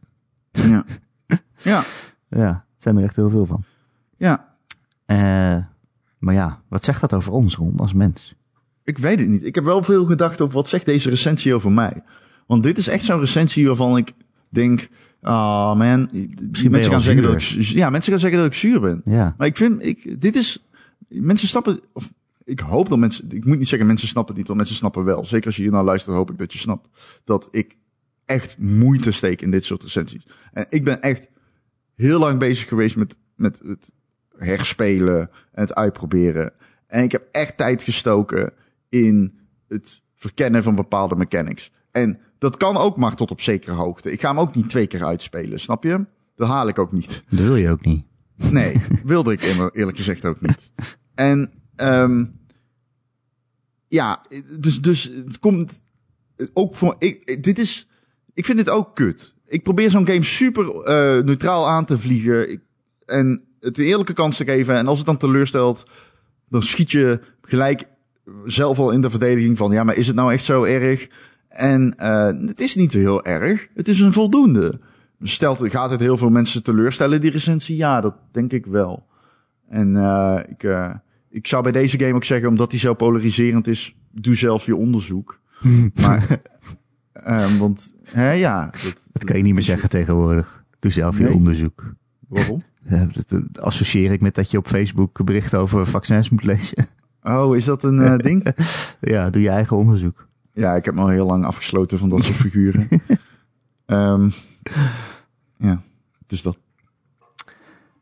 Ja. 0.51 0.85
ja. 1.71 1.83
Ja, 2.29 2.47
het 2.73 2.81
zijn 2.81 2.97
er 2.97 3.03
echt 3.03 3.15
heel 3.15 3.29
veel 3.29 3.45
van. 3.45 3.63
Ja. 4.17 4.55
Uh, 5.07 5.63
maar 6.17 6.33
ja, 6.33 6.61
wat 6.67 6.83
zegt 6.83 7.01
dat 7.01 7.13
over 7.13 7.31
ons, 7.31 7.55
Ron, 7.55 7.77
als 7.77 7.93
mens? 7.93 8.35
Ik 8.83 8.97
weet 8.97 9.19
het 9.19 9.27
niet. 9.27 9.45
Ik 9.45 9.55
heb 9.55 9.63
wel 9.63 9.83
veel 9.83 10.05
gedacht 10.05 10.41
over 10.41 10.55
wat 10.55 10.69
zegt 10.69 10.85
deze 10.85 11.09
recensie 11.09 11.53
over 11.53 11.71
mij. 11.71 12.03
Want 12.47 12.63
dit 12.63 12.77
is 12.77 12.87
echt 12.87 13.03
zo'n 13.03 13.19
recensie 13.19 13.67
waarvan 13.67 13.97
ik 13.97 14.11
denk, 14.49 14.89
ah 15.21 15.33
oh 15.33 15.75
man, 15.75 16.09
Misschien 16.49 16.71
mensen 16.71 16.91
gaan 16.91 17.01
zeggen 17.01 17.23
dat 17.23 17.33
ik, 17.33 17.41
ja, 17.61 17.89
mensen 17.89 18.11
gaan 18.11 18.21
zeggen 18.21 18.39
dat 18.39 18.47
ik 18.47 18.53
zuur 18.53 18.79
ben. 18.79 19.01
Ja. 19.05 19.35
Maar 19.37 19.47
ik 19.47 19.57
vind, 19.57 19.83
ik, 19.83 20.21
dit 20.21 20.35
is, 20.35 20.65
mensen 21.07 21.47
snappen, 21.47 21.79
of 21.93 22.11
ik 22.45 22.59
hoop 22.59 22.89
dat 22.89 22.97
mensen, 22.97 23.31
ik 23.31 23.45
moet 23.45 23.57
niet 23.57 23.67
zeggen 23.67 23.87
mensen 23.87 24.07
snappen 24.07 24.29
het 24.29 24.37
niet, 24.37 24.47
want 24.47 24.59
mensen 24.59 24.77
snappen 24.77 25.03
wel. 25.03 25.25
Zeker 25.25 25.45
als 25.45 25.55
je 25.55 25.61
hier 25.61 25.71
naar 25.71 25.83
luistert, 25.83 26.15
hoop 26.15 26.31
ik 26.31 26.37
dat 26.37 26.53
je 26.53 26.59
snapt 26.59 26.87
dat 27.23 27.47
ik 27.51 27.77
echt 28.25 28.57
moeite 28.57 29.11
steek 29.11 29.41
in 29.41 29.51
dit 29.51 29.63
soort 29.63 29.83
recensies. 29.83 30.27
En 30.53 30.65
ik 30.69 30.83
ben 30.83 31.01
echt 31.01 31.29
heel 31.95 32.19
lang 32.19 32.39
bezig 32.39 32.67
geweest 32.67 32.95
met, 32.95 33.17
met 33.35 33.61
het 33.65 33.91
herspelen 34.37 35.19
en 35.51 35.61
het 35.61 35.75
uitproberen. 35.75 36.53
En 36.87 37.03
ik 37.03 37.11
heb 37.11 37.27
echt 37.31 37.57
tijd 37.57 37.83
gestoken 37.83 38.53
in 38.89 39.39
het 39.67 40.01
verkennen 40.15 40.63
van 40.63 40.75
bepaalde 40.75 41.15
mechanics. 41.15 41.71
En 41.91 42.19
dat 42.37 42.57
kan 42.57 42.77
ook 42.77 42.97
maar 42.97 43.15
tot 43.15 43.31
op 43.31 43.41
zekere 43.41 43.75
hoogte. 43.75 44.11
Ik 44.11 44.19
ga 44.19 44.29
hem 44.29 44.39
ook 44.39 44.55
niet 44.55 44.69
twee 44.69 44.87
keer 44.87 45.05
uitspelen, 45.05 45.59
snap 45.59 45.83
je? 45.83 46.05
Dat 46.35 46.47
haal 46.47 46.67
ik 46.67 46.79
ook 46.79 46.91
niet. 46.91 47.23
Dat 47.29 47.39
wil 47.39 47.55
je 47.55 47.69
ook 47.69 47.85
niet. 47.85 48.05
Nee, 48.35 48.81
wilde 49.03 49.31
ik 49.31 49.41
eerlijk 49.73 49.97
gezegd 49.97 50.25
ook 50.25 50.41
niet. 50.41 50.71
En 51.15 51.51
um, 51.77 52.39
ja, 53.87 54.21
dus, 54.59 54.81
dus 54.81 55.03
het 55.03 55.39
komt 55.39 55.79
ook 56.53 56.75
voor. 56.75 56.95
Ik, 56.99 57.43
dit 57.43 57.59
is. 57.59 57.87
Ik 58.33 58.45
vind 58.45 58.57
dit 58.57 58.69
ook 58.69 58.95
kut. 58.95 59.35
Ik 59.47 59.63
probeer 59.63 59.89
zo'n 59.89 60.07
game 60.07 60.23
super 60.23 60.65
uh, 60.65 61.23
neutraal 61.23 61.67
aan 61.67 61.85
te 61.85 61.99
vliegen. 61.99 62.61
En 63.05 63.41
het 63.59 63.77
een 63.77 63.83
eerlijke 63.83 64.13
kans 64.13 64.37
te 64.37 64.43
geven. 64.43 64.75
En 64.75 64.87
als 64.87 64.97
het 64.97 65.07
dan 65.07 65.17
teleurstelt, 65.17 65.83
dan 66.49 66.63
schiet 66.63 66.91
je 66.91 67.19
gelijk 67.41 67.87
zelf 68.45 68.79
al 68.79 68.91
in 68.91 69.01
de 69.01 69.09
verdediging 69.09 69.57
van. 69.57 69.71
Ja, 69.71 69.83
maar 69.83 69.95
is 69.95 70.07
het 70.07 70.15
nou 70.15 70.31
echt 70.31 70.43
zo 70.43 70.63
erg? 70.63 71.07
En 71.47 71.93
uh, 71.99 72.47
het 72.47 72.59
is 72.59 72.75
niet 72.75 72.93
heel 72.93 73.25
erg. 73.25 73.67
Het 73.73 73.87
is 73.87 73.99
een 73.99 74.13
voldoende. 74.13 74.79
Stelt, 75.21 75.71
gaat 75.71 75.89
het 75.89 75.99
heel 75.99 76.17
veel 76.17 76.29
mensen 76.29 76.63
teleurstellen, 76.63 77.21
die 77.21 77.31
recensie? 77.31 77.75
Ja, 77.75 78.01
dat 78.01 78.15
denk 78.31 78.51
ik 78.53 78.65
wel. 78.65 79.05
En 79.69 79.93
uh, 79.93 80.39
ik, 80.47 80.63
ik 81.35 81.47
zou 81.47 81.63
bij 81.63 81.71
deze 81.71 81.99
game 81.99 82.13
ook 82.13 82.23
zeggen, 82.23 82.49
omdat 82.49 82.71
die 82.71 82.79
zo 82.79 82.93
polariserend 82.93 83.67
is, 83.67 83.95
doe 84.11 84.35
zelf 84.35 84.65
je 84.65 84.75
onderzoek. 84.75 85.39
maar, 86.01 86.41
uh, 87.27 87.57
want, 87.57 87.95
hè, 88.03 88.31
ja. 88.31 88.65
Dat, 88.65 89.03
dat 89.11 89.23
kan 89.23 89.37
je 89.37 89.43
niet 89.43 89.53
meer 89.53 89.63
zeggen 89.63 89.89
tegenwoordig. 89.89 90.63
Doe 90.79 90.91
zelf 90.91 91.17
je 91.17 91.33
onderzoek. 91.33 91.93
Waarom? 92.27 92.63
Dat, 93.13 93.29
dat 93.29 93.59
associeer 93.59 94.11
ik 94.11 94.21
met 94.21 94.35
dat 94.35 94.51
je 94.51 94.57
op 94.57 94.67
Facebook 94.67 95.25
berichten 95.25 95.59
over 95.59 95.85
vaccins 95.85 96.29
moet 96.29 96.43
lezen. 96.43 96.87
Oh, 97.23 97.55
is 97.55 97.65
dat 97.65 97.83
een 97.83 97.97
uh, 97.97 98.17
ding? 98.17 98.53
ja, 99.01 99.29
doe 99.29 99.41
je 99.41 99.49
eigen 99.49 99.77
onderzoek. 99.77 100.27
Ja, 100.53 100.75
ik 100.75 100.85
heb 100.85 100.93
me 100.93 101.01
al 101.01 101.07
heel 101.07 101.25
lang 101.25 101.45
afgesloten 101.45 101.97
van 101.97 102.09
dat 102.09 102.23
soort 102.23 102.37
figuren. 102.37 102.87
um, 103.85 104.31
ja, 105.57 105.81
dus 106.27 106.41
dat. 106.41 106.59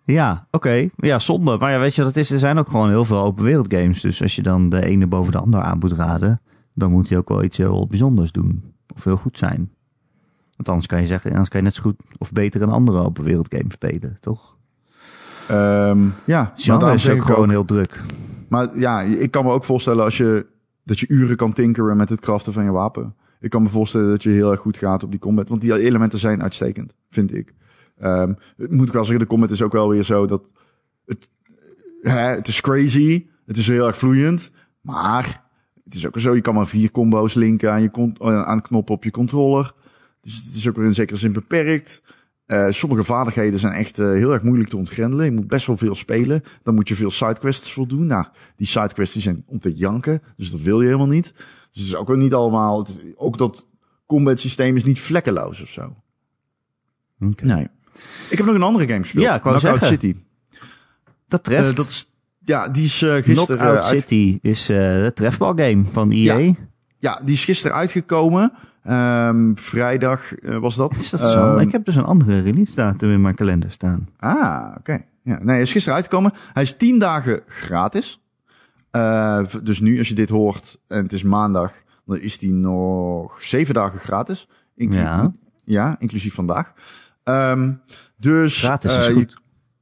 Ja, 0.04 0.48
oké. 0.52 0.68
Okay. 0.68 0.92
Ja, 0.96 1.20
zonde. 1.20 1.58
Maar 1.58 1.72
ja, 1.72 1.80
weet 1.80 1.96
je 1.96 2.04
wat 2.04 2.16
het 2.16 2.24
is? 2.24 2.32
Er 2.32 2.40
zijn 2.40 2.58
ook 2.58 2.70
gewoon 2.70 2.90
heel 2.90 3.06
veel 3.06 3.22
open 3.22 3.44
wereld 3.44 3.74
games. 3.74 4.02
Dus 4.02 4.22
als 4.22 4.36
je 4.36 4.42
dan 4.42 4.70
de 4.70 4.86
ene 4.86 5.08
boven 5.08 5.32
de 5.32 5.38
ander 5.38 5.62
aan 5.62 5.78
moet 5.80 5.92
raden, 5.92 6.42
dan 6.74 6.92
moet 6.92 7.08
je 7.08 7.18
ook 7.18 7.30
wel 7.30 7.44
iets 7.44 7.58
heel 7.58 7.88
bijzonders 7.88 8.32
doen. 8.32 8.64
Of 8.96 9.04
heel 9.04 9.18
goed 9.18 9.38
zijn. 9.38 9.72
Want 10.56 10.70
anders 10.70 10.88
kan 10.88 11.00
je 11.00 11.06
zeggen, 11.06 11.32
anders 11.32 11.50
kan 11.50 11.60
je 11.60 11.66
net 11.66 11.76
zo 11.76 11.82
goed 11.82 11.96
of 12.18 12.32
beter 12.32 12.62
een 12.62 12.70
andere 12.70 13.00
open 13.00 13.24
wereld 13.24 13.56
game 13.56 13.72
spelen, 13.72 14.16
toch? 14.20 14.58
Um, 15.52 16.14
ja, 16.26 16.52
Genre 16.56 16.94
is 16.94 17.10
ook 17.10 17.26
gewoon 17.26 17.44
ook, 17.44 17.50
heel 17.50 17.66
druk. 17.66 18.04
Maar 18.48 18.80
ja, 18.80 19.02
ik 19.02 19.32
kan 19.32 19.46
me 19.46 19.52
ook 19.52 19.64
voorstellen 19.64 20.04
als 20.04 20.18
je, 20.18 20.46
dat 20.84 21.00
je 21.00 21.08
uren 21.08 21.36
kan 21.36 21.54
tinkeren 21.54 21.98
met 21.98 22.10
het 22.10 22.20
craften 22.20 22.54
van 22.54 22.64
je 22.64 22.72
wapen. 22.72 23.16
Ik 23.40 23.50
kan 23.50 23.64
me 23.64 23.70
voorstellen 23.70 24.10
dat 24.10 24.24
je 24.24 24.30
heel 24.30 24.52
erg 24.52 24.60
goed 24.60 24.78
gaat 24.78 25.04
op 25.04 25.12
die 25.12 25.20
combat. 25.20 25.50
Want 25.50 25.62
die 25.62 25.80
elementen 25.80 26.20
zijn 26.20 26.42
uitstekend, 26.42 26.96
vind 27.10 27.36
ik. 27.36 27.54
Um, 28.02 28.38
moet 28.56 28.88
ik 28.88 28.94
wel 28.94 29.04
zeggen, 29.04 29.20
de 29.20 29.30
combat 29.30 29.52
is 29.52 29.62
ook 29.62 29.72
wel 29.72 29.90
weer 29.90 30.04
zo 30.04 30.26
dat 30.26 30.52
het, 31.06 31.30
hè, 32.02 32.20
het 32.20 32.48
is 32.48 32.62
crazy. 32.62 33.26
Het 33.46 33.58
is 33.58 33.68
heel 33.68 33.88
erg 33.88 33.98
vloeiend. 33.98 34.52
Maar 34.82 35.44
het 35.84 35.96
is 35.96 36.08
ook 36.08 36.20
zo, 36.20 36.36
je 36.36 36.42
kan 36.42 36.56
maar 36.56 36.68
vier 36.68 36.92
combo's 36.92 37.34
linken 37.34 37.72
aan, 37.72 37.82
je 37.82 38.16
aan 38.46 38.62
knoppen 38.62 38.96
op 38.96 39.04
je 39.04 39.12
controller. 39.12 39.74
Dus 40.22 40.44
het 40.46 40.56
is 40.56 40.70
ook 40.70 40.76
weer 40.76 40.86
in 40.86 40.94
zekere 40.94 41.20
zin 41.20 41.34
beperkt. 41.34 42.04
Uh, 42.48 42.70
sommige 42.70 43.04
vaardigheden 43.04 43.60
zijn 43.60 43.74
echt 43.74 44.00
uh, 44.00 44.12
heel 44.12 44.34
erg 44.34 44.44
moeilijk 44.44 44.70
te 44.70 44.78
ontgrendelen. 44.78 45.26
Je 45.26 45.32
moet 45.32 45.48
best 45.48 45.68
wel 45.68 45.78
veel 45.78 45.96
spelen. 45.96 46.44
Dan 46.64 46.76
moet 46.76 46.88
je 46.88 46.96
veel 46.96 47.12
sidequests 47.12 47.74
voldoen. 47.74 48.08
Nou, 48.08 48.26
die 48.56 48.68
sidequests 48.68 49.14
die 49.14 49.24
zijn 49.24 49.44
om 49.48 49.60
te 49.60 49.74
janken. 49.74 50.22
Dus 50.38 50.52
dat 50.52 50.62
wil 50.62 50.80
je 50.80 50.86
helemaal 50.86 51.08
niet. 51.08 51.34
Dus 51.34 51.82
het 51.82 51.86
is 51.86 51.96
ook 51.96 52.08
wel 52.08 52.18
niet 52.18 52.34
allemaal... 52.34 52.80
Het, 52.80 53.04
ook 53.16 53.38
dat 53.38 53.68
combat 54.06 54.40
systeem 54.40 54.76
is 54.76 54.84
niet 54.84 55.00
vlekkeloos 55.00 55.62
of 55.62 55.70
zo. 55.70 55.96
Okay. 57.20 57.48
Nee. 57.48 57.68
Ik 58.30 58.38
heb 58.38 58.46
nog 58.46 58.56
een 58.56 58.62
andere 58.62 58.88
game 58.88 59.00
gespeeld. 59.00 59.26
Ja, 59.26 59.36
ik 59.36 59.44
wou 59.44 59.58
Knockout 59.58 59.82
zeggen. 59.82 60.00
City. 60.00 60.20
Dat 61.28 61.44
treft. 61.44 61.70
Uh, 61.70 61.76
dat 61.76 61.88
is, 61.88 62.10
ja, 62.40 62.70
die 62.70 62.84
is 62.84 63.02
uh, 63.02 63.14
gisteren 63.14 63.46
Knockout 63.46 63.78
uit... 63.78 63.86
City 63.86 64.40
is 64.42 64.70
uh, 64.70 64.78
de 64.78 65.12
trefbalgame 65.14 65.84
van 65.92 66.12
EA. 66.12 66.38
Ja. 66.38 66.54
Ja, 66.98 67.20
die 67.24 67.34
is 67.34 67.46
gisteren 67.46 67.76
uitgekomen. 67.78 68.54
Um, 68.90 69.58
vrijdag 69.58 70.34
was 70.42 70.76
dat. 70.76 70.96
Is 70.96 71.10
dat 71.10 71.30
zo? 71.30 71.54
Um, 71.54 71.60
ik 71.60 71.72
heb 71.72 71.86
dus 71.86 71.96
een 71.96 72.04
andere 72.04 72.42
release 72.42 72.76
datum 72.76 73.12
in 73.12 73.22
mijn 73.22 73.36
kalender 73.36 73.72
staan. 73.72 74.10
Ah, 74.20 74.66
oké. 74.68 74.80
Okay. 74.80 75.06
Ja, 75.24 75.38
nee, 75.38 75.54
hij 75.54 75.62
is 75.62 75.72
gisteren 75.72 75.96
uitgekomen. 75.96 76.34
Hij 76.54 76.64
is 76.64 76.78
tien 76.78 77.00
dagen 77.00 77.42
gratis. 77.48 78.20
Uh, 78.92 79.46
dus 79.64 79.80
nu, 79.80 79.98
als 79.98 80.08
je 80.08 80.16
dit 80.16 80.30
hoort 80.30 80.78
en 80.88 81.04
het 81.04 81.14
is 81.14 81.24
maandag, 81.24 81.74
dan 82.06 82.20
is 82.20 82.38
die 82.38 82.54
nog 82.54 83.42
zeven 83.42 83.74
dagen 83.74 84.00
gratis. 84.00 84.48
Inclu 84.76 85.00
ja. 85.00 85.32
ja, 85.64 85.96
inclusief 86.00 86.34
vandaag. 86.34 86.74
Um, 87.24 87.82
dus 88.18 88.60
gratis 88.60 88.98
is 88.98 89.10
uh, 89.10 89.16
goed. 89.16 89.32
Je, 89.32 89.38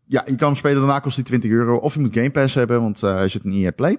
ja, 0.06 0.24
je 0.26 0.36
kan 0.36 0.48
hem 0.48 0.56
spelen. 0.56 0.78
Daarna 0.78 1.00
kost 1.00 1.16
hij 1.16 1.24
20 1.24 1.52
euro. 1.52 1.76
Of 1.76 1.94
je 1.94 2.00
moet 2.00 2.14
Game 2.14 2.32
Pass 2.32 2.56
hebben, 2.56 2.82
want 2.82 3.04
uh, 3.04 3.16
hij 3.16 3.30
zit 3.30 3.44
in 3.44 3.52
EA 3.52 3.72
Play. 3.72 3.98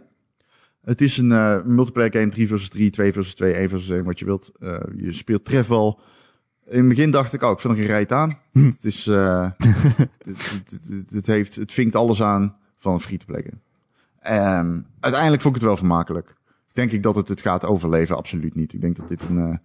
Het 0.84 1.00
is 1.00 1.18
een 1.18 1.30
uh, 1.30 1.62
multiplayer 1.64 2.12
game, 2.12 2.28
3 2.28 2.46
versus 2.46 2.68
3, 2.68 2.90
2 2.90 3.12
versus 3.12 3.34
2, 3.34 3.52
1 3.52 3.68
versus 3.68 3.88
1, 3.88 4.04
wat 4.04 4.18
je 4.18 4.24
wilt. 4.24 4.52
Uh, 4.58 4.78
je 4.96 5.12
speelt 5.12 5.44
trefbal. 5.44 6.00
In 6.68 6.78
het 6.78 6.88
begin 6.88 7.10
dacht 7.10 7.32
ik, 7.32 7.42
oh, 7.42 7.50
ik 7.50 7.60
vind 7.60 7.72
er 7.72 7.78
geen 7.78 7.88
rijt 7.88 8.12
aan. 8.12 8.38
Hm. 8.52 8.64
het 8.64 8.84
is, 8.84 9.06
uh, 9.08 9.50
het, 9.58 9.72
het, 10.18 10.80
het, 10.88 11.10
het, 11.10 11.26
heeft, 11.26 11.56
het 11.56 11.72
vinkt 11.72 11.96
alles 11.96 12.22
aan 12.22 12.56
van 12.78 12.92
een 12.92 13.00
free-to-play. 13.00 13.44
Um, 14.58 14.86
uiteindelijk 15.00 15.42
vond 15.42 15.54
ik 15.54 15.60
het 15.60 15.70
wel 15.70 15.76
vermakelijk. 15.76 16.36
Denk 16.72 16.92
ik 16.92 17.02
dat 17.02 17.16
het 17.16 17.28
het 17.28 17.40
gaat 17.40 17.64
overleven? 17.64 18.16
Absoluut 18.16 18.54
niet. 18.54 18.72
Ik 18.72 18.80
denk 18.80 18.96
dat 18.96 19.08
dit 19.08 19.22
een, 19.28 19.60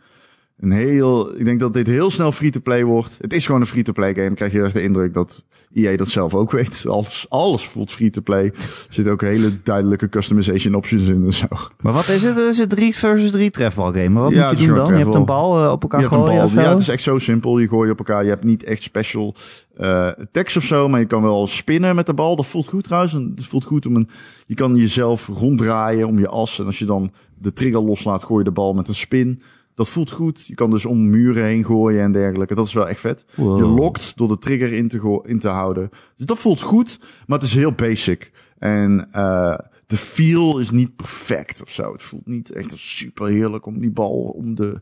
een 0.59 0.71
heel, 0.71 1.37
ik 1.37 1.45
denk 1.45 1.59
dat 1.59 1.73
dit 1.73 1.87
heel 1.87 2.11
snel 2.11 2.31
free-to-play 2.31 2.83
wordt. 2.83 3.17
Het 3.21 3.33
is 3.33 3.45
gewoon 3.45 3.61
een 3.61 3.67
free-to-play 3.67 4.13
game. 4.13 4.25
Dan 4.25 4.35
krijg 4.35 4.51
je 4.51 4.61
echt 4.61 4.73
de 4.73 4.83
indruk 4.83 5.13
dat 5.13 5.43
EA 5.73 5.97
dat 5.97 6.07
zelf 6.07 6.33
ook 6.33 6.51
weet. 6.51 6.85
Alles, 6.87 7.25
alles 7.29 7.67
voelt 7.67 7.91
free-to-play. 7.91 8.45
Er 8.45 8.87
zitten 8.89 9.13
ook 9.13 9.21
hele 9.21 9.61
duidelijke 9.63 10.09
customization 10.09 10.75
options 10.75 11.07
in 11.07 11.23
en 11.23 11.33
zo. 11.33 11.45
Maar 11.81 11.93
wat 11.93 12.07
is 12.07 12.23
het? 12.23 12.37
Is 12.37 12.57
het 12.57 12.69
3 12.69 12.95
versus 12.95 13.31
3 13.31 13.51
trefbal 13.51 13.91
game? 13.91 14.09
Maar 14.09 14.23
wat 14.23 14.31
Ja, 14.31 14.49
moet 14.49 14.59
je 14.59 14.67
doen 14.67 14.75
dan? 14.75 14.97
Je 14.97 15.03
hebt 15.03 15.15
een 15.15 15.25
bal 15.25 15.63
uh, 15.63 15.71
op 15.71 15.81
elkaar 15.81 15.99
Je 16.01 16.07
hebt 16.07 16.19
een 16.19 16.27
gooien 16.27 16.53
bal. 16.53 16.63
Ja, 16.63 16.69
het 16.69 16.79
is 16.79 16.87
echt 16.87 17.03
zo 17.03 17.17
simpel. 17.17 17.59
Je 17.59 17.67
gooit 17.67 17.91
op 17.91 17.97
elkaar. 17.97 18.23
Je 18.23 18.29
hebt 18.29 18.43
niet 18.43 18.63
echt 18.63 18.81
special 18.81 19.35
uh, 19.77 20.09
tekst 20.31 20.57
of 20.57 20.63
zo, 20.63 20.89
maar 20.89 20.99
je 20.99 21.05
kan 21.05 21.21
wel 21.21 21.47
spinnen 21.47 21.95
met 21.95 22.05
de 22.05 22.13
bal. 22.13 22.35
Dat 22.35 22.45
voelt 22.45 22.67
goed 22.67 22.83
trouwens. 22.83 23.13
En 23.13 23.31
Het 23.35 23.45
voelt 23.45 23.65
goed 23.65 23.85
om 23.85 23.95
een. 23.95 24.09
Je 24.45 24.55
kan 24.55 24.75
jezelf 24.75 25.27
ronddraaien 25.27 26.07
om 26.07 26.19
je 26.19 26.27
as. 26.27 26.59
En 26.59 26.65
als 26.65 26.79
je 26.79 26.85
dan 26.85 27.11
de 27.39 27.53
trigger 27.53 27.81
loslaat, 27.81 28.23
gooi 28.23 28.39
je 28.39 28.49
de 28.49 28.51
bal 28.51 28.73
met 28.73 28.87
een 28.87 28.95
spin. 28.95 29.41
Dat 29.77 29.89
voelt 29.89 30.11
goed. 30.11 30.45
Je 30.45 30.53
kan 30.53 30.69
dus 30.69 30.85
om 30.85 31.09
muren 31.09 31.43
heen 31.43 31.65
gooien 31.65 32.01
en 32.01 32.11
dergelijke. 32.11 32.55
Dat 32.55 32.67
is 32.67 32.73
wel 32.73 32.89
echt 32.89 32.99
vet. 32.99 33.25
Wow. 33.35 33.57
Je 33.57 33.63
lokt 33.65 34.17
door 34.17 34.27
de 34.27 34.37
trigger 34.37 34.73
in 34.73 34.87
te, 34.87 35.21
in 35.25 35.39
te 35.39 35.47
houden. 35.47 35.89
Dus 36.15 36.25
dat 36.25 36.39
voelt 36.39 36.61
goed, 36.61 36.99
maar 37.27 37.37
het 37.37 37.47
is 37.47 37.53
heel 37.53 37.71
basic. 37.71 38.31
En 38.57 39.07
eh, 39.11 39.57
de 39.85 39.97
feel 39.97 40.59
is 40.59 40.71
niet 40.71 40.95
perfect 40.95 41.61
of 41.61 41.69
zo. 41.69 41.91
Het 41.91 42.03
voelt 42.03 42.25
niet 42.27 42.51
echt 42.51 42.71
super 42.75 43.27
heerlijk 43.27 43.65
om 43.65 43.79
die 43.79 43.91
bal 43.91 44.21
om 44.21 44.55
de. 44.55 44.81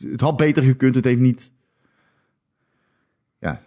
Het 0.00 0.20
had 0.20 0.36
beter 0.36 0.62
gekund. 0.62 0.94
Het 0.94 1.04
heeft 1.04 1.20
niet. 1.20 1.52
Ja, 3.38 3.60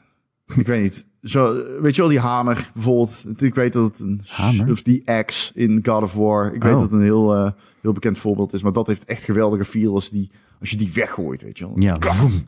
ik 0.55 0.67
weet 0.67 0.81
niet. 0.81 1.05
Zo, 1.23 1.63
weet 1.81 1.95
je 1.95 2.01
wel, 2.01 2.09
die 2.09 2.19
hamer 2.19 2.69
bijvoorbeeld. 2.73 3.41
Ik 3.41 3.55
weet 3.55 3.73
dat 3.73 3.83
het 3.91 3.99
een. 3.99 4.21
Hamer? 4.27 4.71
Of 4.71 4.81
die 4.81 5.01
axe 5.09 5.51
in 5.53 5.79
God 5.83 6.03
of 6.03 6.13
War. 6.13 6.53
Ik 6.53 6.63
weet 6.63 6.73
Oh. 6.73 6.79
dat 6.81 6.89
het 6.91 6.99
een 6.99 7.05
heel, 7.05 7.35
eh, 7.35 7.51
heel 7.81 7.91
bekend 7.91 8.17
voorbeeld 8.17 8.53
is. 8.53 8.63
Maar 8.63 8.73
dat 8.73 8.87
heeft 8.87 9.05
echt 9.05 9.23
geweldige 9.23 9.65
feel 9.65 9.93
als, 9.93 10.09
die, 10.09 10.31
als 10.59 10.69
je 10.69 10.77
die 10.77 10.91
weggooit, 10.93 11.41
weet 11.41 11.57
je 11.57 11.67
wel. 11.67 11.79
Ja, 11.79 11.97
God. 11.99 12.45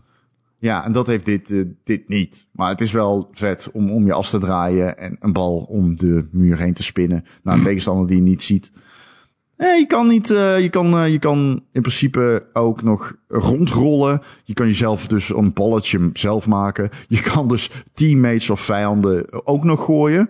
Ja, 0.60 0.86
en 0.86 0.92
dat 0.92 1.08
heeft 1.08 1.26
dit, 1.26 1.52
eh, 1.52 1.64
dit 1.84 2.08
niet. 2.08 2.48
Maar 2.52 2.70
het 2.70 2.82
is 2.82 2.92
wel 2.92 3.30
vet 3.32 3.70
om, 3.74 3.92
om 3.92 4.06
je 4.06 4.14
as 4.14 4.30
te 4.30 4.38
draaien 4.38 4.98
en 4.98 5.18
een 5.20 5.34
bal 5.34 5.58
om 5.58 5.96
de 5.96 6.28
muur 6.32 6.58
heen 6.58 6.74
te 6.74 6.84
spinnen 6.84 7.26
naar 7.44 7.58
een 7.58 7.64
tegenstander 7.64 8.08
die 8.08 8.16
je 8.16 8.22
niet 8.22 8.44
ziet. 8.44 8.72
Eh, 9.60 9.78
je 9.78 9.86
kan 9.88 10.08
niet, 10.08 10.30
eh, 10.30 10.60
je 10.60 10.70
kan, 10.70 10.94
eh, 10.98 11.12
je 11.12 11.20
kan 11.20 11.64
in 11.72 11.82
principe 11.82 12.46
ook 12.54 12.84
nog 12.84 13.16
rondrollen. 13.28 14.22
Je 14.44 14.54
kan 14.54 14.68
jezelf 14.68 15.08
dus 15.08 15.30
een 15.30 15.54
balletje 15.54 16.10
zelf 16.14 16.48
maken. 16.48 16.90
Je 17.08 17.20
kan 17.22 17.48
dus 17.48 17.72
teammates 17.94 18.50
of 18.50 18.62
vijanden 18.62 19.46
ook 19.48 19.64
nog 19.64 19.86
gooien. 19.86 20.30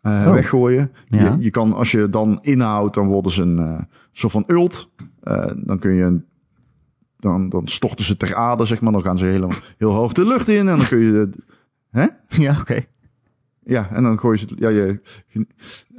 eh, 0.00 0.24
Oh. 0.26 0.32
Weggooien. 0.32 0.92
Ja. 1.08 1.18
Je, 1.36 1.42
je 1.44 1.50
kan, 1.50 1.72
als 1.72 1.90
je 1.90 2.10
dan 2.10 2.38
inhoudt, 2.42 2.94
dan 2.94 3.06
worden 3.06 3.32
ze 3.32 3.42
een 3.42 3.86
soort 4.12 4.32
van 4.32 4.44
ult. 4.46 4.90
Dan 5.56 5.78
kun 5.78 5.92
je 5.94 6.02
een 6.02 6.24
dan, 7.18 7.48
dan 7.48 7.68
storten 7.68 8.04
ze 8.04 8.16
ter 8.16 8.34
aarde, 8.34 8.64
zeg 8.64 8.80
maar. 8.80 8.92
Dan 8.92 9.02
gaan 9.02 9.18
ze 9.18 9.24
heel, 9.24 9.50
heel 9.78 9.92
hoog 9.92 10.12
de 10.12 10.26
lucht 10.26 10.48
in. 10.48 10.68
En 10.68 10.76
dan 10.76 10.86
kun 10.86 10.98
je... 10.98 11.30
Hè? 11.90 12.06
Ja, 12.28 12.56
oké. 12.60 12.84
Ja, 13.66 13.88
en 13.90 14.02
dan 14.02 14.18
gooi 14.18 14.38
je 14.40 14.46
ze... 14.48 14.54
Ja, 14.58 14.68
je, 14.68 15.00
eh, 15.32 15.42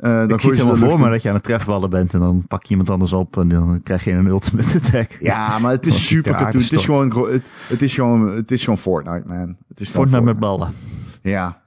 dan 0.02 0.24
Ik 0.24 0.30
gooi 0.30 0.32
het 0.32 0.42
je 0.42 0.50
helemaal 0.50 0.98
voor 0.98 1.06
in. 1.06 1.12
dat 1.12 1.22
je 1.22 1.30
aan 1.30 1.36
het 1.36 1.44
trefballen 1.44 1.90
bent 1.90 2.14
en 2.14 2.20
dan 2.20 2.48
pak 2.48 2.64
je 2.64 2.70
iemand 2.70 2.90
anders 2.90 3.14
op 3.14 3.38
en 3.38 3.48
dan 3.48 3.82
krijg 3.84 4.04
je 4.04 4.12
een 4.12 4.26
ultimate 4.26 4.78
attack. 4.78 5.18
Ja, 5.20 5.60
maar 5.60 5.72
het 5.72 5.86
is 5.92 6.08
super 6.08 6.32
cartoon. 6.32 6.62
Het 6.62 6.72
is, 6.72 6.86
gewoon, 6.86 7.28
het, 7.32 7.44
het, 7.68 7.82
is 7.82 7.94
gewoon, 7.94 8.36
het 8.36 8.52
is 8.52 8.64
gewoon 8.64 8.78
Fortnite, 8.78 9.28
man. 9.28 9.58
Het 9.68 9.80
is 9.80 9.90
Fortnite 9.90 10.24
met 10.24 10.40
ballen. 10.40 10.74
Ja. 11.22 11.62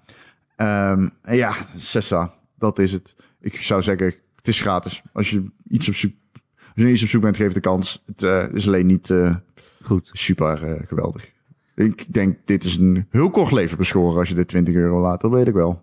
Ehm, 0.57 1.09
en 1.23 1.37
ja, 1.37 1.55
Sessa, 1.77 2.33
dat 2.59 2.79
is 2.79 2.93
het. 2.93 3.17
Ik 3.41 3.57
zou 3.57 3.83
zeggen, 3.83 4.15
het 4.37 4.49
is 4.49 4.61
gratis. 4.61 5.03
Als 5.13 5.31
je 5.31 5.51
iets 5.69 5.89
op 5.89 5.95
zoek, 5.95 6.13
als 6.55 6.73
je 6.75 6.91
iets 6.91 7.03
op 7.03 7.09
zoek 7.09 7.23
bent, 7.23 7.37
geef 7.37 7.45
het 7.45 7.55
de 7.55 7.61
kans. 7.61 8.03
Het 8.07 8.23
eh, 8.23 8.53
is 8.53 8.67
alleen 8.67 8.87
niet 8.87 9.11
eh, 9.11 9.35
Goed. 9.83 10.11
super 10.13 10.81
geweldig. 10.87 11.37
Ik 11.85 12.05
denk, 12.13 12.37
dit 12.45 12.65
is 12.65 12.77
een 12.77 13.07
heel 13.11 13.31
kort 13.31 13.53
leven 13.53 13.79
beschoren 13.79 14.19
als 14.19 14.29
je 14.29 14.35
dit 14.35 14.49
20 14.49 14.75
euro 14.75 15.01
laat. 15.01 15.21
Dat 15.21 15.31
weet 15.31 15.47
ik 15.49 15.55
wel. 15.55 15.83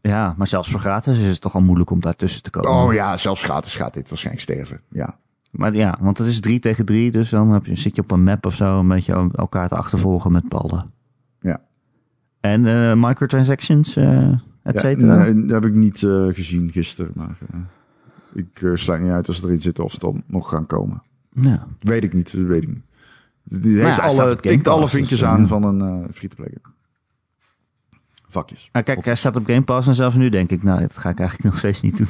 Ja, 0.00 0.34
maar 0.36 0.46
zelfs 0.46 0.70
voor 0.70 0.80
gratis 0.80 1.18
is 1.18 1.28
het 1.28 1.40
toch 1.40 1.54
al 1.54 1.60
moeilijk 1.60 1.90
om 1.90 2.00
daartussen 2.00 2.42
te 2.42 2.50
komen. 2.50 2.70
Oh 2.70 2.92
ja, 2.92 3.16
zelfs 3.16 3.42
gratis 3.44 3.76
gaat 3.76 3.94
dit 3.94 4.08
waarschijnlijk 4.08 4.44
sterven. 4.44 4.80
Ja. 4.88 5.18
Maar 5.50 5.74
ja, 5.74 5.98
want 6.00 6.18
het 6.18 6.26
is 6.26 6.40
drie 6.40 6.58
tegen 6.58 6.84
drie, 6.84 7.10
dus 7.10 7.30
dan 7.30 7.50
heb 7.50 7.66
je, 7.66 7.74
zit 7.74 7.96
je 7.96 8.02
op 8.02 8.10
een 8.10 8.22
map 8.22 8.46
of 8.46 8.54
zo 8.54 8.78
een 8.78 8.88
beetje 8.88 9.30
elkaar 9.34 9.68
te 9.68 9.74
achtervolgen 9.76 10.32
met 10.32 10.48
ballen. 10.48 10.90
Ja. 11.40 11.60
En 12.40 12.66
eh, 12.66 12.92
microtransactions, 12.96 13.96
eh 13.96 14.28
et 14.62 14.74
Ja, 14.74 14.80
cetera. 14.80 15.16
nee, 15.16 15.46
dat 15.46 15.62
heb 15.62 15.70
ik 15.70 15.76
niet 15.76 16.02
eh, 16.02 16.26
gezien 16.30 16.70
gisteren. 16.70 17.12
Maar 17.14 17.38
ik 18.34 18.70
sluit 18.74 19.02
niet 19.02 19.10
uit 19.10 19.28
als 19.28 19.42
er 19.42 19.52
iets 19.52 19.64
zit 19.64 19.78
of 19.78 19.92
ze 19.92 19.98
dan 19.98 20.22
nog 20.26 20.48
gaan 20.48 20.66
komen. 20.66 21.02
Ja. 21.30 21.66
Weet 21.78 22.04
ik 22.04 22.12
niet, 22.12 22.36
dat 22.36 22.46
weet 22.46 22.62
ik 22.62 22.68
niet. 22.68 22.82
Die 23.44 23.80
heeft 23.80 24.00
alle, 24.00 24.36
tikt 24.36 24.68
alle 24.68 24.88
vinkjes 24.88 25.18
dus, 25.18 25.28
aan 25.28 25.42
eh, 25.42 25.48
van 25.48 25.62
een 25.64 25.80
eh 25.80 26.14
free-to-play 26.14 26.48
game. 26.62 26.74
Vakjes. 28.28 28.68
Ah, 28.72 28.84
kijk, 28.84 29.04
hij 29.04 29.14
staat 29.14 29.36
op 29.36 29.46
Game 29.46 29.62
Pass 29.62 29.88
en 29.88 29.94
zelfs 29.94 30.16
nu 30.16 30.28
denk 30.28 30.50
ik, 30.50 30.62
nou, 30.62 30.80
dat 30.80 30.98
ga 30.98 31.10
ik 31.10 31.18
eigenlijk 31.18 31.48
nog 31.50 31.58
steeds 31.58 31.80
niet 31.80 31.96
doen. 31.96 32.06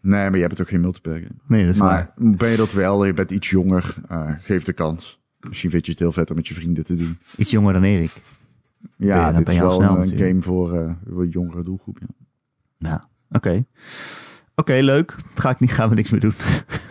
Nee, 0.00 0.24
maar 0.30 0.36
je 0.36 0.44
hebt 0.46 0.60
ook 0.60 0.68
geen 0.68 0.80
multiplayer 0.80 1.20
game. 1.22 1.34
nee, 1.46 1.64
dat 1.64 1.74
is 1.74 1.80
waar. 1.80 2.12
Maar 2.16 2.36
ben 2.36 2.50
je 2.50 2.56
dat 2.56 2.72
wel, 2.72 3.04
je 3.04 3.12
bent 3.12 3.30
iets 3.30 3.50
jonger, 3.50 3.94
eh, 4.08 4.30
geef 4.42 4.64
de 4.64 4.72
kans. 4.72 5.20
Misschien 5.40 5.70
vind 5.70 5.84
je 5.86 5.90
het 5.92 6.00
heel 6.00 6.12
vet 6.12 6.30
om 6.30 6.36
met 6.36 6.48
je 6.48 6.54
vrienden 6.54 6.84
te 6.84 6.94
doen. 6.94 7.18
Iets 7.36 7.50
jonger 7.50 7.72
dan 7.72 7.82
Erik. 7.82 8.12
Ben 8.12 8.92
je- 8.96 9.06
Ja, 9.06 9.32
dit 9.32 9.44
ben 9.44 9.52
is 9.52 9.58
je 9.58 9.64
al 9.64 9.68
wel 9.68 9.76
snel 9.76 9.90
een 9.92 9.98
natuurlijk. 9.98 10.28
game 10.28 10.42
voor, 10.42 10.74
eh, 10.76 10.92
een 11.18 11.28
jongere 11.28 11.62
doelgroep. 11.62 11.98
Ja. 12.00 12.06
Ja, 12.78 13.08
oké. 13.30 13.64
Oké, 14.54 14.72
leuk. 14.72 15.16
Ga 15.34 15.50
ik 15.50 15.60
niet, 15.60 15.72
gaan 15.72 15.88
we 15.88 15.94
niks 15.94 16.10
meer 16.10 16.20
doen. 16.20 16.32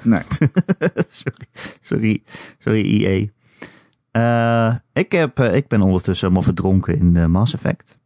Nee, 0.02 0.22
sorry, 1.10 1.46
sorry, 1.80 2.24
sorry 2.58 3.04
EA. 3.04 3.26
Eh, 4.16 4.76
ik, 4.94 5.12
heb, 5.12 5.40
eh, 5.40 5.56
ik 5.56 5.68
ben 5.68 5.82
ondertussen 5.82 6.28
helemaal 6.28 6.54
verdronken 6.54 6.98
in 6.98 7.14
de 7.14 7.28
Mass 7.28 7.54
Effect. 7.54 7.98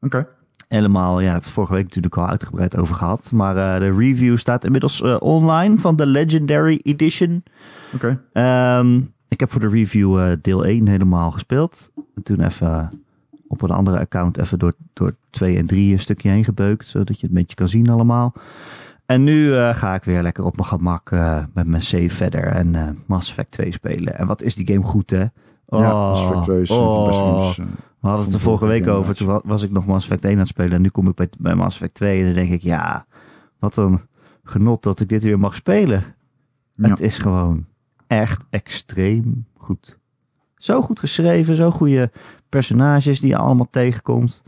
oké. 0.00 0.26
Helemaal, 0.68 1.20
ja, 1.20 1.34
het 1.34 1.46
vorige 1.46 1.72
week 1.72 1.84
natuurlijk 1.84 2.16
al 2.16 2.28
uitgebreid 2.28 2.76
over 2.76 2.94
gehad. 2.94 3.32
Maar 3.32 3.80
de 3.80 3.96
review 3.96 4.36
staat 4.36 4.64
inmiddels 4.64 5.02
online 5.18 5.78
van 5.78 5.96
de 5.96 6.06
Legendary 6.06 6.80
Edition. 6.82 7.42
Oké. 7.94 8.20
Ehm, 8.32 9.00
ik 9.28 9.40
heb 9.40 9.50
voor 9.50 9.60
de 9.60 9.68
review 9.68 10.36
deel 10.42 10.66
1 10.66 10.88
helemaal 10.88 11.30
gespeeld. 11.30 11.92
En 12.14 12.22
toen 12.22 12.40
even 12.40 13.02
op 13.48 13.62
een 13.62 13.70
andere 13.70 13.98
account 13.98 14.38
even 14.38 14.58
door, 14.58 14.74
door 14.92 15.14
2 15.30 15.56
en 15.56 15.66
3 15.66 15.92
een 15.92 16.00
stukje 16.00 16.30
heen 16.30 16.44
gebeukt. 16.44 16.86
Zodat 16.86 17.20
je 17.20 17.26
het 17.26 17.30
een 17.30 17.40
beetje 17.40 17.56
kan 17.56 17.68
zien 17.68 17.88
allemaal. 17.88 18.34
En 19.06 19.24
nu 19.24 19.56
eh, 19.56 19.76
ga 19.76 19.94
ik 19.94 20.04
weer 20.04 20.22
lekker 20.22 20.44
op 20.44 20.56
mijn 20.56 20.68
gemak 20.68 21.10
eh, 21.10 21.44
met 21.54 21.66
mijn 21.66 21.82
save 21.82 22.08
verder 22.08 22.46
en 22.46 22.74
eh, 22.74 22.88
Mass 23.06 23.28
Effect 23.30 23.50
2 23.50 23.72
spelen. 23.72 24.18
En 24.18 24.26
wat 24.26 24.42
is 24.42 24.54
die 24.54 24.66
game 24.66 24.84
goed, 24.84 25.10
hè? 25.10 25.18
ja, 25.20 25.30
Oh, 25.66 26.08
Mass 26.08 26.20
Effect 26.20 26.42
2 26.42 26.60
is 26.60 26.70
oh. 26.70 27.08
games. 27.08 27.56
We 28.00 28.10
hadden 28.10 28.24
het 28.24 28.34
er 28.34 28.40
vorige 28.40 28.66
week 28.66 28.88
over. 28.88 29.14
Toen 29.14 29.26
wa- 29.26 29.40
was 29.44 29.62
ik 29.62 29.70
nog 29.70 29.86
Mass 29.86 30.04
Effect 30.06 30.24
1 30.24 30.32
aan 30.32 30.38
het 30.38 30.48
spelen. 30.48 30.72
En 30.72 30.82
nu 30.82 30.88
kom 30.88 31.08
ik 31.08 31.14
bij, 31.14 31.28
bij 31.38 31.54
Mass 31.54 31.74
Effect 31.76 31.94
2. 31.94 32.18
En 32.18 32.24
dan 32.24 32.34
denk 32.34 32.50
ik, 32.50 32.62
ja, 32.62 33.06
wat 33.58 33.76
een 33.76 34.00
genot 34.44 34.82
dat 34.82 35.00
ik 35.00 35.08
dit 35.08 35.22
weer 35.22 35.38
mag 35.38 35.54
spelen. 35.54 36.04
Ja. 36.72 36.88
Het 36.88 37.00
is 37.00 37.18
gewoon 37.18 37.66
echt 38.06 38.44
extreem 38.50 39.46
goed. 39.56 39.98
Zo 40.56 40.82
goed 40.82 40.98
geschreven, 40.98 41.56
zo 41.56 41.70
goede 41.70 42.10
personages 42.48 43.20
die 43.20 43.30
je 43.30 43.36
allemaal 43.36 43.68
tegenkomt. 43.70 44.42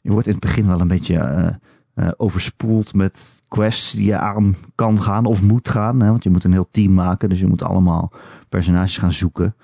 Je 0.00 0.10
wordt 0.10 0.26
in 0.26 0.32
het 0.32 0.42
begin 0.42 0.66
wel 0.66 0.80
een 0.80 0.88
beetje 0.88 1.58
eh, 1.98 2.06
eh, 2.06 2.12
overspoeld 2.16 2.94
met 2.94 3.42
quests 3.48 3.92
die 3.92 4.04
je 4.04 4.18
aan 4.18 4.56
kan 4.74 5.02
gaan 5.02 5.24
of 5.24 5.42
moet 5.42 5.68
gaan. 5.68 6.00
Hè? 6.00 6.08
Want 6.08 6.22
je 6.22 6.30
moet 6.30 6.44
een 6.44 6.52
heel 6.52 6.68
team 6.70 6.94
maken, 6.94 7.28
dus 7.28 7.40
je 7.40 7.46
moet 7.46 7.62
allemaal 7.62 8.12
personages 8.48 8.98
gaan 8.98 9.12
zoeken. 9.12 9.54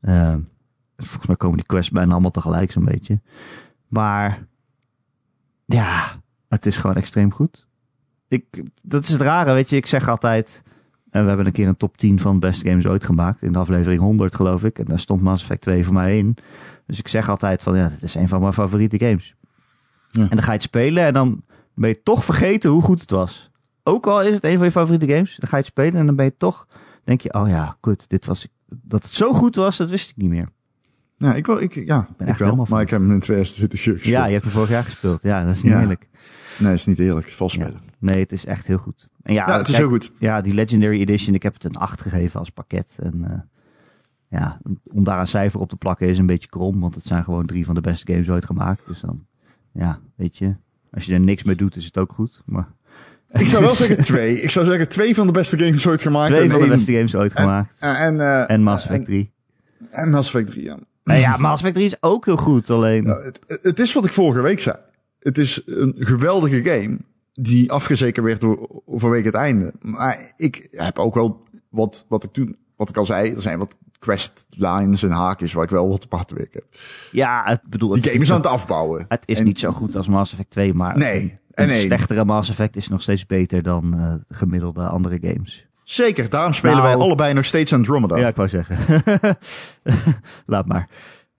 Eh, 0.00 0.34
volgens 0.96 1.26
mij 1.26 1.36
komen 1.36 1.56
die 1.56 1.66
quests 1.66 1.90
bijna 1.90 2.12
allemaal 2.12 2.30
tegelijk 2.30 2.72
zo'n 2.72 2.84
beetje. 2.84 3.20
Maar 3.88 4.46
ja, 5.64 6.20
het 6.48 6.66
is 6.66 6.76
gewoon 6.76 6.96
extreem 6.96 7.32
goed. 7.32 7.66
Ik, 8.28 8.62
dat 8.82 9.02
is 9.02 9.08
het 9.08 9.20
rare, 9.20 9.52
weet 9.52 9.70
je. 9.70 9.76
Ik 9.76 9.86
zeg 9.86 10.08
altijd... 10.08 10.62
En 11.10 11.22
we 11.22 11.28
hebben 11.28 11.46
een 11.46 11.52
keer 11.52 11.68
een 11.68 11.76
top 11.76 11.96
10 11.96 12.18
van 12.18 12.38
beste 12.38 12.68
games 12.68 12.86
ooit 12.86 13.04
gemaakt. 13.04 13.42
In 13.42 13.52
de 13.52 13.58
aflevering 13.58 14.00
100 14.00 14.34
geloof 14.34 14.64
ik. 14.64 14.78
En 14.78 14.84
daar 14.84 14.98
stond 14.98 15.22
Mass 15.22 15.42
Effect 15.42 15.60
2 15.60 15.84
voor 15.84 15.94
mij 15.94 16.18
in. 16.18 16.36
Dus 16.86 16.98
ik 16.98 17.08
zeg 17.08 17.28
altijd 17.28 17.62
van 17.62 17.76
ja, 17.76 17.88
dit 17.88 18.02
is 18.02 18.14
een 18.14 18.28
van 18.28 18.40
mijn 18.40 18.52
favoriete 18.52 18.98
games. 18.98 19.34
Ja. 20.10 20.22
En 20.22 20.28
dan 20.28 20.42
ga 20.42 20.46
je 20.46 20.52
het 20.52 20.62
spelen 20.62 21.04
en 21.04 21.12
dan 21.12 21.42
ben 21.74 21.88
je 21.88 22.02
toch 22.02 22.24
vergeten 22.24 22.70
hoe 22.70 22.82
goed 22.82 23.00
het 23.00 23.10
was. 23.10 23.50
Ook 23.82 24.06
al 24.06 24.22
is 24.22 24.34
het 24.34 24.44
een 24.44 24.56
van 24.56 24.64
je 24.66 24.70
favoriete 24.72 25.06
games. 25.12 25.36
Dan 25.36 25.48
ga 25.48 25.56
je 25.56 25.62
het 25.62 25.72
spelen 25.72 25.94
en 26.00 26.06
dan 26.06 26.16
ben 26.16 26.24
je 26.24 26.36
toch... 26.36 26.66
Denk 27.04 27.20
je, 27.20 27.34
oh 27.34 27.48
ja, 27.48 27.76
kut, 27.80 28.08
dit 28.08 28.26
was... 28.26 28.48
Dat 28.66 29.02
het 29.02 29.12
zo 29.12 29.32
goed 29.32 29.54
was, 29.54 29.76
dat 29.76 29.90
wist 29.90 30.10
ik 30.10 30.16
niet 30.16 30.28
meer. 30.30 30.48
Ja, 31.16 31.34
ik, 31.34 31.46
wil, 31.46 31.60
ik, 31.60 31.74
ja, 31.74 32.08
ben 32.16 32.28
ik 32.28 32.36
wel. 32.36 32.66
Maar 32.68 32.80
ik 32.82 32.90
heb 32.90 33.00
hem 33.00 33.12
in 33.12 33.20
2020 33.20 33.80
gespeeld. 33.82 34.04
Ja, 34.04 34.26
je 34.26 34.32
hebt 34.32 34.44
hem 34.44 34.52
vorig 34.52 34.68
jaar 34.68 34.84
gespeeld. 34.84 35.22
Ja, 35.22 35.44
dat 35.44 35.54
is 35.54 35.62
niet 35.62 35.72
Ja. 35.72 35.80
eerlijk. 35.80 36.08
Nee, 36.58 36.72
is 36.72 36.86
niet 36.86 36.98
eerlijk. 36.98 37.26
Het 37.26 37.34
vals 37.34 37.54
Ja. 37.54 37.62
spelen. 37.64 37.80
Nee, 37.98 38.20
het 38.20 38.32
is 38.32 38.44
echt 38.46 38.66
heel 38.66 38.78
goed. 38.78 39.08
En 39.22 39.34
ja, 39.34 39.46
Ja, 39.48 39.58
het 39.58 39.68
is 39.68 39.76
heel 39.76 39.88
goed. 39.88 40.12
Ja, 40.18 40.40
die 40.40 40.54
Legendary 40.54 41.00
Edition, 41.00 41.34
ik 41.34 41.42
heb 41.42 41.54
het 41.54 41.64
een 41.64 41.76
8 41.76 42.00
gegeven 42.00 42.38
als 42.38 42.50
pakket. 42.50 42.96
En 43.02 43.24
eh, 43.24 43.40
ja, 44.28 44.60
om 44.92 45.04
daar 45.04 45.20
een 45.20 45.28
cijfer 45.28 45.60
op 45.60 45.68
te 45.68 45.76
plakken 45.76 46.08
is 46.08 46.18
een 46.18 46.26
beetje 46.26 46.48
krom, 46.48 46.80
want 46.80 46.94
het 46.94 47.06
zijn 47.06 47.24
gewoon 47.24 47.46
drie 47.46 47.64
van 47.64 47.74
de 47.74 47.80
beste 47.80 48.12
games 48.12 48.30
ooit 48.30 48.44
gemaakt. 48.44 48.86
Dus 48.86 49.00
dan, 49.00 49.26
ja, 49.72 49.98
weet 50.16 50.38
je, 50.38 50.56
als 50.92 51.04
je 51.04 51.12
er 51.12 51.20
niks 51.20 51.42
mee 51.42 51.56
doet, 51.56 51.76
is 51.76 51.84
het 51.84 51.98
ook 51.98 52.12
goed. 52.12 52.42
Maar 52.44 52.68
Ik 53.28 53.46
zou 53.46 53.64
wel 53.64 53.74
zeggen 53.84 53.98
twee. 53.98 54.40
Ik 54.40 54.50
zou 54.50 54.66
zeggen 54.66 54.88
twee 54.88 55.14
van 55.14 55.26
de 55.26 55.32
beste 55.32 55.58
games 55.58 55.86
ooit 55.86 56.02
gemaakt. 56.02 56.28
twee 56.30 56.42
en 56.42 56.50
van 56.50 56.60
de 56.60 56.66
beste 56.66 56.92
games 56.92 57.14
ooit 57.14 57.32
gemaakt. 57.32 57.70
En, 57.78 57.94
en, 57.96 58.20
eh, 58.20 58.50
En 58.50 58.62
Mass 58.62 58.84
Effect 58.84 59.04
3. 59.04 59.32
En, 59.78 59.86
en 59.90 60.10
Mass 60.10 60.34
Effect 60.34 60.50
3, 60.50 60.64
ja. 60.64 60.78
Nou 61.04 61.20
ja, 61.20 61.36
Mass 61.36 61.54
Effect 61.62 61.74
3 61.74 61.86
is 61.86 62.02
ook 62.02 62.24
heel 62.24 62.36
goed, 62.36 62.70
alleen... 62.70 63.04
Nou, 63.04 63.24
het, 63.24 63.38
het 63.46 63.78
is 63.78 63.92
wat 63.92 64.04
ik 64.04 64.12
vorige 64.12 64.42
week 64.42 64.60
zei. 64.60 64.76
Het 65.18 65.38
is 65.38 65.62
een 65.66 65.94
geweldige 65.98 66.62
game 66.62 66.98
die 67.32 67.72
afgezekerd 67.72 68.26
werd 68.26 68.40
door, 68.40 68.82
vanwege 68.86 69.26
het 69.26 69.34
einde. 69.34 69.72
Maar 69.80 70.32
ik 70.36 70.68
heb 70.70 70.98
ook 70.98 71.14
wel 71.14 71.42
wat, 71.68 72.04
wat 72.08 72.24
ik 72.24 72.32
toen, 72.32 72.56
wat 72.76 72.88
ik 72.88 72.96
al 72.96 73.06
zei, 73.06 73.34
er 73.34 73.42
zijn 73.42 73.58
wat 73.58 73.76
questlines 74.02 75.02
en 75.02 75.10
haakjes 75.10 75.52
waar 75.52 75.64
ik 75.64 75.70
wel 75.70 75.88
wat 75.88 76.04
op 76.04 76.12
hard 76.12 76.30
werk 76.30 76.54
heb. 76.54 76.64
Ja, 77.12 77.42
het 77.44 77.60
bedoel... 77.68 77.88
Die 77.88 77.98
het, 78.02 78.10
game 78.10 78.22
is 78.22 78.30
aan 78.30 78.36
het 78.36 78.46
afbouwen. 78.46 79.04
het 79.08 79.22
is 79.26 79.38
En- 79.38 79.44
niet 79.44 79.58
zo 79.60 79.72
goed 79.72 79.96
als 79.96 80.08
Mass 80.08 80.32
Effect 80.32 80.50
2, 80.50 80.74
maar 80.74 80.96
Nee, 80.98 81.38
een, 81.54 81.68
en 81.68 81.80
slechtere 81.80 82.24
Mass 82.24 82.50
Effect 82.50 82.76
is 82.76 82.88
nog 82.88 83.02
steeds 83.02 83.26
beter 83.26 83.62
dan 83.62 83.94
eh, 83.94 84.14
de 84.28 84.34
gemiddelde 84.34 84.86
andere 84.86 85.18
games. 85.20 85.66
Zeker, 85.84 86.30
daarom 86.30 86.52
spelen 86.54 86.76
Nou- 86.76 86.88
wij 86.88 86.96
allebei 86.96 87.34
nog 87.34 87.44
steeds 87.44 87.72
Andromeda. 87.72 88.16
Ja, 88.16 88.28
ik 88.28 88.36
wou 88.36 88.48
zeggen. 88.48 88.76
Laat 90.46 90.66
maar. 90.66 90.88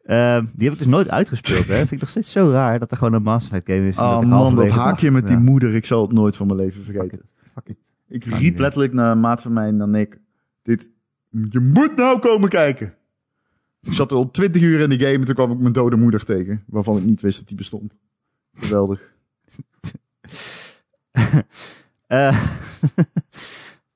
Ehm, 0.03 0.45
die 0.53 0.63
heb 0.63 0.73
ik 0.73 0.77
dus 0.79 0.87
nooit 0.87 1.09
uitgespeeld. 1.09 1.67
Hè. 1.67 1.75
Vind 1.87 1.91
ik 1.91 1.99
nog 1.99 2.09
steeds 2.09 2.31
zo 2.31 2.49
raar 2.49 2.79
dat 2.79 2.91
er 2.91 2.97
gewoon 2.97 3.13
een 3.13 3.23
Mass 3.23 3.45
Effect 3.45 3.69
game 3.71 3.87
is. 3.87 3.97
Oh 3.97 4.11
dat 4.11 4.21
ik 4.21 4.27
man, 4.27 4.55
dat 4.55 4.69
haakje 4.69 5.11
met 5.11 5.27
die 5.27 5.37
moeder, 5.37 5.75
ik 5.75 5.85
zal 5.85 6.01
het 6.01 6.11
nooit 6.11 6.35
van 6.35 6.47
mijn 6.47 6.59
leven 6.59 6.83
vergeten. 6.83 7.21
Fuck 7.53 7.67
it. 7.67 7.77
Ik 8.07 8.23
riep 8.25 8.57
letterlijk 8.57 8.93
naar 8.93 9.11
een 9.11 9.19
maat 9.19 9.41
van 9.41 9.53
mij 9.53 9.67
en 9.67 9.75
naar 9.75 9.87
Nick. 9.87 10.19
Dit, 10.61 10.89
je 11.49 11.59
moet 11.59 11.95
nou 11.95 12.19
komen 12.19 12.49
kijken. 12.49 12.95
Ik 13.81 13.93
zat 13.93 14.11
al 14.11 14.31
twintig 14.31 14.61
uur 14.61 14.79
in 14.79 14.89
die 14.89 14.99
game 14.99 15.13
en 15.13 15.25
toen 15.25 15.35
kwam 15.35 15.51
ik 15.51 15.57
mijn 15.57 15.73
dode 15.73 15.95
moeder 15.95 16.25
tegen. 16.25 16.63
Waarvan 16.67 16.97
ik 16.97 17.03
niet 17.03 17.21
wist 17.21 17.37
dat 17.37 17.47
die 17.47 17.57
bestond. 17.57 17.93
Geweldig. 18.53 19.11
Eh, 22.07 22.43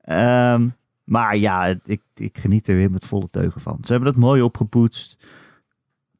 ehm, 0.00 0.68
maar 1.04 1.36
ja, 1.36 1.76
ik, 1.84 2.02
ik 2.14 2.38
geniet 2.38 2.68
er 2.68 2.74
weer 2.74 2.90
met 2.90 3.06
volle 3.06 3.28
teugen 3.28 3.60
van. 3.60 3.78
Ze 3.82 3.92
hebben 3.92 4.10
het 4.10 4.20
mooi 4.20 4.42
opgepoetst. 4.42 5.16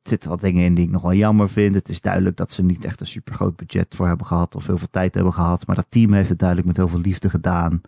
Er 0.02 0.08
zitten 0.08 0.30
wat 0.30 0.40
dingen 0.40 0.64
in 0.64 0.74
die 0.74 0.84
ik 0.84 0.90
nog 0.90 1.02
wel 1.02 1.14
jammer 1.14 1.48
vind. 1.48 1.74
Het 1.74 1.88
is 1.88 2.00
duidelijk 2.00 2.36
dat 2.36 2.52
ze 2.52 2.62
niet 2.62 2.84
echt 2.84 3.00
een 3.00 3.06
super 3.06 3.34
groot 3.34 3.56
budget 3.56 3.94
voor 3.94 4.06
hebben 4.06 4.26
gehad. 4.26 4.54
Of 4.54 4.66
heel 4.66 4.78
veel 4.78 4.90
tijd 4.90 5.14
hebben 5.14 5.32
gehad. 5.32 5.66
Maar 5.66 5.76
dat 5.76 5.86
team 5.88 6.12
heeft 6.12 6.28
het 6.28 6.38
duidelijk 6.38 6.68
met 6.68 6.76
heel 6.76 6.88
veel 6.88 7.00
liefde 7.00 7.30
gedaan. 7.30 7.80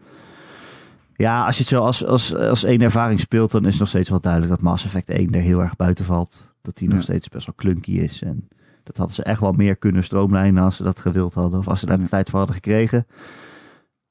Ja, 1.20 1.44
als 1.46 1.56
je 1.56 1.60
het 1.62 1.70
zo 1.72 1.82
als, 1.84 2.04
als, 2.04 2.34
als 2.34 2.64
één 2.64 2.80
ervaring 2.80 3.20
speelt, 3.20 3.50
dan 3.50 3.64
is 3.64 3.70
het 3.70 3.78
nog 3.78 3.88
steeds 3.88 4.08
wel 4.08 4.20
duidelijk 4.20 4.52
dat 4.52 4.60
Mass 4.62 4.84
Effect 4.84 5.08
1 5.08 5.34
er 5.34 5.40
heel 5.40 5.60
erg 5.60 5.76
buiten 5.76 6.04
valt. 6.04 6.54
Dat 6.62 6.76
die 6.76 6.88
nog 6.88 7.02
steeds 7.02 7.28
best 7.28 7.46
wel 7.46 7.54
clunky 7.54 7.90
is. 7.92 8.22
En 8.22 8.48
dat 8.84 8.96
hadden 8.96 9.14
ze 9.14 9.22
echt 9.22 9.40
wel 9.40 9.52
meer 9.52 9.76
kunnen 9.76 10.04
stroomlijnen 10.04 10.62
als 10.64 10.76
ze 10.76 10.82
dat 10.82 11.00
gewild 11.00 11.34
hadden. 11.34 11.58
Of 11.58 11.68
als 11.68 11.80
ze 11.80 11.86
daar 11.86 11.96
de 11.96 12.02
Ja. 12.02 12.08
tijd 12.08 12.28
voor 12.30 12.38
hadden 12.38 12.56
gekregen. 12.56 13.06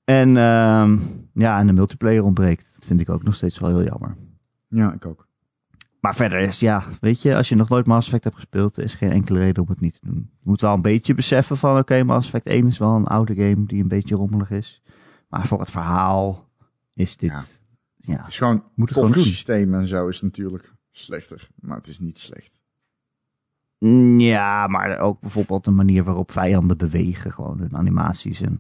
En 0.04 0.38
ehm, 0.38 0.98
ja, 1.34 1.60
en 1.60 1.68
de 1.68 1.74
multiplayer 1.74 2.24
ontbreekt. 2.24 2.72
Dat 2.76 2.86
vind 2.86 3.00
ik 3.02 3.10
ook 3.10 3.24
nog 3.24 3.36
steeds 3.36 3.60
wel 3.60 3.70
heel 3.70 3.84
jammer. 3.84 4.16
Ja, 4.68 4.94
ik 4.94 5.06
ook. 5.06 5.28
Maar 6.00 6.16
verder 6.16 6.40
is, 6.40 6.60
ja, 6.60 6.84
weet 7.02 7.22
je, 7.22 7.36
als 7.36 7.50
je 7.50 7.56
nog 7.56 7.70
nooit 7.70 7.86
Mass 7.86 8.06
Effect 8.08 8.24
hebt 8.24 8.36
gespeeld, 8.36 8.78
er 8.78 8.84
is 8.84 8.94
geen 8.94 9.12
enkele 9.12 9.40
reden 9.40 9.64
om 9.64 9.70
het 9.70 9.80
niet 9.82 9.94
te 9.94 10.00
doen. 10.08 10.30
Je 10.40 10.50
moet 10.50 10.62
wel 10.62 10.74
een 10.74 10.82
beetje 10.82 11.14
beseffen 11.14 11.58
van, 11.58 11.78
oké, 11.78 12.04
Mass 12.04 12.26
Effect 12.26 12.46
1 12.46 12.68
is 12.68 12.78
wel 12.78 12.96
een 12.96 13.06
oude 13.08 13.36
game 13.36 13.66
die 13.66 13.82
een 13.82 13.88
beetje 13.88 14.16
rommelig 14.16 14.52
is. 14.52 14.82
Maar 15.30 15.48
voor 15.48 15.60
het 15.60 15.72
verhaal 15.72 16.49
is 17.00 17.18
dit, 17.18 17.30
Ja. 17.30 17.44
ja, 17.96 18.18
Het 18.18 18.28
is 18.28 18.38
gewoon 18.38 18.64
moet 18.76 18.90
het 18.90 18.98
gewoon 18.98 19.14
doen. 19.14 19.24
systeem 19.24 19.74
en 19.74 19.88
zo 19.88 20.08
is 20.08 20.22
natuurlijk 20.22 20.74
slechter. 20.92 21.48
Maar 21.60 21.78
het 21.78 21.88
is 21.88 22.00
niet 22.00 22.20
slecht. 22.20 22.60
Mm, 23.80 24.20
Ja, 24.20 24.68
maar 24.68 25.00
ook 25.00 25.20
bijvoorbeeld 25.22 25.64
de 25.66 25.72
manier 25.72 26.04
waarop 26.04 26.32
vijanden 26.32 26.78
bewegen, 26.78 27.32
gewoon 27.32 27.60
hun 27.60 27.76
animaties 27.76 28.42
en 28.42 28.60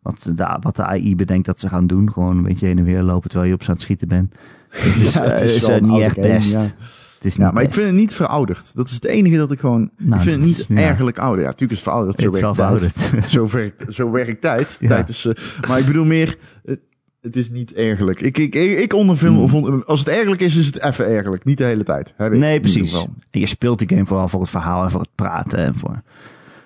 wat 0.00 0.22
de, 0.36 0.56
wat 0.60 0.76
de 0.76 0.84
AI 0.84 1.16
bedenkt 1.16 1.46
dat 1.46 1.60
ze 1.60 1.68
gaan 1.68 1.86
doen. 1.86 2.12
Gewoon 2.12 2.36
een 2.36 2.42
beetje 2.42 2.66
heen 2.66 2.78
en 2.78 2.84
weer 2.84 3.02
lopen 3.02 3.28
terwijl 3.30 3.48
je 3.50 3.56
op 3.56 3.62
ze 3.62 3.68
aan 3.68 3.74
het 3.74 3.82
schieten 3.82 4.08
bent. 4.08 4.34
Ja, 4.72 5.22
het 5.22 5.40
is 5.40 5.68
eh, 5.68 5.76
eh, 5.76 5.82
niet 5.82 6.00
echt 6.00 6.14
game, 6.14 6.26
best. 6.28 6.52
ja. 6.52 6.60
Het 6.60 7.30
is 7.30 7.34
Ja, 7.36 7.44
niet 7.44 7.54
maar 7.54 7.62
ik 7.62 7.72
vind 7.72 7.86
het 7.86 7.94
niet 7.94 8.14
verouderd. 8.14 8.74
Dat 8.74 8.86
is 8.86 8.92
het 8.94 9.04
enige 9.04 9.36
dat 9.36 9.50
ik 9.52 9.60
gewoon... 9.60 9.90
Nou, 9.96 10.14
ik 10.16 10.20
vind 10.28 10.36
het 10.36 10.44
niet 10.68 10.78
ja. 10.78 10.88
ergelijk 10.88 11.18
ouder. 11.18 11.40
Ja, 11.40 11.50
natuurlijk 11.50 11.72
is 11.80 11.84
het 11.86 11.88
verouderd. 11.88 12.20
Zo 12.20 12.30
is 12.30 12.40
wel 12.40 12.54
tijd. 12.54 13.24
Zo 13.30 13.48
werkt, 13.48 13.94
zo 13.94 14.10
werkt 14.10 14.40
tijd. 14.40 14.78
Tijd 14.88 15.08
is, 15.08 15.24
eh, 15.24 15.68
maar 15.68 15.78
ik 15.78 15.86
bedoel 15.86 16.04
meer... 16.04 16.38
Het, 16.64 16.80
het 17.22 17.36
is 17.36 17.50
niet 17.50 17.72
ergelijk. 17.72 18.20
Ik, 18.20 18.38
ik, 18.38 18.54
ik, 18.54 18.92
ondervind... 18.92 19.36
Hmm. 19.36 19.48
vond- 19.48 19.86
Als 19.86 19.98
het 19.98 20.08
ergelijk 20.08 20.40
is, 20.40 20.56
is 20.56 20.66
het 20.66 20.82
even 20.82 21.06
ergelijk. 21.06 21.44
Niet 21.44 21.58
de 21.58 21.64
hele 21.64 21.84
tijd. 21.84 22.12
Heb 22.16 22.32
ik 22.32 22.38
Nee, 22.38 22.60
precies. 22.60 23.06
je 23.30 23.46
speelt 23.46 23.78
die 23.78 23.88
game 23.88 24.06
vooral 24.06 24.28
voor 24.28 24.40
het 24.40 24.50
verhaal 24.50 24.82
en 24.84 24.90
voor 24.90 25.00
het 25.00 25.14
praten 25.14 25.58
en 25.58 25.74
voor, 25.74 26.02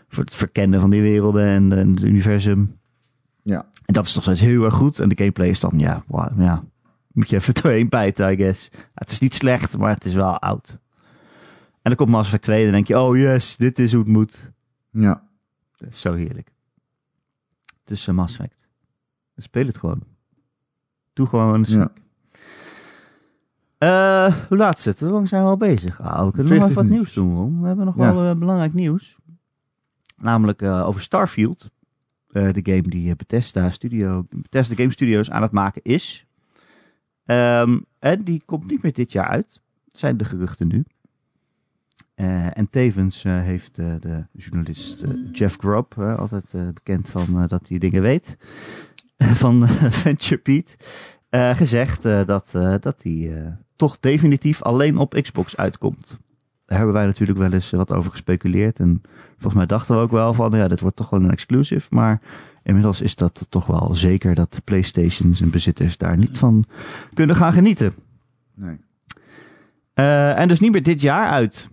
voor 0.09 0.25
het 0.25 0.35
verkennen 0.35 0.81
van 0.81 0.91
die 0.91 1.03
werelden 1.03 1.45
en, 1.47 1.73
en 1.73 1.91
het 1.95 2.03
universum. 2.03 2.79
Ja. 3.43 3.67
En 3.85 3.95
dat 3.95 4.07
is 4.07 4.13
toch 4.13 4.23
steeds 4.23 4.41
heel 4.41 4.65
erg 4.65 4.75
goed. 4.75 4.99
En 4.99 5.09
de 5.09 5.17
gameplay 5.17 5.49
is 5.49 5.61
dan, 5.61 5.73
ja, 5.77 6.03
wow, 6.07 6.41
ja 6.41 6.65
moet 7.13 7.31
je 7.31 7.37
even 7.37 7.55
doorheen 7.63 7.89
bijten, 7.89 8.33
I 8.33 8.37
guess. 8.37 8.71
Het 8.95 9.11
is 9.11 9.19
niet 9.19 9.35
slecht, 9.35 9.77
maar 9.79 9.91
het 9.95 10.05
is 10.05 10.15
wel 10.15 10.39
oud. 10.39 10.79
En 11.83 11.93
dan 11.93 11.95
komt 11.95 12.11
Mass 12.11 12.27
Effect 12.27 12.43
2 12.43 12.57
en 12.59 12.65
dan 12.65 12.73
denk 12.73 12.87
je, 12.87 12.99
oh 12.99 13.17
yes, 13.17 13.57
dit 13.57 13.79
is 13.79 13.93
hoe 13.93 14.03
het 14.03 14.13
moet. 14.13 14.51
Ja. 14.91 15.23
Dat 15.77 15.89
is 15.89 16.01
zo 16.01 16.15
heerlijk. 16.15 16.49
Dus 17.85 18.07
uh, 18.07 18.15
Mass 18.15 18.39
Effect. 18.39 18.69
Speel 19.37 19.67
het 19.67 19.77
gewoon. 19.79 20.03
Doe 21.17 21.27
gewoon 21.27 21.65
een. 21.65 21.91
Eh, 23.79 24.35
hoe 24.49 24.57
laat 24.57 24.85
het? 24.85 25.01
Hoe 25.01 25.11
lang 25.11 25.29
zijn 25.29 25.43
we 25.43 25.49
al 25.49 25.57
bezig? 25.57 26.01
Ah, 26.01 26.25
we 26.25 26.33
kunnen 26.33 26.53
nog 26.53 26.63
40 26.63 26.69
even 26.69 26.75
wat 26.75 26.91
nieuws 26.91 27.13
doen, 27.13 27.37
Ron. 27.37 27.61
We 27.61 27.67
hebben 27.67 27.85
nog 27.85 27.95
wel 27.95 28.25
eh, 28.25 28.37
belangrijk 28.37 28.75
nieuws. 28.75 29.17
Namelijk 30.17 30.63
eh, 30.63 30.87
over 30.87 31.01
Starfield. 31.01 31.71
De 32.27 32.61
game 32.63 32.83
die 32.83 33.17
Bethesda, 33.17 33.71
Studio, 33.71 34.27
Bethesda 34.31 34.75
Game 34.75 34.91
Studios 34.91 35.31
aan 35.31 35.43
het 35.43 35.51
maken 35.51 35.83
is. 35.83 36.27
Ehm, 37.25 37.79
en 37.99 38.25
die 38.25 38.43
komt 38.45 38.71
niet 38.71 38.83
meer 38.83 38.93
dit 38.93 39.13
jaar 39.13 39.29
uit. 39.29 39.61
Dat 39.85 39.99
zijn 39.99 40.17
de 40.17 40.25
geruchten 40.25 40.69
nu. 40.69 40.85
En 42.55 42.71
tevens 42.71 43.23
heeft 43.23 43.75
de 43.77 44.27
journalist 44.33 45.05
Jeff 45.33 45.57
Grubb, 45.59 45.99
altijd 45.99 46.55
bekend 46.75 47.09
van 47.09 47.47
dat 47.47 47.69
hij 47.69 47.79
dingen 47.79 48.03
weet, 48.03 48.37
van 49.43 49.63
eh, 49.63 49.71
Venture 49.91 50.41
Beat, 50.43 50.77
eh, 51.37 51.57
gezegd 51.57 52.05
eh, 52.05 52.27
dat, 52.27 52.51
dat 52.81 53.03
eh, 53.05 53.47
toch 53.77 54.01
definitief 54.01 54.63
alleen 54.63 54.99
op 54.99 55.19
Xbox 55.23 55.57
uitkomt. 55.57 56.19
Daar 56.67 56.77
hebben 56.77 56.95
wij 56.95 57.07
natuurlijk 57.07 57.39
wel 57.39 57.53
eens 57.53 57.71
wat 57.71 57.93
over 57.93 58.11
gespeculeerd. 58.11 58.79
En 58.79 59.03
volgens 59.33 59.55
mij 59.55 59.67
dachten 59.67 59.95
we 59.95 60.01
ook 60.01 60.11
wel 60.11 60.35
van, 60.35 60.51
ja, 60.51 60.69
dit 60.69 60.81
wordt 60.81 60.97
toch 60.97 61.11
wel 61.11 61.21
een 61.21 61.31
exclusive. 61.31 61.87
Maar 61.91 62.21
inmiddels 62.63 63.01
is 63.01 63.15
dat 63.15 63.47
toch 63.49 63.67
wel 63.67 63.95
zeker 63.95 64.35
dat 64.35 64.61
PlayStations 64.65 65.41
en 65.41 65.51
bezitters 65.51 65.97
daar 65.97 66.19
niet 66.19 66.39
van 66.39 66.65
kunnen 67.15 67.37
gaan 67.37 67.53
genieten. 67.53 67.95
Nee. 68.55 68.79
En 70.35 70.49
dus 70.49 70.61
niet 70.61 70.73
meer 70.73 70.83
dit 70.83 71.01
jaar 71.01 71.29
uit. 71.29 71.69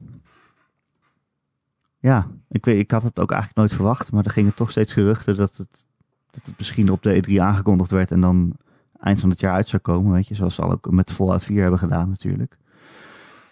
Ja, 2.00 2.28
ik, 2.50 2.66
weet, 2.66 2.80
ik 2.80 2.92
had 2.92 3.04
het 3.04 3.20
ook 3.20 3.32
eigenlijk 3.32 3.60
nooit 3.60 3.74
verwacht. 3.74 4.12
Maar 4.12 4.26
er 4.26 4.32
gingen 4.32 4.54
toch 4.54 4.72
steeds 4.72 4.94
geruchten 4.94 5.36
dat 5.36 5.58
het, 5.58 5.86
dat 6.34 6.46
het 6.46 6.58
misschien 6.58 6.92
op 6.92 7.04
de 7.04 7.24
E3 7.24 7.36
aangekondigd 7.36 7.92
werd. 7.92 8.12
En 8.12 8.22
dan 8.22 8.54
eind 9.00 9.20
van 9.20 9.30
het 9.30 9.40
jaar 9.40 9.54
uit 9.54 9.70
zou 9.70 9.82
komen. 9.82 10.12
Weet 10.12 10.28
je, 10.28 10.36
zoals 10.36 10.56
ze 10.56 10.62
al 10.62 10.72
ook 10.72 10.92
met 10.92 11.12
Fallout 11.12 11.44
4 11.44 11.62
hebben 11.62 11.80
gedaan 11.80 12.10
natuurlijk. 12.10 12.58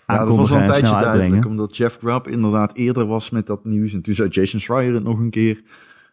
Ja, 0.07 0.25
dat 0.25 0.35
was 0.35 0.51
al 0.51 0.55
een 0.55 0.61
en 0.61 0.67
tijdje 0.67 0.87
duidelijk, 0.87 1.21
uitbrengen. 1.21 1.47
omdat 1.47 1.77
Jeff 1.77 1.97
Grubb 1.97 2.27
inderdaad 2.27 2.73
eerder 2.73 3.05
was 3.05 3.29
met 3.29 3.47
dat 3.47 3.65
nieuws. 3.65 3.93
En 3.93 4.01
toen 4.01 4.13
zei 4.13 4.29
Jason 4.29 4.59
Schreier 4.59 4.93
het 4.93 5.03
nog 5.03 5.19
een 5.19 5.29
keer. 5.29 5.61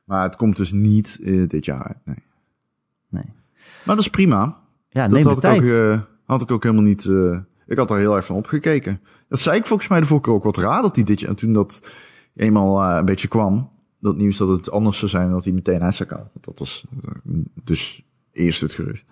Maar 0.04 0.22
het 0.22 0.36
komt 0.36 0.56
dus 0.56 0.72
niet 0.72 1.18
eh, 1.22 1.48
dit 1.48 1.64
jaar 1.64 1.82
uit, 1.82 1.98
nee. 2.04 2.22
Nee. 3.08 3.32
Maar 3.84 3.94
dat 3.96 4.04
is 4.04 4.10
prima. 4.10 4.56
Ja, 4.88 5.02
dat 5.02 5.10
neem 5.10 5.22
de 5.22 5.28
had 5.28 5.36
ik, 5.36 5.42
tijd. 5.42 5.62
ook, 5.62 5.68
eh, 5.68 6.00
had 6.24 6.42
ik 6.42 6.50
ook 6.50 6.62
helemaal 6.62 6.84
niet... 6.84 7.04
eh, 7.04 7.38
ik 7.66 7.78
had 7.78 7.88
daar 7.88 7.98
heel 7.98 8.16
erg 8.16 8.24
van 8.24 8.36
opgekeken. 8.36 9.00
Dat 9.28 9.38
zei 9.38 9.56
ik 9.56 9.66
volgens 9.66 9.88
mij 9.88 10.00
de 10.00 10.06
vorige 10.06 10.24
keer 10.24 10.34
ook 10.34 10.44
wat 10.44 10.56
raar 10.56 10.82
dat 10.82 10.96
hij 10.96 11.04
dit 11.04 11.20
jaar... 11.20 11.30
En 11.30 11.36
toen 11.36 11.52
dat 11.52 11.90
eenmaal 12.34 12.96
een 12.96 13.04
beetje 13.04 13.28
kwam, 13.28 13.70
dat 14.01 14.16
nieuws 14.16 14.36
dat 14.36 14.49
het 14.49 14.70
anders 14.70 14.99
zou 14.99 15.11
zijn... 15.11 15.30
dat 15.30 15.44
hij 15.44 15.53
meteen 15.53 15.82
uit 15.82 15.94
zou 15.94 16.09
komen. 16.09 16.30
Dat 16.40 16.59
was 16.59 16.84
eh, 17.05 17.12
dus 17.64 18.03
eerst 18.32 18.61
het 18.61 18.72
gerucht. 18.72 19.05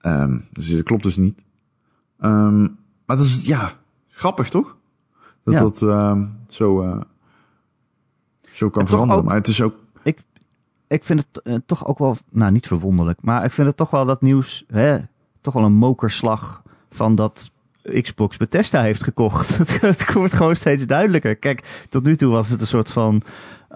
Ehm, 0.00 0.38
dus 0.52 0.70
dat 0.70 0.82
klopt 0.82 1.02
dus 1.02 1.16
niet. 1.16 1.38
Ehm, 2.18 2.60
maar 3.06 3.16
dat 3.16 3.26
is, 3.26 3.42
ja, 3.42 3.72
grappig 4.08 4.48
toch? 4.48 4.76
Dat 5.44 5.54
Ja. 5.54 5.60
dat 5.60 5.82
ehm, 5.82 6.24
zo, 6.48 6.82
eh, 6.82 7.00
zo 8.52 8.70
kan 8.70 8.82
En 8.82 8.88
veranderen. 8.88 9.22
ook- 9.22 9.28
Maar 9.28 9.36
het 9.36 9.48
is 9.48 9.62
ook... 9.62 9.74
ik 10.88 11.04
vind 11.04 11.24
het 11.32 11.42
eh, 11.44 11.54
toch 11.66 11.86
ook 11.86 11.98
wel, 11.98 12.16
nou 12.30 12.52
niet 12.52 12.66
verwonderlijk, 12.66 13.22
maar 13.22 13.44
ik 13.44 13.52
vind 13.52 13.66
het 13.66 13.76
toch 13.76 13.90
wel 13.90 14.04
dat 14.04 14.22
nieuws, 14.22 14.64
hè, 14.68 14.98
toch 15.40 15.54
wel 15.54 15.64
een 15.64 15.72
mokerslag 15.72 16.62
van 16.90 17.14
dat 17.14 17.50
Xbox 18.02 18.36
Bethesda 18.36 18.82
heeft 18.82 19.02
gekocht. 19.02 19.58
Het, 19.58 19.80
het 19.98 20.12
wordt 20.12 20.32
gewoon 20.32 20.56
steeds 20.56 20.86
duidelijker. 20.86 21.36
Kijk, 21.36 21.86
tot 21.88 22.04
nu 22.04 22.16
toe 22.16 22.30
was 22.30 22.48
het 22.48 22.60
een 22.60 22.66
soort 22.66 22.90
van 22.90 23.22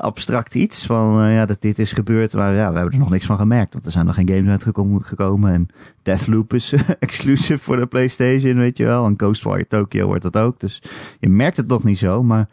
abstract 0.01 0.55
iets 0.55 0.87
van, 0.87 1.23
eh, 1.23 1.35
ja, 1.35 1.47
dat 1.47 1.63
dit 1.63 1.79
is 1.79 1.93
gebeurd, 1.93 2.33
maar 2.35 2.55
ja, 2.55 2.69
we 2.71 2.77
hebben 2.77 2.93
er 2.93 2.99
nog 2.99 3.11
niks 3.11 3.27
van 3.27 3.39
gemerkt, 3.39 3.73
want 3.73 3.85
er 3.85 3.93
zijn 3.93 4.07
nog 4.07 4.15
geen 4.15 4.29
games 4.29 4.51
uitgekomen 4.51 5.03
gekomen 5.03 5.53
en 5.53 5.69
Deathloop 6.03 6.55
is 6.55 6.75
exclusive 6.99 7.59
voor 7.59 7.77
de 7.77 7.87
PlayStation, 7.87 8.55
weet 8.55 8.79
je 8.79 8.85
wel, 8.85 9.07
en 9.07 9.15
Ghostwire 9.17 9.67
Tokyo 9.67 10.07
wordt 10.07 10.23
dat 10.23 10.37
ook, 10.37 10.61
dus 10.61 10.83
je 11.21 11.29
merkt 11.29 11.57
het 11.57 11.67
nog 11.67 11.85
niet 11.85 11.99
zo, 11.99 12.23
maar 12.23 12.49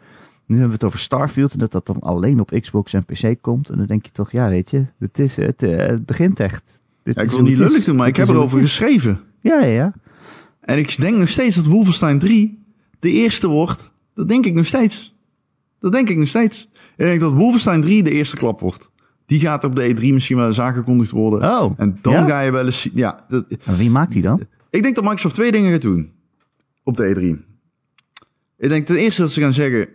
nu 0.48 0.54
hebben 0.54 0.78
we 0.78 0.84
het 0.84 0.84
over 0.84 0.98
Starfield 0.98 1.52
en 1.52 1.58
dat 1.58 1.72
dat 1.72 1.86
dan 1.86 1.98
alleen 1.98 2.40
op 2.40 2.58
Xbox 2.60 2.92
en 2.92 3.04
PC 3.04 3.34
komt. 3.40 3.68
En 3.68 3.76
dan 3.76 3.86
denk 3.86 4.04
je 4.04 4.12
toch, 4.12 4.32
ja, 4.32 4.48
weet 4.48 4.70
je, 4.70 4.84
het, 4.98 5.18
is, 5.18 5.36
het, 5.36 5.62
eh, 5.62 5.76
het 5.76 6.06
begint 6.06 6.40
echt. 6.40 6.80
Dit 7.02 7.14
Ja, 7.14 7.22
ik 7.22 7.28
is 7.28 7.34
wil 7.34 7.44
niet 7.44 7.58
lullig 7.58 7.84
doen, 7.84 7.96
maar 7.96 8.08
ik 8.08 8.16
heb 8.16 8.28
erover 8.28 8.60
geschreven. 8.60 9.20
Ja, 9.40 9.60
ja, 9.60 9.66
ja. 9.66 9.94
En 10.60 10.78
ik 10.78 10.96
denk 11.00 11.16
nog 11.16 11.28
steeds 11.28 11.56
dat 11.56 11.64
Wolfenstein 11.64 12.18
3 12.18 12.64
de 12.98 13.10
eerste 13.10 13.48
wordt. 13.48 13.90
Dat 14.14 14.28
denk 14.28 14.46
ik 14.46 14.54
nog 14.54 14.66
steeds. 14.66 15.14
Dat 15.78 15.92
denk 15.92 16.08
ik 16.08 16.16
nog 16.16 16.28
steeds. 16.28 16.68
Ik 16.98 17.04
denk 17.04 17.20
dat 17.20 17.32
Wolfenstein 17.32 17.80
3 17.80 18.02
de 18.02 18.10
eerste 18.10 18.36
klap 18.36 18.60
wordt. 18.60 18.90
Die 19.26 19.40
gaat 19.40 19.64
op 19.64 19.76
de 19.76 19.94
E3 19.94 20.12
misschien 20.12 20.36
wel 20.36 20.58
aangekondigd 20.58 21.10
worden. 21.10 21.50
Oh, 21.60 21.72
en 21.76 21.98
dan 22.02 22.12
ja? 22.12 22.24
ga 22.24 22.40
je 22.40 22.50
wel 22.50 22.64
eens 22.64 22.80
zien. 22.80 22.92
Ja, 22.94 23.24
dat- 23.28 23.46
wie 23.64 23.90
maakt 23.90 24.12
die 24.12 24.22
dan? 24.22 24.40
ik 24.70 24.82
denk 24.82 24.94
dat 24.94 25.04
Microsoft 25.04 25.34
twee 25.34 25.50
dingen 25.52 25.72
gaat 25.72 25.82
doen. 25.82 26.12
Op 26.82 26.96
de 26.96 27.14
E3. 27.14 27.46
Ik 28.56 28.68
denk 28.68 28.86
ten 28.86 28.96
eerste 28.96 29.20
dat 29.20 29.30
ze 29.30 29.40
gaan 29.40 29.52
zeggen. 29.52 29.88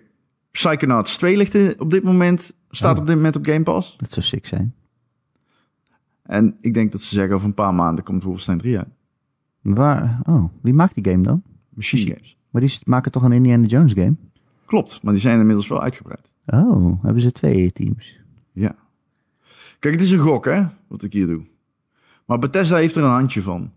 Psychonauts 0.51 1.17
2 1.17 1.37
ligt 1.37 1.79
op 1.79 1.89
dit 1.91 2.03
moment. 2.03 2.53
Staat 2.69 2.95
Oh. 2.95 3.01
op 3.01 3.07
dit 3.07 3.15
moment 3.15 3.35
op 3.35 3.45
Game 3.45 3.63
Pass. 3.63 3.93
Dat 3.97 4.11
zou 4.11 4.25
sick 4.25 4.45
zijn. 4.45 4.73
En 6.23 6.57
ik 6.61 6.73
denk 6.73 6.91
dat 6.91 7.01
ze 7.01 7.15
zeggen 7.15 7.35
over 7.35 7.47
een 7.47 7.53
paar 7.53 7.73
maanden 7.73 8.03
komt 8.03 8.23
Wolfenstein 8.23 8.57
3 8.57 8.77
uit. 8.77 8.87
Waar, 9.61 10.19
oh, 10.23 10.43
wie 10.61 10.73
maakt 10.73 10.95
die 10.95 11.11
game 11.11 11.23
dan? 11.23 11.43
Machine 11.69 12.11
Games. 12.11 12.37
Maar 12.49 12.61
die 12.61 12.79
maken 12.83 13.11
toch 13.11 13.23
een 13.23 13.31
Indiana 13.31 13.65
Jones 13.65 13.93
game? 13.93 14.15
Klopt, 14.65 14.99
maar 15.03 15.13
die 15.13 15.21
zijn 15.21 15.39
inmiddels 15.39 15.67
wel 15.67 15.81
uitgebreid. 15.81 16.32
Oh, 16.45 17.03
hebben 17.03 17.21
ze 17.21 17.31
twee 17.31 17.71
teams? 17.71 18.19
Ja. 18.51 18.75
Kijk, 19.79 19.93
het 19.93 20.03
is 20.03 20.11
een 20.11 20.19
gok, 20.19 20.45
hè, 20.45 20.63
wat 20.87 21.03
ik 21.03 21.13
hier 21.13 21.27
doe. 21.27 21.45
Maar 22.25 22.39
Bethesda 22.39 22.75
heeft 22.75 22.95
er 22.95 23.03
een 23.03 23.09
handje 23.09 23.41
van. 23.41 23.71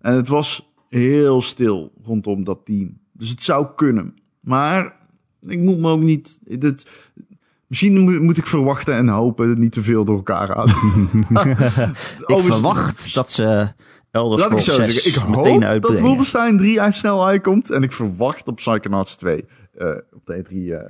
En 0.00 0.14
het 0.14 0.28
was 0.28 0.72
heel 0.88 1.42
stil 1.42 1.92
rondom 2.02 2.44
dat 2.44 2.60
team. 2.64 2.98
Dus 3.12 3.28
het 3.28 3.42
zou 3.42 3.66
kunnen. 3.74 4.14
Maar 4.40 4.96
ik 5.40 5.58
moet 5.58 5.78
me 5.78 5.90
ook 5.90 6.00
niet... 6.00 6.38
Dit, 6.42 7.10
misschien 7.66 8.22
moet, 8.24 8.38
ik 8.38 8.46
verwachten 8.46 8.94
en 8.94 9.08
hopen 9.08 9.58
niet 9.58 9.72
te 9.72 9.82
veel 9.82 10.04
door 10.04 10.16
elkaar 10.16 10.54
aan. 10.54 10.68
ik 12.26 12.38
verwacht 12.38 13.14
dat 13.14 13.32
ze 13.32 13.74
Elder 14.16 14.38
Laat 14.38 14.52
ik 14.52 14.58
Scrolls 14.58 14.64
zo 14.64 14.92
6 14.92 15.02
zeggen. 15.02 15.22
Ik 15.22 15.36
meteen 15.36 15.64
hoop 15.64 15.82
dat. 15.82 16.00
Wolfenstein 16.00 16.58
3 16.58 16.80
uit 16.80 16.94
snel 16.94 17.26
uitkomt. 17.26 17.70
En 17.70 17.82
ik 17.82 17.92
verwacht 17.92 18.48
op 18.48 18.56
Psychonauts 18.56 19.16
2 19.16 19.44
eh, 19.74 19.88
op 20.12 20.26
de 20.26 20.44
E3 20.44 20.50
eh, 20.50 20.72
eh, 20.72 20.88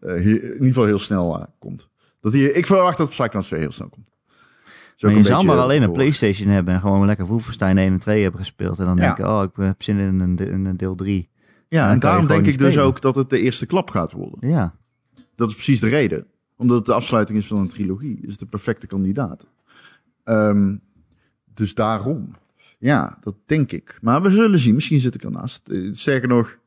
hier- 0.00 0.42
in 0.44 0.52
ieder 0.52 0.66
geval 0.66 0.84
heel 0.84 0.98
snel 0.98 1.38
eh, 1.40 1.44
komt. 1.58 1.88
Dat 2.20 2.32
die, 2.32 2.52
ik 2.52 2.66
verwacht 2.66 2.98
dat 2.98 3.08
Psychonauts 3.08 3.46
2 3.48 3.60
heel 3.60 3.72
snel 3.72 3.88
komt. 3.88 4.06
Maar 5.00 5.12
je 5.12 5.22
zou 5.22 5.44
maar 5.44 5.58
alleen 5.58 5.82
een 5.82 5.88
eh, 5.88 5.94
Playstation 5.94 6.48
hebben 6.48 6.74
en 6.74 6.80
gewoon 6.80 7.06
lekker 7.06 7.26
Wolfenstein 7.26 7.78
1 7.78 7.92
en 7.92 7.98
2 7.98 8.22
hebben 8.22 8.40
gespeeld. 8.40 8.78
En 8.78 8.84
dan 8.84 8.96
Ja. 8.96 9.02
denken, 9.02 9.28
oh, 9.34 9.42
ik 9.42 9.50
heb 9.54 9.82
zin 9.82 9.98
in 9.98 10.20
een, 10.20 10.36
in 10.36 10.64
een 10.64 10.76
deel 10.76 10.94
3. 10.94 11.28
Ja, 11.68 11.90
en 11.90 11.98
daarom 11.98 12.26
denk 12.26 12.46
ik 12.46 12.58
dus 12.58 12.78
ook 12.78 13.00
dat 13.00 13.14
het 13.14 13.30
de 13.30 13.40
eerste 13.40 13.66
klap 13.66 13.90
gaat 13.90 14.12
worden. 14.12 14.48
Ja, 14.50 14.74
Dat 15.36 15.48
is 15.48 15.54
precies 15.54 15.80
de 15.80 15.88
reden. 15.88 16.26
Omdat 16.56 16.76
het 16.76 16.86
de 16.86 16.92
afsluiting 16.92 17.38
is 17.38 17.46
van 17.46 17.58
een 17.58 17.68
trilogie. 17.68 18.18
Is 18.22 18.38
de 18.38 18.46
perfecte 18.46 18.86
kandidaat. 18.86 19.46
Ehm, 20.24 20.76
dus 21.54 21.74
daarom. 21.74 22.30
Ja, 22.78 23.18
dat 23.20 23.34
denk 23.46 23.72
ik. 23.72 23.98
Maar 24.02 24.22
we 24.22 24.30
zullen 24.30 24.58
zien. 24.58 24.74
Misschien 24.74 25.00
zit 25.00 25.14
ik 25.14 25.22
ernaast. 25.24 25.68
Eh, 25.68 25.88
Sterker 25.92 26.28
nog, 26.28 26.58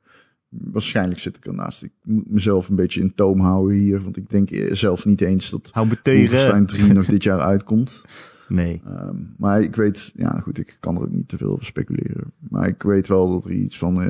waarschijnlijk 0.52 1.20
zit 1.20 1.38
ik 1.38 1.46
ernaast. 1.46 1.84
Ik 1.84 1.92
moet 2.04 2.30
mezelf 2.32 2.70
een 2.70 2.76
beetje 2.76 3.02
in 3.02 3.14
toom 3.16 3.40
houden 3.40 3.78
hier. 3.78 4.02
Want 4.04 4.18
ik 4.18 4.30
denk 4.30 4.50
zelf 4.72 5.06
niet 5.06 5.22
eens 5.22 5.50
dat 5.50 5.70
hou 5.74 5.88
me 5.88 6.02
tegen. 6.02 6.30
Wolfenstein 6.30 6.66
3 6.66 6.94
nog 6.94 7.06
dit 7.06 7.24
jaar 7.24 7.40
uitkomt. 7.40 8.02
Nee. 8.48 8.82
Ehm, 8.86 9.16
maar 9.38 9.62
ik 9.62 9.76
weet, 9.76 10.12
ja 10.16 10.40
goed, 10.40 10.60
ik 10.60 10.78
kan 10.80 10.96
er 10.96 11.02
ook 11.02 11.10
niet 11.12 11.28
te 11.28 11.38
veel 11.38 11.52
over 11.52 11.66
speculeren. 11.66 12.32
Maar 12.50 12.68
ik 12.68 12.84
weet 12.84 13.08
wel 13.08 13.32
dat 13.32 13.46
er 13.46 13.52
iets 13.52 13.78
van, 13.78 14.02
eh, 14.02 14.08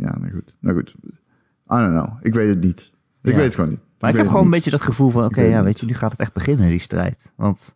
ja, 0.00 0.18
nou 0.18 0.30
goed. 0.32 0.56
Nou 0.60 0.76
goed, 0.76 0.94
I 1.04 1.12
don't 1.66 1.90
know. 1.90 2.08
Ik 2.22 2.34
weet 2.34 2.48
het 2.48 2.60
niet. 2.60 2.92
Ik 3.22 3.30
Ja. 3.30 3.36
weet 3.36 3.44
het 3.44 3.54
gewoon 3.54 3.70
niet. 3.70 3.80
Maar 4.00 4.10
ik 4.10 4.16
heb 4.16 4.26
gewoon 4.28 4.44
een 4.44 4.50
beetje 4.50 4.70
dat 4.70 4.80
gevoel 4.80 5.10
van, 5.10 5.24
oké, 5.24 5.40
ja, 5.42 5.56
weet 5.58 5.66
niet. 5.66 5.80
je, 5.80 5.86
nu 5.86 5.94
gaat 5.94 6.10
het 6.10 6.20
echt 6.20 6.32
beginnen, 6.32 6.68
die 6.68 6.78
strijd. 6.78 7.32
Want 7.36 7.74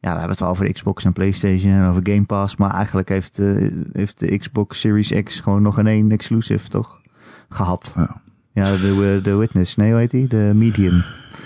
ja, 0.00 0.10
we 0.12 0.18
hebben 0.18 0.28
het 0.30 0.40
wel 0.40 0.48
over 0.48 0.64
de 0.64 0.72
Xbox 0.72 1.04
en 1.04 1.12
Playstation 1.12 1.72
en 1.72 1.88
over 1.88 2.00
Game 2.10 2.24
Pass. 2.24 2.56
Maar 2.56 2.70
eigenlijk 2.74 3.08
heeft, 3.08 3.38
eh, 3.38 3.70
heeft 3.92 4.20
de 4.20 4.38
Xbox 4.38 4.80
Series 4.80 5.12
X 5.22 5.40
gewoon 5.40 5.62
nog 5.62 5.78
een 5.78 5.86
één 5.86 6.10
exclusive, 6.10 6.68
toch? 6.68 7.00
Gehad. 7.48 7.92
Ja. 7.96 8.22
Ja, 8.52 8.64
de, 8.76 9.20
de 9.22 9.34
Witness. 9.36 9.76
Nee, 9.76 9.90
hoe 9.90 9.98
heet 9.98 10.10
die? 10.10 10.26
De 10.26 10.50
Medium. 10.54 11.02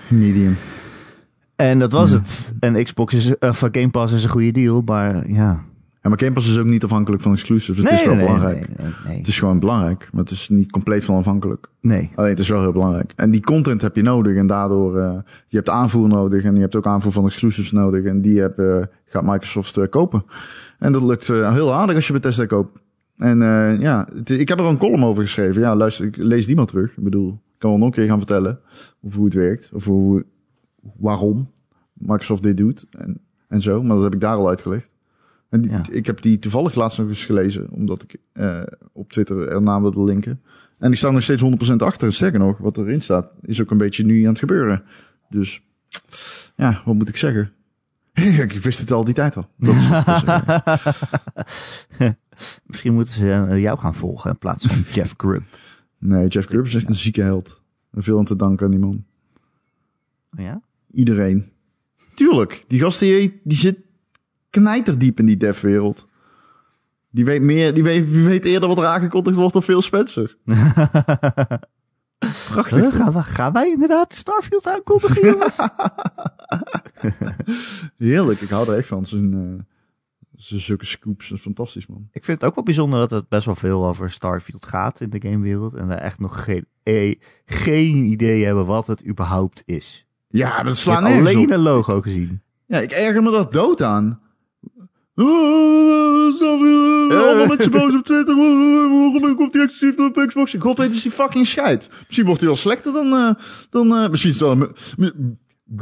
Medium. 0.09 0.57
En 1.57 1.79
dat 1.79 1.93
was 1.93 2.11
het. 2.11 2.55
En 2.61 2.85
Xbox 2.85 3.15
is, 3.15 3.39
of 3.39 3.59
Game 3.73 3.91
Pass 3.91 4.13
is 4.13 4.25
een 4.25 4.31
goede 4.31 4.51
deal, 4.51 4.83
maar 4.85 5.31
ja. 5.31 5.67
Ja, 6.03 6.09
maar 6.09 6.19
Game 6.19 6.33
Pass 6.33 6.49
is 6.49 6.59
ook 6.59 6.67
niet 6.67 6.85
afhankelijk 6.85 7.23
van 7.23 7.33
exclusives. 7.33 7.83
Het 7.83 7.93
is 7.93 8.05
wel 8.05 8.17
belangrijk. 8.17 8.69
Nee, 8.79 8.91
nee, 9.07 9.17
Het 9.17 9.27
is 9.27 9.39
gewoon 9.39 9.59
belangrijk, 9.61 10.09
maar 10.13 10.23
het 10.23 10.31
is 10.31 10.49
niet 10.49 10.71
compleet 10.71 11.05
van 11.05 11.17
afhankelijk. 11.17 11.69
nee. 11.81 12.11
Alleen 12.15 12.31
het 12.31 12.39
is 12.39 12.49
wel 12.49 12.61
heel 12.61 12.73
belangrijk. 12.73 13.13
En 13.17 13.31
die 13.31 13.41
content 13.41 13.83
heb 13.83 13.97
je 13.97 14.03
nodig 14.03 14.37
en 14.37 14.47
daardoor, 14.47 14.99
eh, 14.99 15.19
je 15.49 15.57
hebt 15.57 15.69
aanvoer 15.69 16.09
nodig 16.09 16.45
en 16.45 16.55
je 16.55 16.61
hebt 16.61 16.77
ook 16.77 16.87
aanvoer 16.87 17.13
van 17.13 17.25
exclusives 17.27 17.73
nodig. 17.73 18.05
En 18.05 18.21
die 18.21 18.41
heb, 18.41 18.59
eh, 18.59 18.83
gaat 19.07 19.23
Microsoft 19.25 19.77
eh, 19.77 19.89
kopen. 19.91 20.25
En 20.79 20.93
dat 20.93 21.03
lukt 21.03 21.29
eh, 21.29 21.53
heel 21.53 21.75
aardig 21.75 21.95
als 21.97 22.07
je 22.07 22.13
Bethesda 22.13 22.47
koopt. 22.47 22.79
En 23.19 23.43
eh, 23.43 23.81
ja, 23.81 24.09
het- 24.15 24.31
ik 24.31 24.49
heb 24.49 24.59
er 24.59 24.65
een 24.65 24.79
column 24.79 25.05
over 25.05 25.23
geschreven. 25.23 25.61
Ja, 25.63 25.77
luister, 25.77 26.07
ik 26.07 26.17
lees 26.17 26.47
die 26.47 26.57
maar 26.57 26.67
terug. 26.67 26.97
Ik 26.97 27.03
bedoel, 27.05 27.29
ik 27.31 27.59
kan 27.59 27.71
wel 27.71 27.79
nog 27.79 27.89
een 27.89 27.95
keer 27.95 28.07
gaan 28.09 28.19
vertellen 28.19 28.61
over 29.03 29.17
hoe 29.17 29.25
het 29.27 29.35
werkt. 29.35 29.71
Of 29.73 29.85
hoe, 29.85 30.25
waarom 30.97 31.51
Microsoft 31.93 32.43
dit 32.43 32.57
doet 32.57 32.87
en, 32.99 33.21
en 33.49 33.61
zo. 33.61 33.83
Maar 33.83 33.95
dat 33.95 34.05
heb 34.05 34.15
ik 34.15 34.21
daar 34.21 34.37
al 34.37 34.49
uitgelegd. 34.49 34.93
En 35.49 35.61
die, 35.61 35.71
Ja. 35.71 35.83
ik 35.91 36.07
heb 36.07 36.23
die 36.23 36.39
toevallig 36.39 36.75
laatst 36.75 36.99
nog 36.99 37.09
eens 37.09 37.25
gelezen, 37.25 37.71
omdat 37.71 38.03
ik 38.03 38.17
eh, 38.33 38.63
op 38.93 39.13
Twitter 39.13 39.49
ernaar 39.49 39.81
wilde 39.83 40.05
linken. 40.05 40.41
En 40.79 40.91
ik 40.93 40.97
sta 40.99 41.11
nog 41.11 41.23
steeds 41.23 41.43
100% 41.73 41.77
achter. 41.77 42.07
En 42.07 42.13
Sterker 42.15 42.39
nog, 42.39 42.59
wat 42.59 42.77
erin 42.79 43.03
staat, 43.03 43.31
is 43.43 43.61
ook 43.63 43.71
een 43.71 43.77
beetje 43.79 44.05
nu 44.05 44.23
aan 44.23 44.29
het 44.29 44.39
gebeuren. 44.39 44.83
Dus 45.31 45.63
ja, 46.57 46.83
wat 46.85 46.95
moet 46.95 47.09
ik 47.09 47.17
zeggen? 47.17 47.53
ik 48.49 48.53
wist 48.53 48.79
het 48.79 48.93
al 48.93 49.05
die 49.05 49.15
tijd 49.15 49.37
al. 49.37 49.49
Dat 49.57 49.75
is, 49.75 49.89
dat 49.89 50.07
is, 51.99 52.13
Misschien 52.65 52.95
moeten 52.95 53.15
ze 53.15 53.33
eh, 53.33 53.63
jou 53.63 53.79
gaan 53.79 53.95
volgen 53.95 54.31
in 54.31 54.39
plaats 54.39 54.67
van 54.67 54.85
Jeff 54.95 55.15
Grubb. 55.17 55.45
nee, 55.99 56.29
Jeff 56.29 56.49
Grubb 56.49 56.67
is 56.67 56.75
echt 56.75 56.89
een 56.89 56.95
zieke 56.95 57.23
held. 57.23 57.61
En 57.91 58.03
veel 58.03 58.19
aan 58.19 58.25
te 58.25 58.37
danken 58.37 58.65
aan 58.65 58.71
die 58.71 58.81
man. 58.81 59.05
Ja? 60.37 60.61
Iedereen. 60.93 61.53
Tuurlijk, 62.15 62.65
die 62.67 62.81
gast 62.81 62.99
die, 62.99 63.41
die 63.45 63.59
zit 63.59 63.79
knijterdiep 64.51 65.19
in 65.19 65.27
die 65.27 65.37
devwereld. 65.37 66.07
Die 67.11 67.25
weet 67.25 67.43
meer, 67.43 67.75
die 67.75 67.83
weet, 67.83 68.13
die 68.13 68.25
weet 68.25 68.45
eerder 68.45 68.69
wat 68.69 68.79
er 68.79 68.87
aangekondigd 68.87 69.37
wordt 69.37 69.53
dan 69.53 69.63
Phil 69.63 69.83
Spencer. 69.83 70.37
Prachtig. 72.49 72.81
Huh, 72.81 72.95
gaan, 72.95 73.13
we, 73.13 73.23
gaan 73.23 73.53
wij 73.53 73.71
inderdaad 73.71 74.15
Starfield 74.15 74.67
aankondigen, 74.67 75.27
jongens? 75.31 75.59
Heerlijk, 77.97 78.41
ik 78.41 78.49
hou 78.49 78.69
er 78.71 78.77
echt 78.77 78.89
van. 78.89 79.07
Zulke 80.41 80.85
scoops, 80.87 81.29
dat 81.29 81.37
is 81.39 81.45
fantastisch 81.45 81.87
man. 81.87 82.09
Ik 82.13 82.25
vind 82.25 82.41
het 82.41 82.49
ook 82.49 82.55
wel 82.55 82.65
bijzonder 82.65 82.99
dat 83.01 83.11
het 83.11 83.29
best 83.29 83.47
wel 83.47 83.55
veel 83.55 83.87
over 83.87 84.11
Starfield 84.11 84.67
gaat 84.67 85.01
in 85.01 85.11
de 85.11 85.21
gamewereld. 85.21 85.75
En 85.75 85.89
we 85.89 85.95
echt 85.95 86.19
nog 86.19 86.45
geen, 86.45 86.67
eh, 86.83 87.15
geen 87.47 88.05
idee 88.05 88.45
hebben 88.45 88.67
wat 88.67 88.87
het 88.87 89.07
überhaupt 89.07 89.63
is. 89.67 90.07
Ja, 90.29 90.63
dat 90.63 90.73
Ik 90.73 90.79
slaat 90.79 90.95
heb 91.03 91.09
nergens 91.09 91.29
alleen 91.31 91.45
op. 91.45 91.51
een 91.51 91.61
logo 91.63 92.01
gezien. 92.01 92.43
Ja, 92.67 92.79
ik 92.79 92.91
erger 92.91 93.23
me 93.23 93.31
dat 93.31 93.53
dood 93.53 93.83
aan. 93.83 94.21
Starfield, 95.15 97.11
Eh. 97.13 97.19
Allemaal 97.19 97.47
met 97.47 97.63
z'n 97.63 97.71
boos 97.71 97.95
op 97.95 98.05
Twitter. 98.05 98.37
Waarom 98.37 99.37
komt 99.37 99.53
die 99.53 99.63
exclusief 99.63 99.99
op 99.99 100.25
Xbox? 100.27 100.55
God 100.59 100.79
weet 100.79 100.91
is 100.93 101.03
die 101.03 101.11
fucking 101.11 101.47
scheid. 101.47 101.91
Misschien 102.07 102.25
wordt 102.27 102.41
hij 102.41 102.49
wel 102.51 102.59
slechter 102.59 102.93
dan... 102.93 103.13
eh, 103.13 103.31
dan 103.71 103.97
eh, 103.97 104.09
misschien 104.11 104.31
is 104.31 104.41
het 104.41 104.57
wel... 104.57 104.69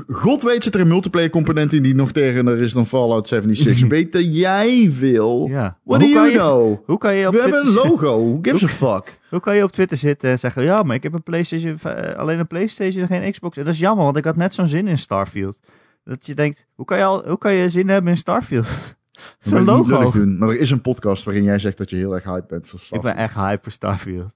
God 0.08 0.42
weet 0.42 0.62
zit 0.62 0.74
er 0.74 0.80
een 0.80 0.88
multiplayer 0.88 1.30
component 1.30 1.72
in 1.72 1.82
die 1.82 1.94
nog 1.94 2.12
tegener 2.12 2.58
is 2.58 2.72
dan 2.72 2.86
Fallout 2.86 3.28
76. 3.28 3.86
Beter 3.98 4.20
jij 4.20 4.90
veel. 4.92 5.46
Ja. 5.48 5.78
What 5.84 6.00
do 6.00 6.06
you 6.06 6.26
je- 6.30 6.32
know? 6.38 6.76
Hoe 6.86 6.98
kan 6.98 7.14
je 7.14 7.26
op 7.26 7.32
We 7.34 7.40
hebben 7.40 7.60
een 7.66 7.72
logo. 7.72 8.18
Who 8.28 8.38
gives 8.42 8.64
a 8.64 8.68
fuck? 8.68 9.18
Hoe 9.30 9.40
kan 9.40 9.56
je 9.56 9.62
op 9.62 9.72
Twitter 9.72 9.96
zitten 9.96 10.30
en 10.30 10.38
zeggen: 10.38 10.62
Ja, 10.62 10.82
maar 10.82 10.96
ik 10.96 11.02
heb 11.02 11.12
een 11.12 11.22
PlayStation, 11.22 11.78
eh, 11.82 12.18
alleen 12.18 12.38
een 12.38 12.46
PlayStation 12.46 13.02
en 13.02 13.08
geen 13.22 13.32
Xbox. 13.32 13.56
En 13.56 13.64
dat 13.64 13.72
is 13.74 13.80
jammer, 13.80 14.04
want 14.04 14.16
ik 14.16 14.24
had 14.24 14.36
net 14.36 14.54
zo'n 14.54 14.68
zin 14.68 14.86
in 14.86 14.98
Starfield. 14.98 15.58
Dat 16.04 16.26
je 16.26 16.34
denkt: 16.34 16.66
hoe 16.74 16.84
kan 16.84 16.98
je, 16.98 17.04
al, 17.04 17.28
hoe 17.28 17.38
kan 17.38 17.52
je 17.52 17.70
zin 17.70 17.88
hebben 17.88 18.10
in 18.10 18.16
Starfield? 18.18 18.66
Zo'n 19.40 19.64
wil 19.64 19.80
ik 19.80 19.86
logo. 19.86 20.10
doen, 20.10 20.38
maar 20.38 20.48
er 20.48 20.58
is 20.58 20.70
een 20.70 20.80
podcast 20.80 21.24
waarin 21.24 21.42
jij 21.44 21.58
zegt 21.58 21.78
dat 21.78 21.90
je 21.90 21.96
heel 21.96 22.14
erg 22.14 22.24
hype 22.24 22.44
bent 22.48 22.66
voor 22.66 22.78
Ik 22.78 22.84
Starfield. 22.84 23.14
ben 23.14 23.24
echt 23.24 23.34
hype 23.34 23.62
voor 23.62 23.72
Starfield. 23.72 24.30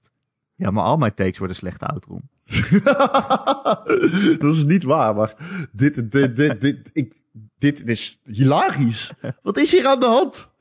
Ja, 0.61 0.71
maar 0.71 0.83
al 0.83 0.97
mijn 0.97 1.13
takes 1.13 1.37
worden 1.37 1.55
slechte 1.55 1.85
outrom. 1.85 2.21
dat 4.39 4.55
is 4.55 4.65
niet 4.65 4.83
waar, 4.83 5.15
maar 5.15 5.33
dit, 5.71 6.11
dit, 6.11 6.35
dit, 6.35 6.61
dit, 6.61 6.89
ik, 6.93 7.13
dit 7.59 7.87
is 7.89 8.19
hilarisch. 8.23 9.11
Wat 9.41 9.57
is 9.59 9.71
hier 9.71 9.87
aan 9.87 9.99
de 9.99 10.05
hand? 10.05 10.51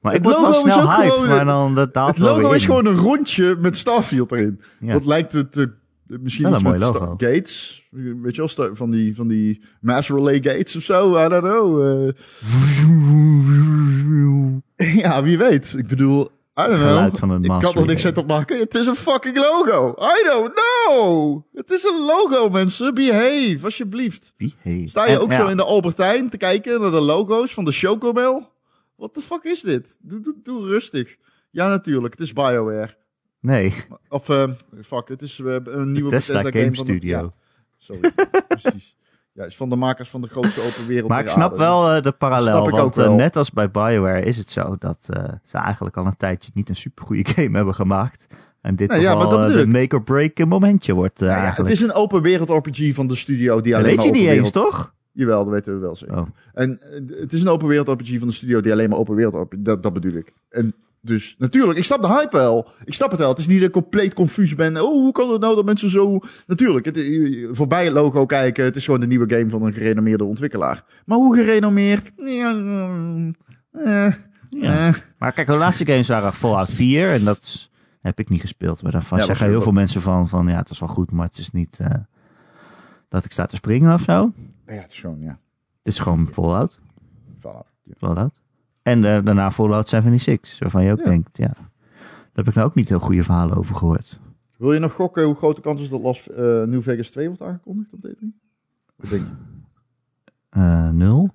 Maar 0.00 0.12
Het 0.12 0.24
logo 0.24 0.50
is 0.50 0.56
snel 0.58 0.82
ook 0.82 0.90
hype, 0.96 1.10
gewoon- 1.10 1.28
maar 1.28 1.44
dan 1.44 1.74
dat 1.74 1.94
Het 2.06 2.18
logo 2.18 2.50
is 2.52 2.60
in. 2.62 2.66
gewoon 2.68 2.86
een 2.86 2.96
rondje 2.96 3.56
met 3.60 3.76
Starfield 3.76 4.32
erin. 4.32 4.60
Ja. 4.80 4.92
Wat 4.92 5.04
lijkt 5.06 5.32
het 5.32 5.56
eh, 5.56 5.64
misschien 6.06 6.52
iets 6.52 6.62
met. 6.62 6.82
Gates. 6.82 7.86
Weet 8.22 8.34
je 8.36 8.48
wel, 8.56 8.74
van 8.74 8.90
die, 8.90 9.14
van 9.14 9.28
die 9.28 9.62
Mass 9.80 10.08
Relay 10.08 10.34
Gates 10.42 10.76
of 10.76 10.82
zo. 10.82 11.24
I 11.24 11.28
don't 11.28 11.44
know. 11.44 11.82
eh. 11.82 12.12
ja, 15.02 15.22
wie 15.22 15.38
weet. 15.38 15.74
Ik 15.78 15.86
bedoel, 15.86 16.30
Geluid 16.64 17.18
van 17.18 17.30
een 17.30 17.44
Ik 17.44 17.50
kan 17.60 17.74
er 17.74 17.86
niks 17.86 18.04
uit 18.04 18.18
op 18.18 18.26
maken. 18.26 18.58
Het 18.58 18.74
is 18.74 18.86
een 18.86 18.96
fucking 18.96 19.36
logo. 19.36 19.88
I 19.98 20.24
don't 20.28 20.52
know. 20.54 21.42
Het 21.54 21.70
is 21.70 21.84
een 21.84 22.00
logo, 22.04 22.48
mensen. 22.48 22.94
Behave, 22.94 23.58
alsjeblieft. 23.62 24.32
Wie 24.36 24.54
heeft? 24.60 24.90
Sta 24.90 25.04
je 25.06 25.12
En, 25.12 25.18
ook 25.20 25.30
ja, 25.30 25.36
zo 25.36 25.46
in 25.46 25.56
de 25.56 25.64
Albertijn 25.64 26.28
te 26.28 26.36
kijken 26.36 26.80
naar 26.80 26.90
de 26.90 27.00
logo's 27.00 27.54
van 27.54 27.64
de 27.64 27.72
Chocomel? 27.72 28.52
What 28.96 29.14
the 29.14 29.20
fuck 29.20 29.42
is 29.44 29.60
dit? 29.60 29.96
Doe, 30.00 30.20
doe, 30.20 30.34
doe 30.42 30.66
rustig. 30.66 31.16
Ja, 31.50 31.68
natuurlijk. 31.68 32.12
Het 32.12 32.22
is 32.22 32.32
BioWare. 32.32 32.96
Nee, 33.40 33.74
Of, 34.08 34.28
eh, 34.28 34.50
fuck, 34.84 35.08
het 35.08 35.22
is 35.22 35.38
eh, 35.44 35.56
een 35.64 35.92
nieuwe 35.92 36.10
Bethesda 36.10 36.42
Bethesda 36.42 36.58
Game 36.60 36.70
de- 36.70 36.76
Studio. 36.76 37.18
ja, 37.18 37.32
sorry, 37.78 38.12
precies. 38.48 38.96
Ja, 39.36 39.44
is 39.44 39.56
van 39.56 39.68
de 39.68 39.76
makers 39.76 40.08
van 40.08 40.20
de 40.20 40.28
grootste 40.28 40.60
open 40.60 40.86
wereld. 40.86 41.08
Maar 41.08 41.20
ik 41.20 41.28
snap 41.28 41.56
wel 41.56 41.90
eh, 41.92 42.02
de 42.02 42.12
parallel. 42.12 42.66
Snap 42.66 42.70
want 42.70 42.98
eh, 42.98 43.14
net 43.14 43.36
als 43.36 43.50
bij 43.50 43.70
BioWare 43.70 44.22
is 44.22 44.36
het 44.36 44.50
zo 44.50 44.76
dat 44.78 45.06
eh, 45.10 45.24
ze 45.42 45.58
eigenlijk 45.58 45.96
al 45.96 46.06
een 46.06 46.16
tijdje 46.16 46.50
niet 46.54 46.68
een 46.68 46.76
supergoeie 46.76 47.26
game 47.34 47.56
hebben 47.56 47.74
gemaakt. 47.74 48.26
En 48.66 48.76
dit 48.76 48.90
toch 48.90 49.00
ja, 49.00 49.14
maar 49.14 49.28
wel 49.28 49.38
dat 49.38 49.52
de 49.52 49.66
make-or-break 49.66 50.44
momentje 50.44 50.92
wordt 50.92 51.22
eh, 51.22 51.28
Nou 51.28 51.40
ja, 51.40 51.52
het 51.54 51.70
is 51.70 51.80
een 51.80 51.92
open 51.92 52.22
wereld 52.22 52.48
RPG 52.48 52.94
van 52.94 53.06
de 53.06 53.14
studio 53.14 53.60
die 53.60 53.76
alleen 53.76 53.86
weet 53.86 54.02
je 54.02 54.10
maar 54.10 54.18
niet 54.20 54.28
eens, 54.28 54.50
toch? 54.50 54.94
Jawel, 55.12 55.44
dat 55.44 55.52
weten 55.52 55.74
we 55.74 55.78
wel 55.78 55.96
zeker. 55.96 56.16
Oh. 56.16 56.26
En 56.54 56.80
het 57.20 57.32
is 57.32 57.42
een 57.42 57.48
open 57.48 57.68
wereld 57.68 57.88
RPG 57.88 58.18
van 58.18 58.26
de 58.26 58.34
studio 58.34 58.60
die 58.60 58.72
alleen 58.72 58.90
maar 58.90 58.98
open 58.98 59.14
wereld 59.14 59.34
RPG... 59.34 59.58
Dat, 59.58 59.82
dat 59.82 59.92
bedoel 59.92 60.12
ik. 60.12 60.32
En 60.48 60.74
dus 61.06 61.34
natuurlijk, 61.38 61.78
ik 61.78 61.84
snap 61.84 62.02
de 62.02 62.08
hype 62.08 62.36
wel. 62.36 62.68
Ik 62.84 62.94
snap 62.94 63.10
het 63.10 63.20
wel. 63.20 63.28
Het 63.28 63.38
is 63.38 63.46
niet 63.46 63.58
dat 63.58 63.66
ik 63.66 63.72
compleet 63.72 64.14
confus 64.14 64.54
ben. 64.54 64.76
Oh, 64.76 64.90
hoe 64.90 65.12
kan 65.12 65.30
het 65.30 65.40
nou 65.40 65.54
dat 65.56 65.64
mensen 65.64 65.90
zo... 65.90 66.18
Natuurlijk, 66.46 66.84
het, 66.86 66.96
eh, 66.96 67.48
voorbij 67.52 67.84
het 67.84 67.92
logo 67.92 68.26
kijken. 68.26 68.64
Het 68.64 68.76
is 68.76 68.84
gewoon 68.84 69.00
de 69.00 69.06
nieuwe 69.06 69.34
game 69.34 69.48
van 69.50 69.62
een 69.62 69.72
gerenommeerde 69.72 70.24
ontwikkelaar. 70.24 70.84
Maar 71.04 71.18
hoe 71.18 71.34
gerenommeerd? 71.36 72.10
Ja, 72.16 72.50
eh, 73.72 74.12
Ja. 74.50 74.86
eh. 74.88 74.94
Maar 75.18 75.32
kijk, 75.32 75.46
de 75.46 75.52
laatste 75.52 75.86
games 75.86 76.08
waren 76.08 76.32
Fallout 76.32 76.70
4 76.70 77.10
en 77.12 77.24
dat 77.24 77.70
heb 78.00 78.18
ik 78.18 78.28
niet 78.28 78.40
gespeeld. 78.40 78.82
Maar 78.82 78.92
daarvan 78.92 79.18
Ja, 79.18 79.24
zeggen 79.24 79.46
heel 79.48 79.62
veel 79.62 79.72
mensen 79.72 80.00
van, 80.02 80.28
van 80.28 80.46
ja, 80.48 80.56
het 80.56 80.70
is 80.70 80.78
wel 80.80 80.88
goed, 80.88 81.10
maar 81.10 81.26
het 81.26 81.38
is 81.38 81.50
niet 81.50 81.78
dat 83.08 83.24
ik 83.24 83.32
sta 83.32 83.46
te 83.46 83.56
springen 83.56 83.94
of 83.94 84.02
zo. 84.02 84.32
Ja, 84.66 84.72
het 84.72 84.92
is 84.92 85.00
gewoon, 85.00 85.20
ja. 85.20 85.38
Het 85.82 85.94
is 85.94 85.98
gewoon 85.98 86.28
Fallout. 86.32 86.78
Fallout. 87.40 87.66
Ja. 87.82 87.92
Fallout. 87.96 88.40
En 88.86 89.04
eh, 89.04 89.24
daarna 89.24 89.50
Fallout 89.50 89.88
76, 89.88 90.58
waarvan 90.58 90.84
je 90.84 90.92
ook 90.92 90.98
Ja. 90.98 91.04
denkt, 91.04 91.36
ja. 91.36 91.46
Daar 91.46 92.44
heb 92.44 92.48
ik 92.48 92.54
nou 92.54 92.66
ook 92.66 92.74
niet 92.74 92.88
heel 92.88 92.98
goede 92.98 93.22
verhalen 93.22 93.56
over 93.56 93.74
gehoord. 93.76 94.18
Wil 94.58 94.72
je 94.72 94.78
nog 94.80 94.92
gokken 94.92 95.24
hoe 95.24 95.34
groot 95.34 95.56
de 95.56 95.62
kans 95.62 95.80
is 95.80 95.88
dat 95.88 96.00
Las 96.00 96.28
eh, 96.30 96.36
New 96.62 96.82
Vegas 96.82 97.08
2 97.10 97.26
wordt 97.26 97.42
aangekondigd 97.42 97.92
op 97.92 97.98
D3? 98.08 98.26
Wat 98.96 99.10
denk 99.10 99.22
je? 99.22 99.32
Eh, 100.50 100.88
nul? 100.90 101.30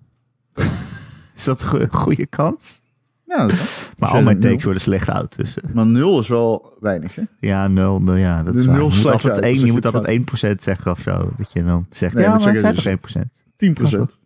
is 1.35 1.43
dat 1.43 1.61
een 1.61 1.67
go- 1.67 1.85
goede 1.91 2.25
kans? 2.25 2.81
Ja, 3.25 3.37
dat. 3.47 3.91
Maar 3.97 4.09
je 4.09 4.15
al 4.15 4.21
mijn 4.23 4.37
nul- 4.39 4.49
takes 4.49 4.63
worden 4.63 4.81
slecht 4.81 5.09
uit. 5.09 5.35
Dus 5.35 5.57
Maar 5.73 5.85
nul 5.85 6.19
is 6.19 6.27
wel 6.27 6.77
weinig, 6.79 7.15
hè? 7.15 7.23
ja, 7.39 7.67
nul, 7.67 8.01
nul, 8.01 8.15
ja, 8.15 8.43
dat 8.43 8.55
is 8.55 8.65
nul 8.65 8.73
Je 8.75 8.81
moet 8.81 9.05
altijd, 9.11 9.33
uit, 9.33 9.43
één, 9.43 9.53
dus 9.53 9.63
je 9.63 9.71
moet 9.71 9.85
altijd 9.85 10.05
1% 10.57 10.61
zeggen 10.63 10.91
of 10.91 10.99
zo. 10.99 11.31
Dat 11.37 11.51
je 11.53 11.63
dan 11.63 11.85
zegt, 11.89 12.13
Nee, 12.13 12.23
ja, 12.23 12.29
maar 12.29 12.39
zeggen, 12.41 12.65
het 12.65 12.75
dus- 12.75 12.83
toch 12.83 12.93
1%. 12.93 13.43
10 13.55 13.73
procent. 13.73 14.19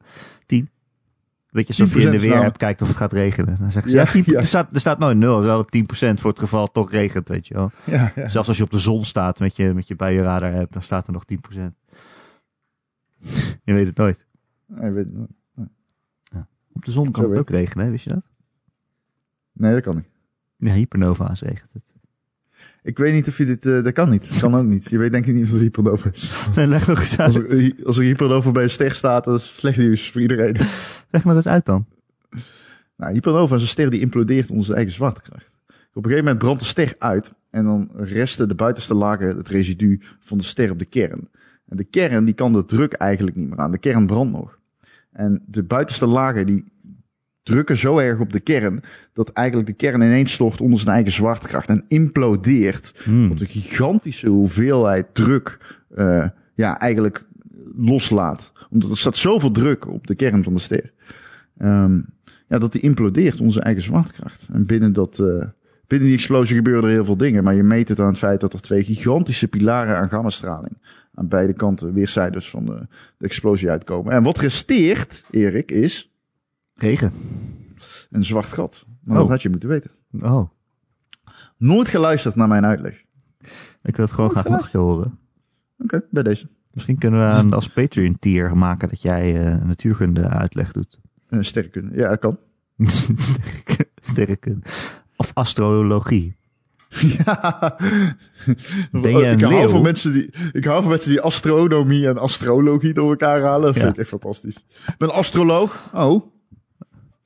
Weet 1.56 1.68
je, 1.68 1.84
alsof 1.84 2.02
je 2.02 2.06
in 2.06 2.12
de 2.12 2.18
10% 2.18 2.22
weer 2.22 2.42
hebt 2.42 2.58
kijkt 2.58 2.82
of 2.82 2.88
het 2.88 2.98
gaat 2.98 3.14
regenen. 3.14 3.56
Dan 3.60 3.72
zeggen 3.72 3.92
ze, 3.92 3.98
Ja, 3.98 4.04
ja, 4.04 4.12
10 4.12 4.24
ja. 4.26 4.38
Er, 4.38 4.46
staat, 4.46 4.70
er 4.74 4.80
staat 4.80 5.00
nooit 5.00 5.18
nul. 5.18 5.44
Er 5.44 5.44
staat 5.44 6.16
10% 6.16 6.20
voor 6.20 6.30
het 6.30 6.40
geval 6.40 6.64
het 6.64 6.74
toch 6.74 6.92
regent, 6.92 7.28
weet 7.28 7.48
je 7.48 7.54
wel. 7.54 7.72
Ja, 7.86 8.12
ja. 8.16 8.28
Zelfs 8.30 8.48
als 8.48 8.58
je 8.58 8.64
op 8.64 8.72
de 8.72 8.78
zon 8.80 9.06
staat 9.06 9.40
met 9.40 9.56
je, 9.56 9.74
met 9.74 9.88
je 9.88 9.96
buienradar 9.96 10.54
hebt, 10.54 10.74
dan 10.74 10.82
staat 10.82 11.08
er 11.08 11.14
nog 11.14 11.24
10%. 11.34 11.60
je 13.64 13.74
weet 13.74 13.88
het 13.88 13.98
nooit. 13.98 14.28
Nee, 14.66 14.92
weet, 14.92 15.12
Op 16.74 16.86
de 16.86 16.92
zon 16.92 17.12
kan 17.12 17.14
Zo 17.14 17.22
het 17.22 17.30
weet 17.30 17.40
ook 17.40 17.50
regenen, 17.50 17.86
hè? 17.86 17.92
wist 17.92 18.04
je 18.04 18.10
dat? 18.10 18.24
nee, 19.54 19.74
dat 19.74 19.84
kan 19.84 19.96
niet. 19.96 20.06
Ja, 20.58 20.74
hypernova's 20.74 21.42
regent 21.42 21.70
het. 21.74 21.94
Ik 22.86 22.98
weet 22.98 23.14
niet 23.14 23.28
of 23.28 23.38
je 23.38 23.46
dit... 23.46 23.66
eh, 23.66 23.84
dat 23.84 23.94
kan 23.94 24.10
niet. 24.10 24.30
Dat 24.30 24.40
kan 24.40 24.56
ook 24.56 24.66
niet. 24.66 24.90
Je 24.90 24.98
weet 24.98 25.12
denk 25.12 25.26
ik 25.26 25.34
niet 25.34 25.54
of 25.54 25.60
hypernova 25.60 26.10
is. 26.10 26.34
Nee, 26.56 26.68
leg 26.68 26.88
nog 26.88 27.00
eens 27.00 27.18
Als 27.18 27.38
uit. 27.38 27.52
er, 27.52 27.74
als 27.86 27.98
er 27.98 28.04
hypernova 28.04 28.52
bij 28.52 28.64
een 28.64 28.70
ster 28.70 28.96
staat, 28.96 29.24
dat 29.24 29.40
is 29.40 29.54
slecht 29.58 29.78
nieuws 29.78 30.12
voor 30.12 30.22
iedereen. 30.22 30.56
Leg 31.12 31.24
nog 31.24 31.36
eens 31.36 31.48
uit 31.48 31.66
dan. 31.66 31.86
Nou, 32.98 33.14
hypernova 33.14 33.56
is 33.56 33.62
een 33.62 33.68
ster 33.68 33.90
die 33.90 34.00
implodeert 34.00 34.50
onder 34.50 34.66
zijn 34.66 34.78
eigen 34.78 34.96
zwaartekracht. 34.96 35.58
Op 35.68 36.04
een 36.04 36.10
gegeven 36.12 36.24
moment 36.24 36.38
brandt 36.38 36.60
de 36.62 36.68
ster 36.68 36.96
uit 36.98 37.34
en 37.50 37.64
dan 37.64 37.90
resten 37.96 38.48
de 38.48 38.56
buitenste 38.56 38.94
lagen, 38.94 39.28
het 39.38 39.50
residu 39.50 40.02
van 40.20 40.38
de 40.38 40.44
ster 40.44 40.72
op 40.72 40.80
de 40.80 40.86
kern. 40.86 41.30
En 41.68 41.78
de 41.78 41.84
kern 41.84 42.26
die 42.26 42.34
kan 42.34 42.54
de 42.54 42.66
druk 42.66 42.94
eigenlijk 42.94 43.36
niet 43.36 43.50
meer 43.50 43.58
aan. 43.58 43.72
De 43.72 43.78
kern 43.78 44.06
brandt 44.06 44.32
nog. 44.32 44.60
En 45.12 45.44
de 45.48 45.64
buitenste 45.64 46.08
lagen 46.08 46.46
die 46.46 46.74
drukken 47.46 47.78
zo 47.78 47.98
erg 47.98 48.20
op 48.20 48.32
de 48.32 48.40
kern 48.40 48.82
dat 49.14 49.30
eigenlijk 49.30 49.68
de 49.68 49.74
kern 49.74 50.02
ineens 50.02 50.32
stort 50.32 50.62
onder 50.62 50.80
zijn 50.80 50.96
eigen 50.96 51.12
zwaartekracht 51.12 51.70
en 51.70 51.86
implodeert. 51.88 52.94
Hmm. 53.04 53.30
Wat 53.30 53.40
een 53.40 53.48
gigantische 53.48 54.30
hoeveelheid 54.30 55.06
druk 55.14 55.78
eh, 55.96 56.28
ja, 56.54 56.80
eigenlijk 56.80 57.26
loslaat. 57.76 58.52
Omdat 58.70 58.90
er 58.90 58.98
staat 58.98 59.18
zoveel 59.18 59.52
druk 59.52 59.88
op 59.88 60.08
de 60.08 60.16
kern 60.16 60.44
van 60.44 60.54
de 60.54 60.60
ster. 60.60 60.92
Ehm, 61.58 62.00
ja, 62.48 62.58
dat 62.58 62.72
die 62.72 62.82
implodeert 62.82 63.38
onder 63.38 63.54
zijn 63.54 63.66
eigen 63.66 63.84
zwaartekracht. 63.84 64.48
En 64.54 64.66
binnen, 64.66 64.94
dat, 64.94 65.20
eh, 65.20 65.46
binnen 65.88 66.08
die 66.08 66.18
explosie 66.18 66.56
gebeuren 66.56 66.84
er 66.84 66.90
heel 66.90 67.06
veel 67.06 67.18
dingen. 67.18 67.44
Maar 67.44 67.56
je 67.56 67.64
meet 67.64 67.90
het 67.90 68.00
aan 68.00 68.08
het 68.08 68.18
feit 68.18 68.42
dat 68.42 68.54
er 68.54 68.62
twee 68.62 68.84
gigantische 68.84 69.48
pilaren 69.48 69.98
aan 69.98 70.10
gammastraling 70.10 70.78
aan 71.14 71.28
beide 71.28 71.54
kanten, 71.54 71.94
weerszijdes 71.94 72.50
van 72.50 72.66
de, 72.66 72.88
de 73.18 73.26
explosie 73.26 73.70
uitkomen. 73.70 74.14
En 74.14 74.24
wat 74.24 74.38
resteert, 74.38 75.26
Erik, 75.32 75.72
is 75.72 76.15
Regen. 76.76 77.12
een 78.10 78.24
zwart 78.24 78.46
gat. 78.46 78.86
Maar 79.04 79.16
Oh. 79.16 79.22
dat 79.22 79.30
had 79.32 79.42
je 79.42 79.50
moeten 79.50 79.70
weten. 79.70 79.92
Oh, 80.20 80.50
Nooit 81.58 81.90
geluisterd 81.90 82.36
naar 82.36 82.48
mijn 82.48 82.66
uitleg. 82.66 83.04
ik 83.84 83.96
wil 83.96 84.06
het 84.06 84.14
gewoon 84.14 84.30
graag 84.30 84.48
nog 84.50 84.72
horen. 84.72 85.20
Oké, 85.78 86.04
bij 86.12 86.24
deze. 86.24 86.50
Misschien 86.72 86.98
kunnen 86.98 87.28
we 87.28 87.34
een- 87.36 87.54
als 87.54 87.70
Patreon 87.70 88.20
tier 88.20 88.58
maken 88.58 88.90
dat 88.90 89.02
jij 89.02 89.46
eh, 89.46 89.64
natuurkunde 89.66 90.28
uitleg 90.30 90.72
doet. 90.72 91.00
Uh, 91.30 91.42
sterrenkunde. 91.42 91.96
Ja, 91.96 92.10
dat 92.10 92.20
kan. 92.20 92.38
Sterrenkunde-. 94.02 94.70
Of 95.16 95.32
astrologie. 95.34 96.36
Ja. 96.90 97.78
Ben 98.92 99.18
je 99.18 99.26
een 99.26 99.38
ik, 99.38 99.42
hou 99.44 99.54
leeuw? 99.56 99.70
van 99.70 99.82
mensen 99.82 100.14
die, 100.14 100.30
ik 100.52 100.66
hou 100.66 100.82
van 100.82 100.90
mensen 100.92 101.10
die 101.10 101.22
astronomie 101.22 102.08
en 102.08 102.18
astrologie 102.18 102.94
door 102.94 103.10
elkaar 103.10 103.42
halen. 103.42 103.62
Dat 103.74 103.76
vind 103.82 103.94
ik 103.94 103.98
echt 103.98 104.08
fantastisch. 104.10 104.56
Ik 104.88 104.96
ben 104.98 105.14
astroloog. 105.14 105.90
Oh, 105.94 106.26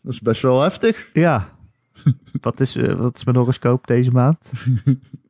dat 0.02 0.14
is 0.14 0.22
best 0.22 0.42
wel 0.42 0.62
heftig. 0.62 1.10
Ja. 1.14 1.58
wat, 2.42 2.60
is, 2.60 2.76
eh, 2.76 2.94
wat 2.94 3.18
is 3.18 3.24
mijn 3.24 3.38
horoscoop 3.38 3.88
deze 3.88 4.12
maand? 4.12 4.52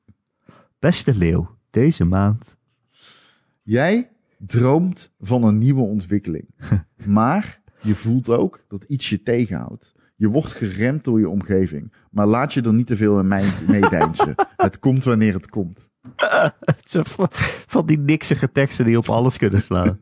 Beste 0.80 1.16
leeuw, 1.16 1.56
deze 1.70 2.06
maand. 2.06 2.58
Jij 3.64 4.10
droomt 4.38 5.12
van 5.20 5.44
een 5.44 5.58
nieuwe 5.58 5.82
ontwikkeling. 5.82 6.46
Maar 7.06 7.62
je 7.82 7.96
voelt 7.96 8.30
ook 8.30 8.66
dat 8.68 8.84
iets 8.84 9.10
je 9.10 9.24
tegenhoudt. 9.24 9.94
Je 10.16 10.28
wordt 10.28 10.52
geremd 10.52 11.04
door 11.04 11.20
je 11.20 11.30
omgeving. 11.30 11.94
Maar 12.12 12.28
laat 12.28 12.54
je 12.54 12.62
er 12.62 12.74
niet 12.74 12.88
te 12.88 12.96
veel 12.96 13.20
in 13.20 13.28
mee- 13.28 13.54
meedeinzen. 13.68 14.36
het 14.56 14.80
komt 14.80 15.04
wanneer 15.04 15.34
het 15.34 15.50
komt. 15.50 15.90
Van 17.68 17.86
die 17.86 17.98
niksige 17.98 18.52
teksten 18.52 18.86
die 18.86 18.98
op 18.98 19.10
alles 19.10 19.38
kunnen 19.38 19.62
slaan. 19.62 20.00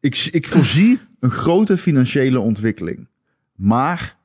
Ik, 0.00 0.28
ik 0.32 0.48
voorzie 0.48 0.98
een 1.20 1.30
grote 1.30 1.78
financiële 1.78 2.40
ontwikkeling. 2.40 3.08
Maar 3.54 4.16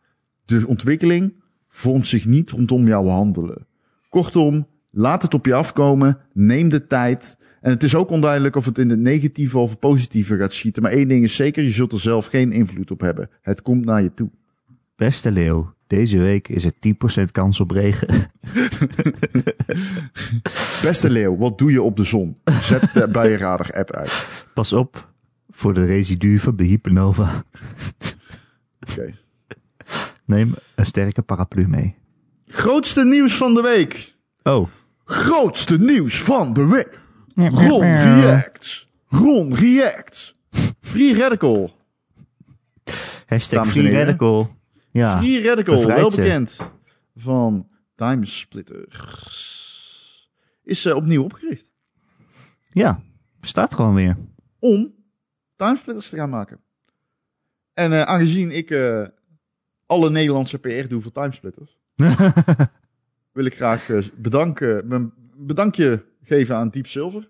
de 0.45 0.67
ontwikkeling 0.67 1.33
vormt 1.67 2.07
zich 2.07 2.25
niet 2.25 2.51
rondom 2.51 2.87
jouw 2.87 3.05
handelen. 3.05 3.67
Kortom, 4.09 4.67
laat 4.91 5.21
het 5.21 5.33
op 5.33 5.45
je 5.45 5.53
afkomen. 5.53 6.17
Neem 6.33 6.69
de 6.69 6.87
tijd. 6.87 7.37
En 7.61 7.71
het 7.71 7.83
is 7.83 7.95
ook 7.95 8.09
onduidelijk 8.09 8.55
of 8.55 8.65
het 8.65 8.77
in 8.77 8.89
het 8.89 8.99
negatieve 8.99 9.57
of 9.57 9.69
het 9.69 9.79
positieve 9.79 10.37
gaat 10.37 10.53
schieten. 10.53 10.81
Maar 10.81 10.91
één 10.91 11.07
ding 11.07 11.23
is 11.23 11.35
zeker, 11.35 11.63
je 11.63 11.71
zult 11.71 11.91
er 11.91 11.99
zelf 11.99 12.25
geen 12.25 12.51
invloed 12.51 12.91
op 12.91 13.01
hebben. 13.01 13.29
Het 13.41 13.61
komt 13.61 13.85
naar 13.85 14.01
je 14.01 14.13
toe. 14.13 14.29
Beste 14.95 15.31
leeuw, 15.31 15.73
deze 15.87 16.17
week 16.17 16.47
is 16.47 16.65
er 16.65 16.73
10% 17.19 17.23
kans 17.31 17.59
op 17.59 17.71
regen. 17.71 18.07
Beste 20.81 21.09
leeuw, 21.09 21.37
wat 21.37 21.57
doe 21.57 21.71
je 21.71 21.81
op 21.81 21.95
de 21.95 22.03
zon? 22.03 22.37
Zet 22.61 22.93
de 22.93 23.07
buienradar 23.07 23.71
app 23.73 23.91
uit. 23.91 24.45
Pas 24.53 24.73
op 24.73 25.13
voor 25.55 25.73
de 25.73 25.85
residu 25.85 26.39
van 26.39 26.55
de 26.55 26.63
hypernova. 26.63 27.43
Oké. 28.89 29.17
Neem 30.25 30.53
een 30.75 30.85
sterke 30.85 31.21
paraplu 31.21 31.67
mee. 31.67 31.95
Grootste 32.45 33.05
nieuws 33.05 33.35
van 33.35 33.53
de 33.53 33.61
week. 33.61 34.15
Oh. 34.43 34.67
Grootste 35.05 35.79
nieuws 35.79 36.21
van 36.21 36.53
de 36.53 36.65
week. 36.65 36.99
Ron 37.35 37.81
React. 37.81 38.87
Ron 39.07 39.55
React. 39.55 40.33
Free 40.79 41.15
Radical. 41.17 41.75
Hashtag 43.25 43.67
Free. 43.67 43.91
Radical. 43.91 44.55
Ja. 44.91 45.17
Free 45.17 45.43
Radical, 45.43 45.85
wel 45.85 46.11
ze. 46.11 46.21
bekend 46.21 46.57
van 47.15 47.67
Timesplitters. 47.95 49.03
Is 50.63 50.85
uh, 50.85 50.95
opnieuw 50.95 51.23
opgericht. 51.23 51.71
ja, 52.71 53.01
bestaat 53.39 53.73
gewoon 53.73 53.93
weer. 53.93 54.17
Om 54.59 54.94
Timesplitters 55.55 56.09
te 56.09 56.15
gaan 56.15 56.29
maken. 56.29 56.59
En 57.73 57.91
eh, 57.91 58.01
aangezien 58.01 58.51
ik 58.51 58.69
eh, 58.69 59.05
alle 59.85 60.09
Nederlandse 60.09 60.57
PR 60.57 60.87
doe 60.87 61.01
voor 61.01 61.11
Timesplitters, 61.11 61.77
wil 63.33 63.45
ik 63.45 63.55
graag 63.55 63.89
eh, 63.89 64.03
bedanken, 64.15 64.87
mijn 64.87 65.13
bedankje 65.35 66.03
geven 66.23 66.55
aan 66.55 66.69
Deep 66.69 66.87
Silver. 66.87 67.29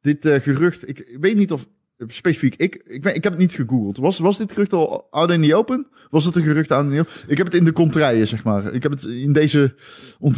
Dit 0.00 0.26
gerucht, 0.26 0.88
ik 0.88 1.16
weet 1.20 1.36
niet 1.36 1.52
of 1.52 1.66
specifiek, 2.06 2.54
ik, 2.56 2.74
ik, 2.74 3.04
ik 3.04 3.24
heb 3.24 3.32
het 3.32 3.38
niet 3.38 3.54
gegoogeld. 3.54 3.96
Was, 3.96 4.18
was 4.18 4.38
dit 4.38 4.52
gerucht 4.52 4.72
al 4.72 5.06
out 5.10 5.30
in 5.30 5.42
the 5.42 5.54
open? 5.54 5.86
Was 6.10 6.24
het 6.24 6.36
een 6.36 6.42
gerucht 6.42 6.70
out 6.70 6.84
in 6.84 6.90
the 6.90 7.00
open? 7.00 7.12
Ik 7.26 7.36
heb 7.36 7.46
het 7.46 7.54
in 7.54 7.64
de 7.64 7.72
contraien, 7.72 8.26
zeg 8.26 8.44
maar. 8.44 8.74
Ik 8.74 8.82
heb 8.82 8.92
het 8.92 9.04
in 9.04 9.32
deze... 9.32 9.74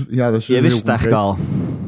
ja, 0.08 0.30
dat 0.30 0.40
is 0.40 0.46
Je 0.46 0.60
wist 0.60 0.78
het 0.78 0.88
eigenlijk 0.88 1.18
al. 1.18 1.38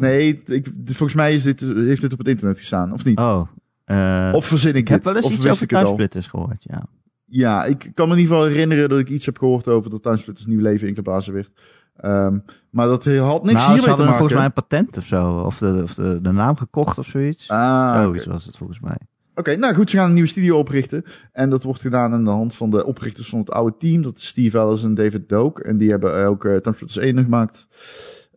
Nee, 0.01 0.43
ik, 0.45 0.67
volgens 0.85 1.15
mij 1.15 1.35
is 1.35 1.43
dit, 1.43 1.61
heeft 1.61 2.01
dit 2.01 2.13
op 2.13 2.19
het 2.19 2.29
internet 2.29 2.59
gestaan, 2.59 2.93
of 2.93 3.05
niet? 3.05 3.19
Oh. 3.19 3.49
Eh, 3.87 4.31
Of 4.33 4.47
verzin 4.47 4.71
ik, 4.71 4.77
ik 4.77 4.89
heb 4.89 5.05
wel 5.05 5.17
eens 5.17 5.27
of 5.27 5.33
iets 5.33 5.47
over 5.47 5.67
thuissplitters 5.67 6.27
gehoord, 6.27 6.65
ja. 6.65 6.87
Ja, 7.29 7.65
ik 7.65 7.91
kan 7.95 8.09
me 8.09 8.15
in 8.15 8.21
ieder 8.21 8.37
geval 8.37 8.51
herinneren 8.51 8.89
dat 8.89 8.99
ik 8.99 9.09
iets 9.09 9.27
heb 9.27 9.39
gehoord 9.39 9.69
over 9.69 9.91
dat 9.91 10.03
Timesplitters 10.03 10.47
nieuw 10.47 10.61
leven 10.61 10.89
ingeblazen 10.89 11.33
werd. 11.33 11.51
Ehm, 11.97 12.39
maar 12.71 12.87
dat 12.87 13.05
had 13.05 13.43
niks 13.43 13.53
nou, 13.53 13.59
ze 13.59 13.73
hiermee 13.73 13.81
te 13.81 13.89
hadden 13.89 14.07
maken. 14.07 14.19
volgens 14.19 14.35
mij 14.35 14.45
een 14.45 14.53
patent 14.53 14.97
of 14.97 15.05
zo. 15.05 15.39
Of 15.39 15.59
de, 15.59 15.81
of 15.83 15.95
de, 15.95 16.21
de 16.23 16.33
naam 16.33 16.57
gekocht 16.57 16.99
of 16.99 17.07
zoiets. 17.07 17.49
Ah. 17.49 18.03
Zoiets 18.03 18.27
was 18.27 18.45
het 18.45 18.57
volgens 18.57 18.81
mij. 18.81 18.97
Oké, 19.35 19.57
nou 19.57 19.75
goed, 19.75 19.91
ze 19.91 19.97
gaan 19.97 20.07
een 20.07 20.13
nieuwe 20.13 20.29
studio 20.29 20.59
oprichten. 20.59 21.05
En 21.33 21.51
dat 21.51 21.63
wordt 21.63 21.81
gedaan 21.81 22.13
aan 22.13 22.25
de 22.25 22.31
hand 22.31 22.55
van 22.55 22.71
de 22.71 22.87
oprichters 22.87 23.29
van 23.29 23.39
het 23.39 23.51
oude 23.51 23.77
team. 23.79 24.03
Dat 24.03 24.19
is 24.19 24.27
Steve 24.27 24.59
Ellis 24.59 24.83
en 24.83 24.95
David 24.95 25.29
Doak. 25.29 25.59
En 25.59 25.77
die 25.77 25.91
hebben 25.91 26.27
ook 26.27 26.45
uh, 26.45 26.57
Time 26.57 26.77
1 27.01 27.23
gemaakt. 27.23 27.67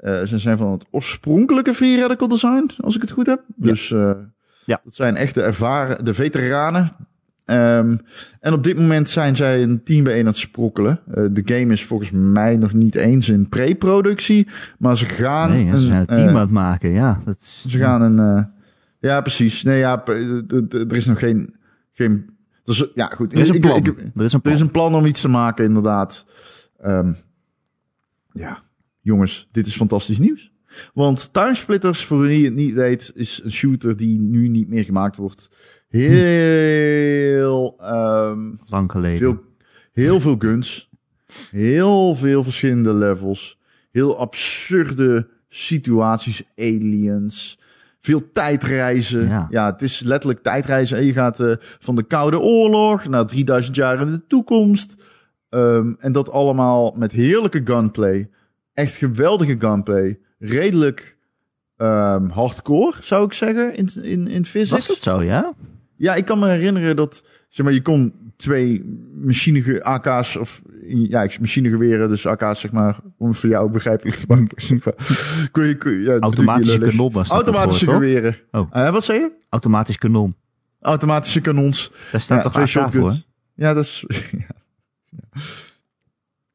Uh, 0.02 0.24
ze 0.24 0.40
zijn 0.40 0.58
van 0.58 0.72
het 0.72 0.86
oorspronkelijke 0.92 1.74
Free 1.74 2.00
Radical 2.00 2.28
Design, 2.28 2.70
als 2.78 2.96
ik 2.96 3.02
het 3.02 3.12
goed 3.12 3.28
heb. 3.28 3.44
Ja. 3.48 3.54
Dus 3.56 3.90
uh, 3.90 4.12
Ja. 4.70 4.82
dat 4.84 4.96
zijn 4.96 5.16
echte 5.16 5.42
ervaren, 5.42 6.06
de 6.06 6.14
veteranen. 6.14 6.92
Ehm, 7.46 7.98
en 8.40 8.54
op 8.54 8.64
dit 8.64 8.78
moment 8.78 9.10
zijn 9.10 9.36
zij 9.36 9.64
een 9.64 9.84
team 9.84 10.04
bijeen 10.04 10.20
aan 10.20 10.26
het 10.26 10.38
sprokkelen. 10.38 11.00
Uh, 11.16 11.26
de 11.32 11.42
game 11.46 11.74
is 11.74 11.86
volgens 11.86 12.12
mij 12.12 12.58
nog 12.58 12.74
niet 12.74 12.96
eens 12.96 13.30
in 13.30 13.50
pre-productie. 13.50 14.48
Maar 14.80 14.98
ze 14.98 15.06
gaan... 15.06 15.50
Nee, 15.50 15.66
ze 15.66 15.72
een, 15.72 15.78
zijn 15.78 16.00
een 16.00 16.06
team 16.06 16.28
eh, 16.28 16.34
aan 16.34 16.40
het 16.40 16.50
maken, 16.50 16.90
ja. 16.90 17.22
Dat 17.26 17.40
is, 17.42 17.66
ze 17.68 17.78
gaan 17.78 18.02
een. 18.02 18.20
eh, 18.38 18.44
ja, 19.00 19.22
precies. 19.22 19.64
Nee, 19.64 19.78
ja, 19.80 20.06
er 20.70 20.96
is 20.96 21.06
nog 21.06 21.20
geen. 21.20 21.56
geen 21.92 22.30
er 22.66 22.72
is, 22.72 22.88
ja, 22.94 23.06
goed. 23.06 23.34
Er 23.34 23.40
is 23.40 23.50
een 23.50 23.60
plan. 23.60 23.78
ik- 23.78 23.88
er 23.88 24.24
is 24.24 24.34
een 24.34 24.38
er 24.38 24.40
plan. 24.42 24.54
is 24.54 24.60
een 24.62 24.72
plan 24.72 24.96
om 24.96 25.06
iets 25.06 25.22
te 25.22 25.28
maken, 25.30 25.66
inderdaad. 25.66 26.26
Ehm, 26.80 27.14
ja, 28.32 28.64
jongens, 29.02 29.48
dit 29.52 29.68
is 29.68 29.76
fantastisch 29.76 30.20
nieuws. 30.20 30.52
Want 30.94 31.34
Timesplitters, 31.34 32.06
voor 32.06 32.22
wie 32.22 32.46
het 32.46 32.54
niet 32.54 32.74
weet, 32.74 33.12
is 33.16 33.42
een 33.44 33.52
shooter 33.52 33.98
die 33.98 34.20
nu 34.20 34.48
niet 34.48 34.68
meer 34.68 34.84
gemaakt 34.84 35.16
wordt. 35.16 35.50
Heel, 35.90 37.76
ehm, 37.80 38.52
Lang 38.66 38.92
geleden. 38.92 39.18
veel, 39.18 39.38
heel 39.92 40.20
veel 40.20 40.36
guns. 40.40 40.90
Heel 41.52 42.16
veel 42.16 42.44
verschillende 42.44 42.94
levels. 42.94 43.58
Heel 43.92 44.18
absurde 44.18 45.28
situaties, 45.48 46.44
aliens. 46.56 47.60
Veel 48.00 48.32
tijdreizen. 48.32 49.28
Ja. 49.28 49.48
Ja, 49.50 49.72
het 49.72 49.82
is 49.82 50.00
letterlijk 50.00 50.44
tijdreizen. 50.44 50.98
En 50.98 51.06
je 51.06 51.14
gaat 51.14 51.40
eh, 51.40 51.54
van 51.60 51.96
de 51.96 52.04
Koude 52.04 52.40
Oorlog 52.40 53.08
naar 53.08 53.26
3000 53.26 53.76
jaar 53.76 54.02
in 54.02 54.12
de 54.12 54.28
toekomst. 54.28 54.96
Ehm, 55.50 55.94
en 56.00 56.12
dat 56.12 56.32
allemaal 56.32 56.94
met 56.98 57.12
heerlijke 57.12 57.62
gunplay. 57.64 58.30
Echt 58.80 58.96
geweldige 58.96 59.56
gunplay. 59.60 60.20
Redelijk 60.40 61.18
ehm, 61.78 62.30
hardcore, 62.30 62.94
zou 63.02 63.26
ik 63.26 63.34
zeggen, 63.34 63.76
in, 63.76 63.90
in, 64.02 64.28
in 64.28 64.46
physics. 64.46 64.70
Was 64.70 64.88
dat 64.88 64.98
zo, 65.02 65.24
ja? 65.24 65.54
Ja, 65.96 66.16
ik 66.16 66.26
kan 66.26 66.40
me 66.40 66.48
herinneren 66.48 66.96
dat 66.96 67.24
zeg 67.50 67.66
maar, 67.66 67.74
je 67.74 67.82
kon 67.82 68.14
twee 68.38 68.84
machinege 69.14 69.84
AK's 69.84 70.36
of 70.36 70.62
ja, 70.88 71.24
ik- 71.24 71.40
machinegeweren, 71.40 72.10
dus 72.10 72.26
AK's 72.28 72.60
zeg 72.60 72.72
maar, 72.72 73.00
om 73.18 73.30
het 73.30 73.40
voor 73.40 73.50
jou 73.50 73.72
begrijpelijk 73.72 74.18
te 74.18 74.26
maken. 74.28 74.58
kon 75.52 75.64
je, 75.66 75.78
je, 75.84 76.02
ja, 76.02 76.18
Automatische 76.20 76.80
kanonnen. 76.80 77.26
Automatische 77.26 77.86
toch? 77.86 77.94
geweren. 77.94 78.38
Oh. 78.52 78.68
Eh, 78.72 78.92
wat 78.92 79.04
zei 79.04 79.20
je? 79.20 79.32
Automatisch 79.50 79.98
kanon. 79.98 80.36
Automatische 80.82 81.42
kanons. 81.42 81.92
Daar 82.12 82.22
staat 82.22 82.38
Ja, 82.38 82.44
toch 82.44 82.52
twee 82.52 82.64
AK 82.64 82.70
voor? 82.72 82.82
shotguns. 82.82 83.28
Ja, 83.56 83.74
dat 83.74 83.84
is. 83.84 84.06
ja. 84.32 84.48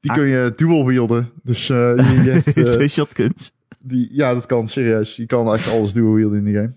Die 0.04 0.12
kun 0.12 0.26
je 0.26 0.52
dual 0.56 0.86
wielden. 0.86 1.30
Dus 1.42 1.70
eh, 1.70 1.76
je, 1.96 2.22
je 2.24 2.30
hebt, 2.42 2.56
eh, 2.56 2.64
Twee 2.64 2.88
shotguns. 2.88 3.52
die, 3.78 4.08
ja, 4.12 4.34
dat 4.34 4.46
kan 4.46 4.68
serieus. 4.68 5.16
Je 5.16 5.26
kan 5.26 5.54
echt 5.54 5.72
alles 5.72 5.92
dual 5.92 6.14
wielden 6.14 6.38
in 6.38 6.44
die 6.44 6.54
game. 6.54 6.72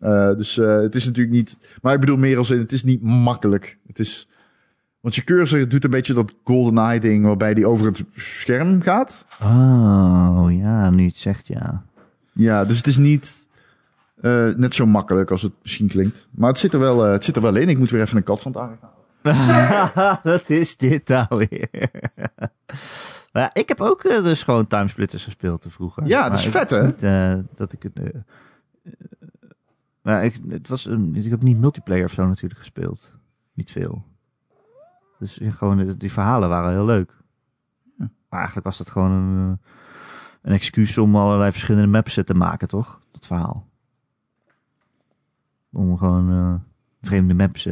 Eh, 0.00 0.36
dus 0.36 0.56
het 0.56 0.94
is 0.94 1.04
natuurlijk 1.04 1.36
niet. 1.36 1.56
Maar 1.82 1.94
ik 1.94 2.00
bedoel 2.00 2.16
meer 2.16 2.38
als 2.38 2.50
in, 2.50 2.58
het 2.58 2.72
is 2.72 2.84
niet 2.84 3.02
makkelijk. 3.02 3.78
Het 3.86 3.98
is. 3.98 4.28
Want 5.00 5.14
je 5.14 5.24
cursor 5.24 5.68
doet 5.68 5.84
een 5.84 5.90
beetje 5.90 6.14
dat 6.14 6.34
GoldenEye 6.44 7.00
ding 7.00 7.24
waarbij 7.24 7.54
die 7.54 7.66
over 7.66 7.86
het 7.86 8.02
scherm 8.14 8.82
gaat. 8.82 9.26
Oh, 9.42 10.46
ja, 10.50 10.90
nu 10.90 11.06
het 11.06 11.16
zegt, 11.16 11.46
ja. 11.46 11.84
Ja, 12.32 12.64
dus 12.64 12.76
het 12.76 12.86
is 12.86 12.96
niet 12.96 13.46
net 14.56 14.74
zo 14.74 14.86
makkelijk 14.86 15.30
als 15.30 15.42
het 15.42 15.52
misschien 15.62 15.88
klinkt. 15.88 16.28
Maar 16.30 16.48
het 16.48 16.58
zit 16.58 16.72
er 16.72 16.80
wel, 16.80 17.02
het 17.02 17.24
zit 17.24 17.36
er 17.36 17.42
wel 17.42 17.54
in. 17.54 17.68
Ik 17.68 17.78
moet 17.78 17.90
weer 17.90 18.00
even 18.00 18.16
een 18.16 18.22
kat 18.22 18.42
van 18.42 18.52
het 18.52 18.60
aardig 18.60 18.80
halen. 18.80 18.95
Wat 20.22 20.50
is 20.50 20.76
dit 20.76 21.08
nou 21.08 21.26
weer? 21.28 21.90
Maar 23.36 23.44
ja, 23.44 23.54
ik 23.60 23.68
heb 23.68 23.80
ook 23.80 24.04
eh, 24.04 24.22
dus 24.22 24.42
gewoon 24.42 24.66
Timesplitters 24.66 25.24
gespeeld 25.24 25.62
te 25.62 25.70
vroeger. 25.70 26.06
Ja, 26.06 26.28
dat 26.28 26.38
is 26.38 26.46
vet, 26.46 26.70
hè? 26.70 26.86
Niet, 26.86 27.02
eh, 27.02 27.34
dat 27.54 27.72
ik 27.72 27.82
het... 27.82 27.98
eh, 27.98 28.20
maar 30.02 30.24
ik, 30.24 30.40
het 30.48 30.68
was 30.68 30.84
een, 30.84 31.14
ik 31.14 31.30
heb 31.30 31.42
niet 31.42 31.58
multiplayer 31.58 32.04
of 32.04 32.12
zo 32.12 32.26
natuurlijk 32.26 32.60
gespeeld. 32.60 33.14
Niet 33.52 33.72
veel. 33.72 34.04
Dus 35.18 35.40
gewoon, 35.42 35.94
die 35.98 36.12
verhalen 36.12 36.48
waren 36.48 36.70
heel 36.70 36.84
leuk. 36.84 37.12
Ja. 37.98 38.10
Maar 38.28 38.38
eigenlijk 38.38 38.66
was 38.66 38.78
dat 38.78 38.90
gewoon 38.90 39.10
een, 39.10 39.60
een 40.42 40.52
excuus 40.52 40.98
om 40.98 41.16
allerlei 41.16 41.50
verschillende 41.50 41.86
maps 41.88 42.18
te 42.24 42.34
maken, 42.34 42.68
toch? 42.68 43.00
Dat 43.10 43.26
verhaal. 43.26 43.68
Om 45.72 45.96
gewoon 45.96 46.62
vreemde 47.02 47.34
maps 47.34 47.68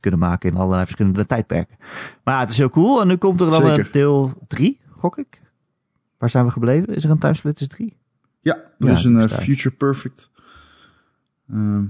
kunnen 0.00 0.20
maken 0.20 0.50
in 0.50 0.56
allerlei 0.56 0.84
verschillende 0.84 1.26
tijdperken. 1.26 1.76
Maar 2.24 2.34
ja, 2.34 2.40
het 2.40 2.50
is 2.50 2.58
heel 2.58 2.70
cool. 2.70 3.00
En 3.00 3.06
nu 3.06 3.16
komt 3.16 3.40
er 3.40 3.50
dan 3.50 3.62
Zeker. 3.62 3.78
een 3.78 3.92
deel 3.92 4.32
3, 4.48 4.80
gok 4.90 5.18
ik. 5.18 5.42
Waar 6.18 6.30
zijn 6.30 6.44
we 6.44 6.50
gebleven? 6.50 6.94
Is 6.94 7.04
er 7.04 7.10
een 7.10 7.18
Timesplitters 7.18 7.68
3? 7.68 7.96
Ja, 8.40 8.54
er 8.54 8.86
Ja, 8.86 8.92
is 8.92 9.04
een 9.04 9.18
die 9.18 9.28
eh. 9.28 9.38
Future 9.38 9.74
Perfect. 9.74 10.30
Ehm, 11.48 11.84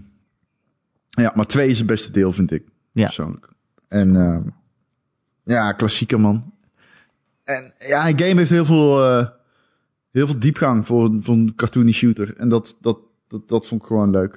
ja, 1.09 1.33
maar 1.35 1.47
twee 1.47 1.69
is 1.69 1.79
het 1.79 1.87
beste 1.87 2.13
deel, 2.13 2.33
vind 2.33 2.51
ik. 2.51 2.65
Ja. 2.93 3.05
Persoonlijk. 3.05 3.49
En 3.89 4.17
ehm, 4.17 4.43
ja, 5.45 5.73
klassieker 5.73 6.21
man. 6.21 6.53
En 7.45 7.73
ja, 7.79 8.09
een 8.09 8.19
game 8.19 8.35
heeft 8.35 8.51
heel 8.51 8.65
veel, 8.65 9.05
eh, 9.05 9.27
heel 10.11 10.27
veel 10.27 10.39
diepgang 10.39 10.87
voor, 10.87 11.17
voor 11.21 11.35
een 11.35 11.55
cartoony 11.55 11.93
shooter. 11.93 12.37
En 12.37 12.49
dat, 12.49 12.77
dat, 12.81 12.99
dat, 13.29 13.49
dat 13.49 13.67
vond 13.67 13.81
ik 13.81 13.87
gewoon 13.87 14.11
leuk. 14.11 14.33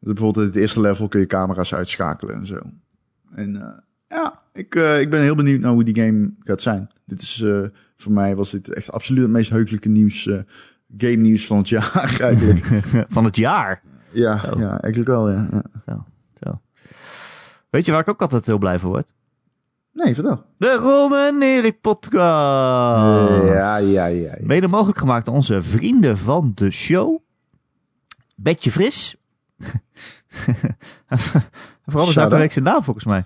Dus 0.00 0.12
bijvoorbeeld 0.12 0.46
in 0.46 0.52
het 0.52 0.60
eerste 0.60 0.80
level 0.80 1.08
kun 1.08 1.20
je 1.20 1.26
camera's 1.26 1.74
uitschakelen 1.74 2.34
en 2.34 2.46
zo. 2.46 2.60
En 3.34 3.62
eh, 3.62 3.68
ja, 4.08 4.42
ik, 4.52 4.74
eh, 4.74 5.00
ik 5.00 5.10
ben 5.10 5.20
heel 5.20 5.34
benieuwd 5.34 5.60
naar 5.60 5.72
hoe 5.72 5.84
die 5.84 6.04
game 6.04 6.34
gaat 6.38 6.62
zijn. 6.62 6.90
Dit 7.04 7.22
is, 7.22 7.40
eh, 7.40 7.62
voor 7.96 8.12
mij 8.12 8.36
was 8.36 8.50
dit 8.50 8.72
echt 8.72 8.92
absoluut 8.92 9.22
het 9.22 9.30
meest 9.30 9.50
heugelijke 9.50 9.88
nieuws, 9.88 10.22
game 10.96 11.16
nieuws 11.16 11.46
van 11.46 11.58
het 11.58 11.68
jaar 11.78 12.16
eigenlijk. 12.20 12.66
Van 13.08 13.24
het 13.24 13.36
jaar. 13.36 13.82
ja, 14.10 14.36
Zo. 14.36 14.58
ja, 14.58 14.80
eigenlijk 14.80 15.06
wel, 15.06 15.30
ja. 15.30 15.48
ja. 15.50 15.62
Zo, 15.86 16.04
zo. 16.44 16.60
Weet 17.70 17.84
je 17.84 17.92
waar 17.92 18.00
ik 18.00 18.08
ook 18.08 18.22
altijd 18.22 18.46
heel 18.46 18.58
blij 18.58 18.78
van 18.78 18.90
word? 18.90 19.12
Nee, 19.92 20.14
vertel. 20.14 20.44
De 20.58 20.74
Ron 20.74 21.14
en 21.14 21.78
podcast. 21.80 23.44
ja, 23.44 23.76
ja, 23.76 23.78
ja. 24.06 24.06
ja. 24.06 24.36
Mede 24.40 24.68
mogelijk 24.68 24.98
gemaakt 24.98 25.26
door 25.26 25.34
onze 25.34 25.62
vrienden 25.62 26.18
van 26.18 26.52
de 26.54 26.70
show. 26.70 27.18
Betje 28.36 28.70
Fris. 28.70 29.16
Vooral 31.86 32.12
elke 32.14 32.36
week 32.36 32.52
zijn 32.52 32.64
naam 32.64 32.82
volgens 32.82 33.04
mij. 33.04 33.24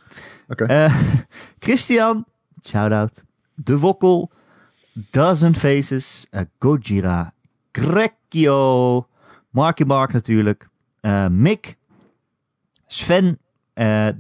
Oké. 0.49 0.65
Eh, 0.65 0.95
Christian, 1.59 2.25
shout-out. 2.63 3.25
De 3.55 3.79
Wokkel. 3.79 4.31
Dozen 4.93 5.55
Faces. 5.55 6.27
eh, 6.31 6.41
Gojira. 6.59 7.33
Grekio. 7.73 9.07
Marky 9.51 9.85
Mark 9.85 10.13
natuurlijk. 10.13 10.69
eh, 11.01 11.27
Mick. 11.29 11.77
Sven. 12.87 13.39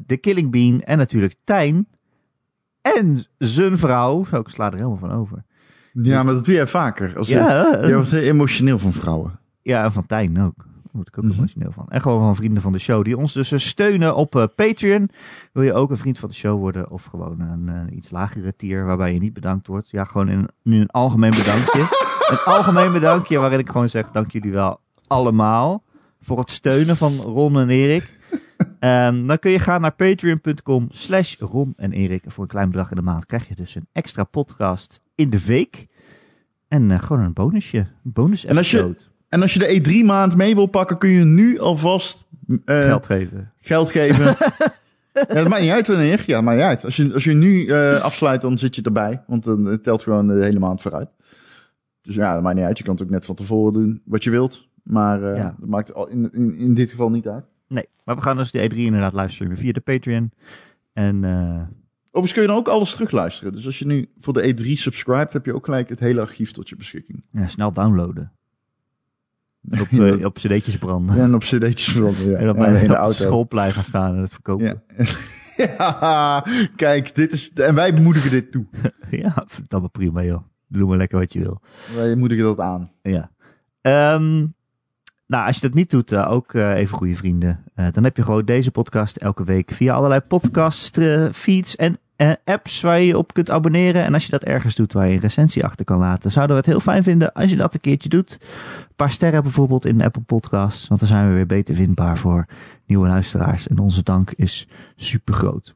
de 0.06 0.16
Killing 0.20 0.50
Bean. 0.50 0.80
En 0.80 0.98
natuurlijk 0.98 1.34
Tijn. 1.44 1.86
En 2.82 3.24
zijn 3.38 3.78
vrouw. 3.78 4.24
Zo, 4.24 4.36
ik 4.36 4.48
sla 4.48 4.66
er 4.66 4.74
helemaal 4.74 4.96
van 4.96 5.12
over. 5.12 5.44
Ja, 5.92 6.22
maar 6.22 6.34
dat 6.34 6.44
doe 6.44 6.54
jij 6.54 6.66
vaker. 6.66 7.16
Als 7.16 7.28
Ja, 7.28 7.70
je, 7.80 7.86
jij 7.86 7.94
wordt 7.94 8.10
heel 8.10 8.20
emotioneel 8.22 8.78
van 8.78 8.92
vrouwen. 8.92 9.38
Ja, 9.62 9.84
en 9.84 9.92
van 9.92 10.06
Tijn 10.06 10.40
ook. 10.40 10.66
Word 10.98 11.08
ik 11.08 11.18
ook 11.18 11.24
Mhm. 11.24 11.38
emotioneel 11.38 11.72
van. 11.72 11.86
En 11.88 12.00
gewoon 12.00 12.20
van 12.20 12.36
vrienden 12.36 12.62
van 12.62 12.72
de 12.72 12.78
show. 12.78 13.04
Die 13.04 13.16
ons 13.16 13.32
dus 13.32 13.52
eh, 13.52 13.58
steunen 13.58 14.16
op 14.16 14.36
eh, 14.36 14.44
Patreon. 14.56 15.10
Wil 15.52 15.62
je 15.62 15.72
ook 15.72 15.90
een 15.90 15.96
vriend 15.96 16.18
van 16.18 16.28
de 16.28 16.34
show 16.34 16.58
worden? 16.58 16.90
Of 16.90 17.04
gewoon 17.04 17.40
een, 17.40 17.68
eh, 17.68 17.96
iets 17.96 18.10
lagere 18.10 18.56
tier 18.56 18.84
waarbij 18.84 19.12
je 19.14 19.20
niet 19.20 19.32
bedankt 19.32 19.66
wordt. 19.66 19.90
Ja, 19.90 20.04
gewoon 20.04 20.28
in, 20.28 20.48
nu 20.62 20.80
een 20.80 20.90
algemeen 20.90 21.30
bedankje. 21.30 21.80
een 22.30 22.52
algemeen 22.52 22.92
bedankje 22.92 23.38
waarin 23.38 23.58
ik 23.58 23.68
gewoon 23.68 23.88
zeg 23.88 24.10
dank 24.10 24.30
jullie 24.30 24.52
wel 24.52 24.80
allemaal. 25.06 25.82
Voor 26.20 26.38
het 26.38 26.50
steunen 26.50 26.96
van 26.96 27.12
Ron 27.16 27.58
en 27.58 27.68
Erik. 27.70 28.16
Ehm, 28.78 29.26
dan 29.26 29.38
kun 29.38 29.50
je 29.50 29.58
gaan 29.58 29.80
naar 29.80 29.92
patreon.com 29.94 30.86
slash 30.90 31.36
Ron 31.38 31.72
en 31.76 31.92
Erik. 31.92 32.24
Voor 32.26 32.42
een 32.42 32.50
klein 32.50 32.66
bedrag 32.70 32.90
in 32.90 32.96
de 32.96 33.02
maand 33.02 33.26
krijg 33.26 33.48
je 33.48 33.54
dus 33.54 33.74
een 33.74 33.86
extra 33.92 34.24
podcast 34.24 35.00
in 35.14 35.30
de 35.30 35.44
week. 35.44 35.86
En 36.68 37.00
gewoon 37.00 37.22
een 37.22 37.32
bonusje. 37.32 37.78
Een 37.78 38.12
bonus 38.12 38.44
En 38.44 38.56
als 38.56 38.70
je-. 38.70 38.96
En 39.28 39.42
als 39.42 39.52
je 39.54 39.58
de 39.58 39.80
E3 40.02 40.04
maand 40.06 40.36
mee 40.36 40.54
wil 40.54 40.66
pakken, 40.66 40.98
kun 40.98 41.08
je 41.08 41.24
nu 41.24 41.58
alvast 41.58 42.26
eh, 42.64 42.80
geld 42.80 43.06
geven. 43.06 43.52
geld 43.56 43.90
geven. 43.90 44.24
ja, 45.12 45.24
dat 45.34 45.48
maakt 45.48 45.62
niet 45.62 45.70
uit 45.70 45.86
wanneer. 45.86 46.22
Ja, 46.26 46.40
maakt 46.40 46.56
niet 46.56 46.66
uit. 46.66 46.84
Als 46.84 46.96
je, 46.96 47.12
als 47.14 47.24
je 47.24 47.32
nu 47.34 47.66
eh, 47.66 48.00
afsluit, 48.00 48.40
dan 48.40 48.58
zit 48.58 48.74
je 48.74 48.82
erbij. 48.82 49.22
Want 49.26 49.44
dan 49.44 49.64
het 49.64 49.82
telt 49.82 50.02
gewoon 50.02 50.26
de 50.28 50.44
hele 50.44 50.58
maand 50.58 50.82
vooruit. 50.82 51.08
Dus 52.00 52.14
ja, 52.14 52.34
dat 52.34 52.42
maakt 52.42 52.56
niet 52.56 52.64
uit. 52.64 52.78
Je 52.78 52.84
kan 52.84 52.94
het 52.94 53.02
ook 53.02 53.10
net 53.10 53.24
van 53.24 53.34
tevoren 53.34 53.72
doen 53.72 54.02
wat 54.04 54.24
je 54.24 54.30
wilt. 54.30 54.66
Maar 54.82 55.22
eh, 55.32 55.36
Ja. 55.36 55.54
dat 55.58 55.68
maakt 55.68 55.94
al 55.94 56.08
in, 56.08 56.28
in, 56.32 56.54
in 56.54 56.74
dit 56.74 56.90
geval 56.90 57.10
niet 57.10 57.28
uit. 57.28 57.44
Nee, 57.68 57.88
maar 58.04 58.16
we 58.16 58.22
gaan 58.22 58.36
dus 58.36 58.50
de 58.50 58.70
E3 58.70 58.76
inderdaad 58.76 59.12
livestreamen 59.14 59.56
via 59.58 59.72
de 59.72 59.80
Patreon. 59.80 60.30
En 60.92 61.24
eh, 61.24 61.60
Overigens 62.10 62.32
kun 62.32 62.42
je 62.42 62.48
dan 62.48 62.56
ook 62.56 62.68
alles 62.68 62.92
terugluisteren. 62.92 63.52
Dus 63.52 63.66
als 63.66 63.78
je 63.78 63.86
nu 63.86 64.08
voor 64.18 64.32
de 64.32 64.54
E3 64.54 64.66
subscribt, 64.72 65.32
heb 65.32 65.44
je 65.46 65.54
ook 65.54 65.64
gelijk 65.64 65.88
het 65.88 66.00
hele 66.00 66.20
archief 66.20 66.52
tot 66.52 66.68
je 66.68 66.76
beschikking. 66.76 67.24
ja, 67.30 67.46
snel 67.46 67.72
downloaden. 67.72 68.32
Op, 69.70 70.24
op 70.24 70.34
cd'tjes 70.34 70.78
branden. 70.78 71.16
En 71.16 71.34
op 71.34 71.40
cd'tjes 71.40 71.92
branden, 71.92 72.30
ja. 72.30 72.38
En 72.38 72.48
op, 72.48 72.56
mijn, 72.56 72.90
op 72.90 72.96
auto. 72.96 73.24
schoolplein 73.24 73.72
gaan 73.72 73.84
staan 73.84 74.14
en 74.14 74.20
het 74.20 74.32
verkopen. 74.32 74.82
Ja. 74.96 75.06
ja, 75.78 76.44
kijk, 76.76 77.14
dit 77.14 77.32
is... 77.32 77.52
En 77.52 77.74
wij 77.74 77.92
moedigen 77.92 78.30
dit 78.30 78.52
toe. 78.52 78.66
Ja, 79.10 79.46
dat 79.66 79.80
maar 79.80 79.90
prima 79.90 80.22
joh. 80.22 80.42
Doe 80.66 80.88
maar 80.88 80.96
lekker 80.96 81.18
wat 81.18 81.32
je 81.32 81.38
wil. 81.38 81.60
Wij 81.94 82.14
moedigen 82.14 82.44
dat 82.44 82.60
aan. 82.60 82.90
Ja. 83.02 83.30
Ehm, 83.80 84.46
nou, 85.28 85.46
als 85.46 85.54
je 85.54 85.62
dat 85.62 85.74
niet 85.74 85.90
doet, 85.90 86.12
eh, 86.12 86.30
ook 86.30 86.54
eh, 86.54 86.74
even 86.74 86.96
goede 86.96 87.16
vrienden. 87.16 87.64
Eh, 87.74 87.86
dan 87.92 88.04
heb 88.04 88.16
je 88.16 88.22
gewoon 88.22 88.44
deze 88.44 88.70
podcast 88.70 89.16
elke 89.16 89.44
week 89.44 89.70
via 89.70 89.94
allerlei 89.94 90.20
podcast 90.20 91.00
feeds 91.32 91.76
en 91.76 91.98
eh, 92.18 92.32
apps 92.44 92.80
waar 92.80 93.00
je 93.00 93.06
je 93.06 93.18
op 93.18 93.32
kunt 93.32 93.50
abonneren. 93.50 94.04
En 94.04 94.14
als 94.14 94.24
je 94.24 94.30
dat 94.30 94.44
ergens 94.44 94.74
doet 94.74 94.92
waar 94.92 95.06
je 95.06 95.14
een 95.14 95.20
recensie 95.20 95.64
achter 95.64 95.84
kan 95.84 95.98
laten, 95.98 96.30
zouden 96.30 96.56
we 96.56 96.62
het 96.62 96.70
heel 96.70 96.80
fijn 96.80 97.02
vinden 97.02 97.32
als 97.32 97.50
je 97.50 97.56
dat 97.56 97.74
een 97.74 97.80
keertje 97.80 98.08
doet. 98.08 98.38
Een 98.40 98.94
paar 98.96 99.10
sterren 99.10 99.42
bijvoorbeeld 99.42 99.86
in 99.86 99.98
de 99.98 100.04
Apple 100.04 100.22
Podcasts, 100.22 100.88
want 100.88 101.00
dan 101.00 101.08
zijn 101.08 101.28
we 101.28 101.34
weer 101.34 101.46
beter 101.46 101.74
vindbaar 101.74 102.18
voor 102.18 102.46
nieuwe 102.86 103.08
luisteraars. 103.08 103.68
En 103.68 103.78
onze 103.78 104.02
dank 104.02 104.30
is 104.30 104.68
super 104.96 105.34
groot. 105.34 105.74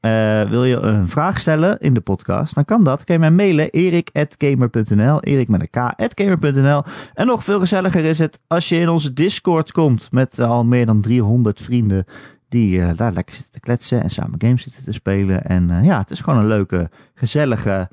Eh, 0.00 0.48
wil 0.48 0.64
je 0.64 0.76
een 0.76 1.08
vraag 1.08 1.40
stellen 1.40 1.78
in 1.78 1.94
de 1.94 2.00
podcast, 2.00 2.54
dan 2.54 2.64
kan 2.64 2.84
dat. 2.84 3.04
Kun 3.04 3.14
je 3.14 3.20
mij 3.20 3.30
mailen, 3.30 3.70
erik.gamer.nl, 3.70 5.20
erik 5.20 5.48
met 5.48 5.60
een 5.60 5.70
k.gamer.nl. 5.70 6.82
En 7.14 7.26
nog 7.26 7.44
veel 7.44 7.58
gezelliger 7.58 8.04
is 8.04 8.18
het 8.18 8.40
als 8.46 8.68
je 8.68 8.76
in 8.76 8.88
onze 8.88 9.12
Discord 9.12 9.72
komt 9.72 10.08
met 10.10 10.40
al 10.40 10.64
meer 10.64 10.86
dan 10.86 11.00
300 11.00 11.60
vrienden 11.60 12.04
die 12.52 12.82
eh, 12.82 12.96
daar 12.96 13.12
lekker 13.12 13.34
zitten 13.34 13.52
te 13.52 13.60
kletsen 13.60 14.02
en 14.02 14.10
samen 14.10 14.40
games 14.40 14.62
zitten 14.62 14.84
te 14.84 14.92
spelen. 14.92 15.44
En 15.44 15.70
eh, 15.70 15.84
ja, 15.84 15.98
het 15.98 16.10
is 16.10 16.20
gewoon 16.20 16.38
een 16.38 16.46
leuke, 16.46 16.90
gezellige 17.14 17.90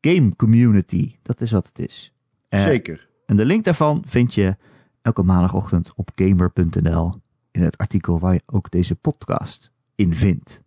game 0.00 0.36
community. 0.36 1.16
Dat 1.22 1.40
is 1.40 1.50
wat 1.50 1.66
het 1.66 1.78
is. 1.78 2.12
Eh, 2.48 2.62
Zeker. 2.62 3.08
en 3.26 3.36
de 3.36 3.44
link 3.44 3.64
daarvan 3.64 4.02
vind 4.06 4.34
je 4.34 4.56
elke 5.02 5.22
maandagochtend 5.22 5.92
op 5.94 6.10
gamer.nl 6.14 7.14
in 7.50 7.62
het 7.62 7.78
artikel 7.78 8.18
waar 8.18 8.32
je 8.32 8.42
ook 8.46 8.70
deze 8.70 8.94
podcast 8.94 9.70
in 9.94 10.14
vindt. 10.14 10.62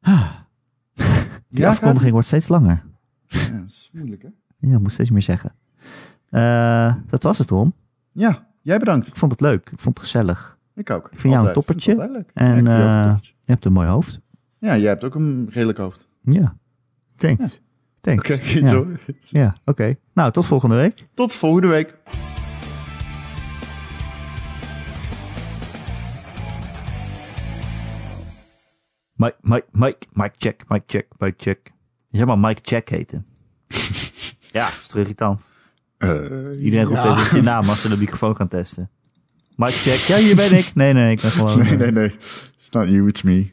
Ah. 0.00 0.30
Die 1.48 1.60
Ja, 1.60 1.68
afkondiging 1.68 2.12
wordt 2.12 2.26
steeds 2.26 2.48
langer. 2.48 2.84
Ja, 3.26 3.48
dat 3.50 3.70
is 3.70 3.90
moeilijk, 3.92 4.22
hè? 4.22 4.28
Ja, 4.58 4.78
moet 4.78 4.92
steeds 4.92 5.10
meer 5.10 5.22
zeggen. 5.22 5.54
Dat 7.06 7.22
was 7.22 7.38
het, 7.38 7.50
Ron. 7.50 7.74
Ja, 8.10 8.46
jij 8.62 8.78
bedankt. 8.78 9.06
Ik 9.06 9.16
vond 9.16 9.32
het 9.32 9.40
leuk. 9.40 9.70
Ik 9.70 9.80
vond 9.80 9.98
het 9.98 10.06
gezellig. 10.06 10.60
Ik 10.74 10.90
ook. 10.90 11.08
Ik 11.12 11.18
vind 11.20 11.34
jou 11.34 11.46
een 11.46 11.52
toppertje. 11.52 11.92
Ik. 11.92 12.30
En 12.34 12.46
Ja, 12.46 12.56
een 12.56 12.66
eh, 12.66 13.16
je 13.20 13.52
hebt 13.52 13.64
een 13.64 13.72
mooi 13.72 13.88
hoofd. 13.88 14.20
Ja, 14.58 14.76
jij 14.76 14.88
hebt 14.88 15.04
ook 15.04 15.14
een 15.14 15.46
redelijk 15.50 15.78
hoofd. 15.78 16.08
Ja. 16.20 16.56
Thanks. 17.16 17.60
Thanks. 18.00 18.30
Oké, 18.30 18.40
ja. 18.58 18.68
zo. 18.68 18.86
Ja, 19.18 19.54
oké. 19.64 19.94
Nou, 20.12 20.32
tot 20.32 20.46
volgende 20.46 20.76
week. 20.76 21.02
Tot 21.14 21.34
volgende 21.34 21.68
week. 21.68 21.96
Mike, 29.16 29.36
Mike, 29.40 29.66
Mike, 29.72 30.06
Mike 30.12 30.34
check, 30.38 30.64
Mike 30.68 30.84
check, 30.86 31.06
Mike 31.18 31.34
check. 31.38 31.72
Je 32.08 32.16
zou 32.16 32.26
maar 32.28 32.38
Mike 32.38 32.60
check 32.62 32.88
heten. 32.88 33.26
ja, 34.58 34.64
dat 34.64 34.78
is 34.78 34.94
irritant. 34.94 35.50
Eh, 35.98 36.64
Iedereen 36.64 36.84
roept 36.84 37.02
ja. 37.02 37.18
even 37.18 37.36
je 37.36 37.42
naam 37.42 37.68
als 37.68 37.80
ze 37.80 37.88
de 37.88 37.96
microfoon 37.96 38.36
gaan 38.36 38.48
testen. 38.48 38.90
Mike 39.62 39.74
check, 39.74 39.98
ja 39.98 40.16
hier 40.16 40.36
ben 40.36 40.52
ik. 40.52 40.70
Nee, 40.74 40.92
nee, 40.92 41.10
ik 41.10 41.20
ben 41.20 41.30
gewoon... 41.30 41.58
Nee, 41.62 41.76
nee, 41.76 41.90
nee. 41.92 42.06
It's 42.58 42.70
not 42.70 42.90
you, 42.90 43.08
it's 43.08 43.22
me. 43.22 43.50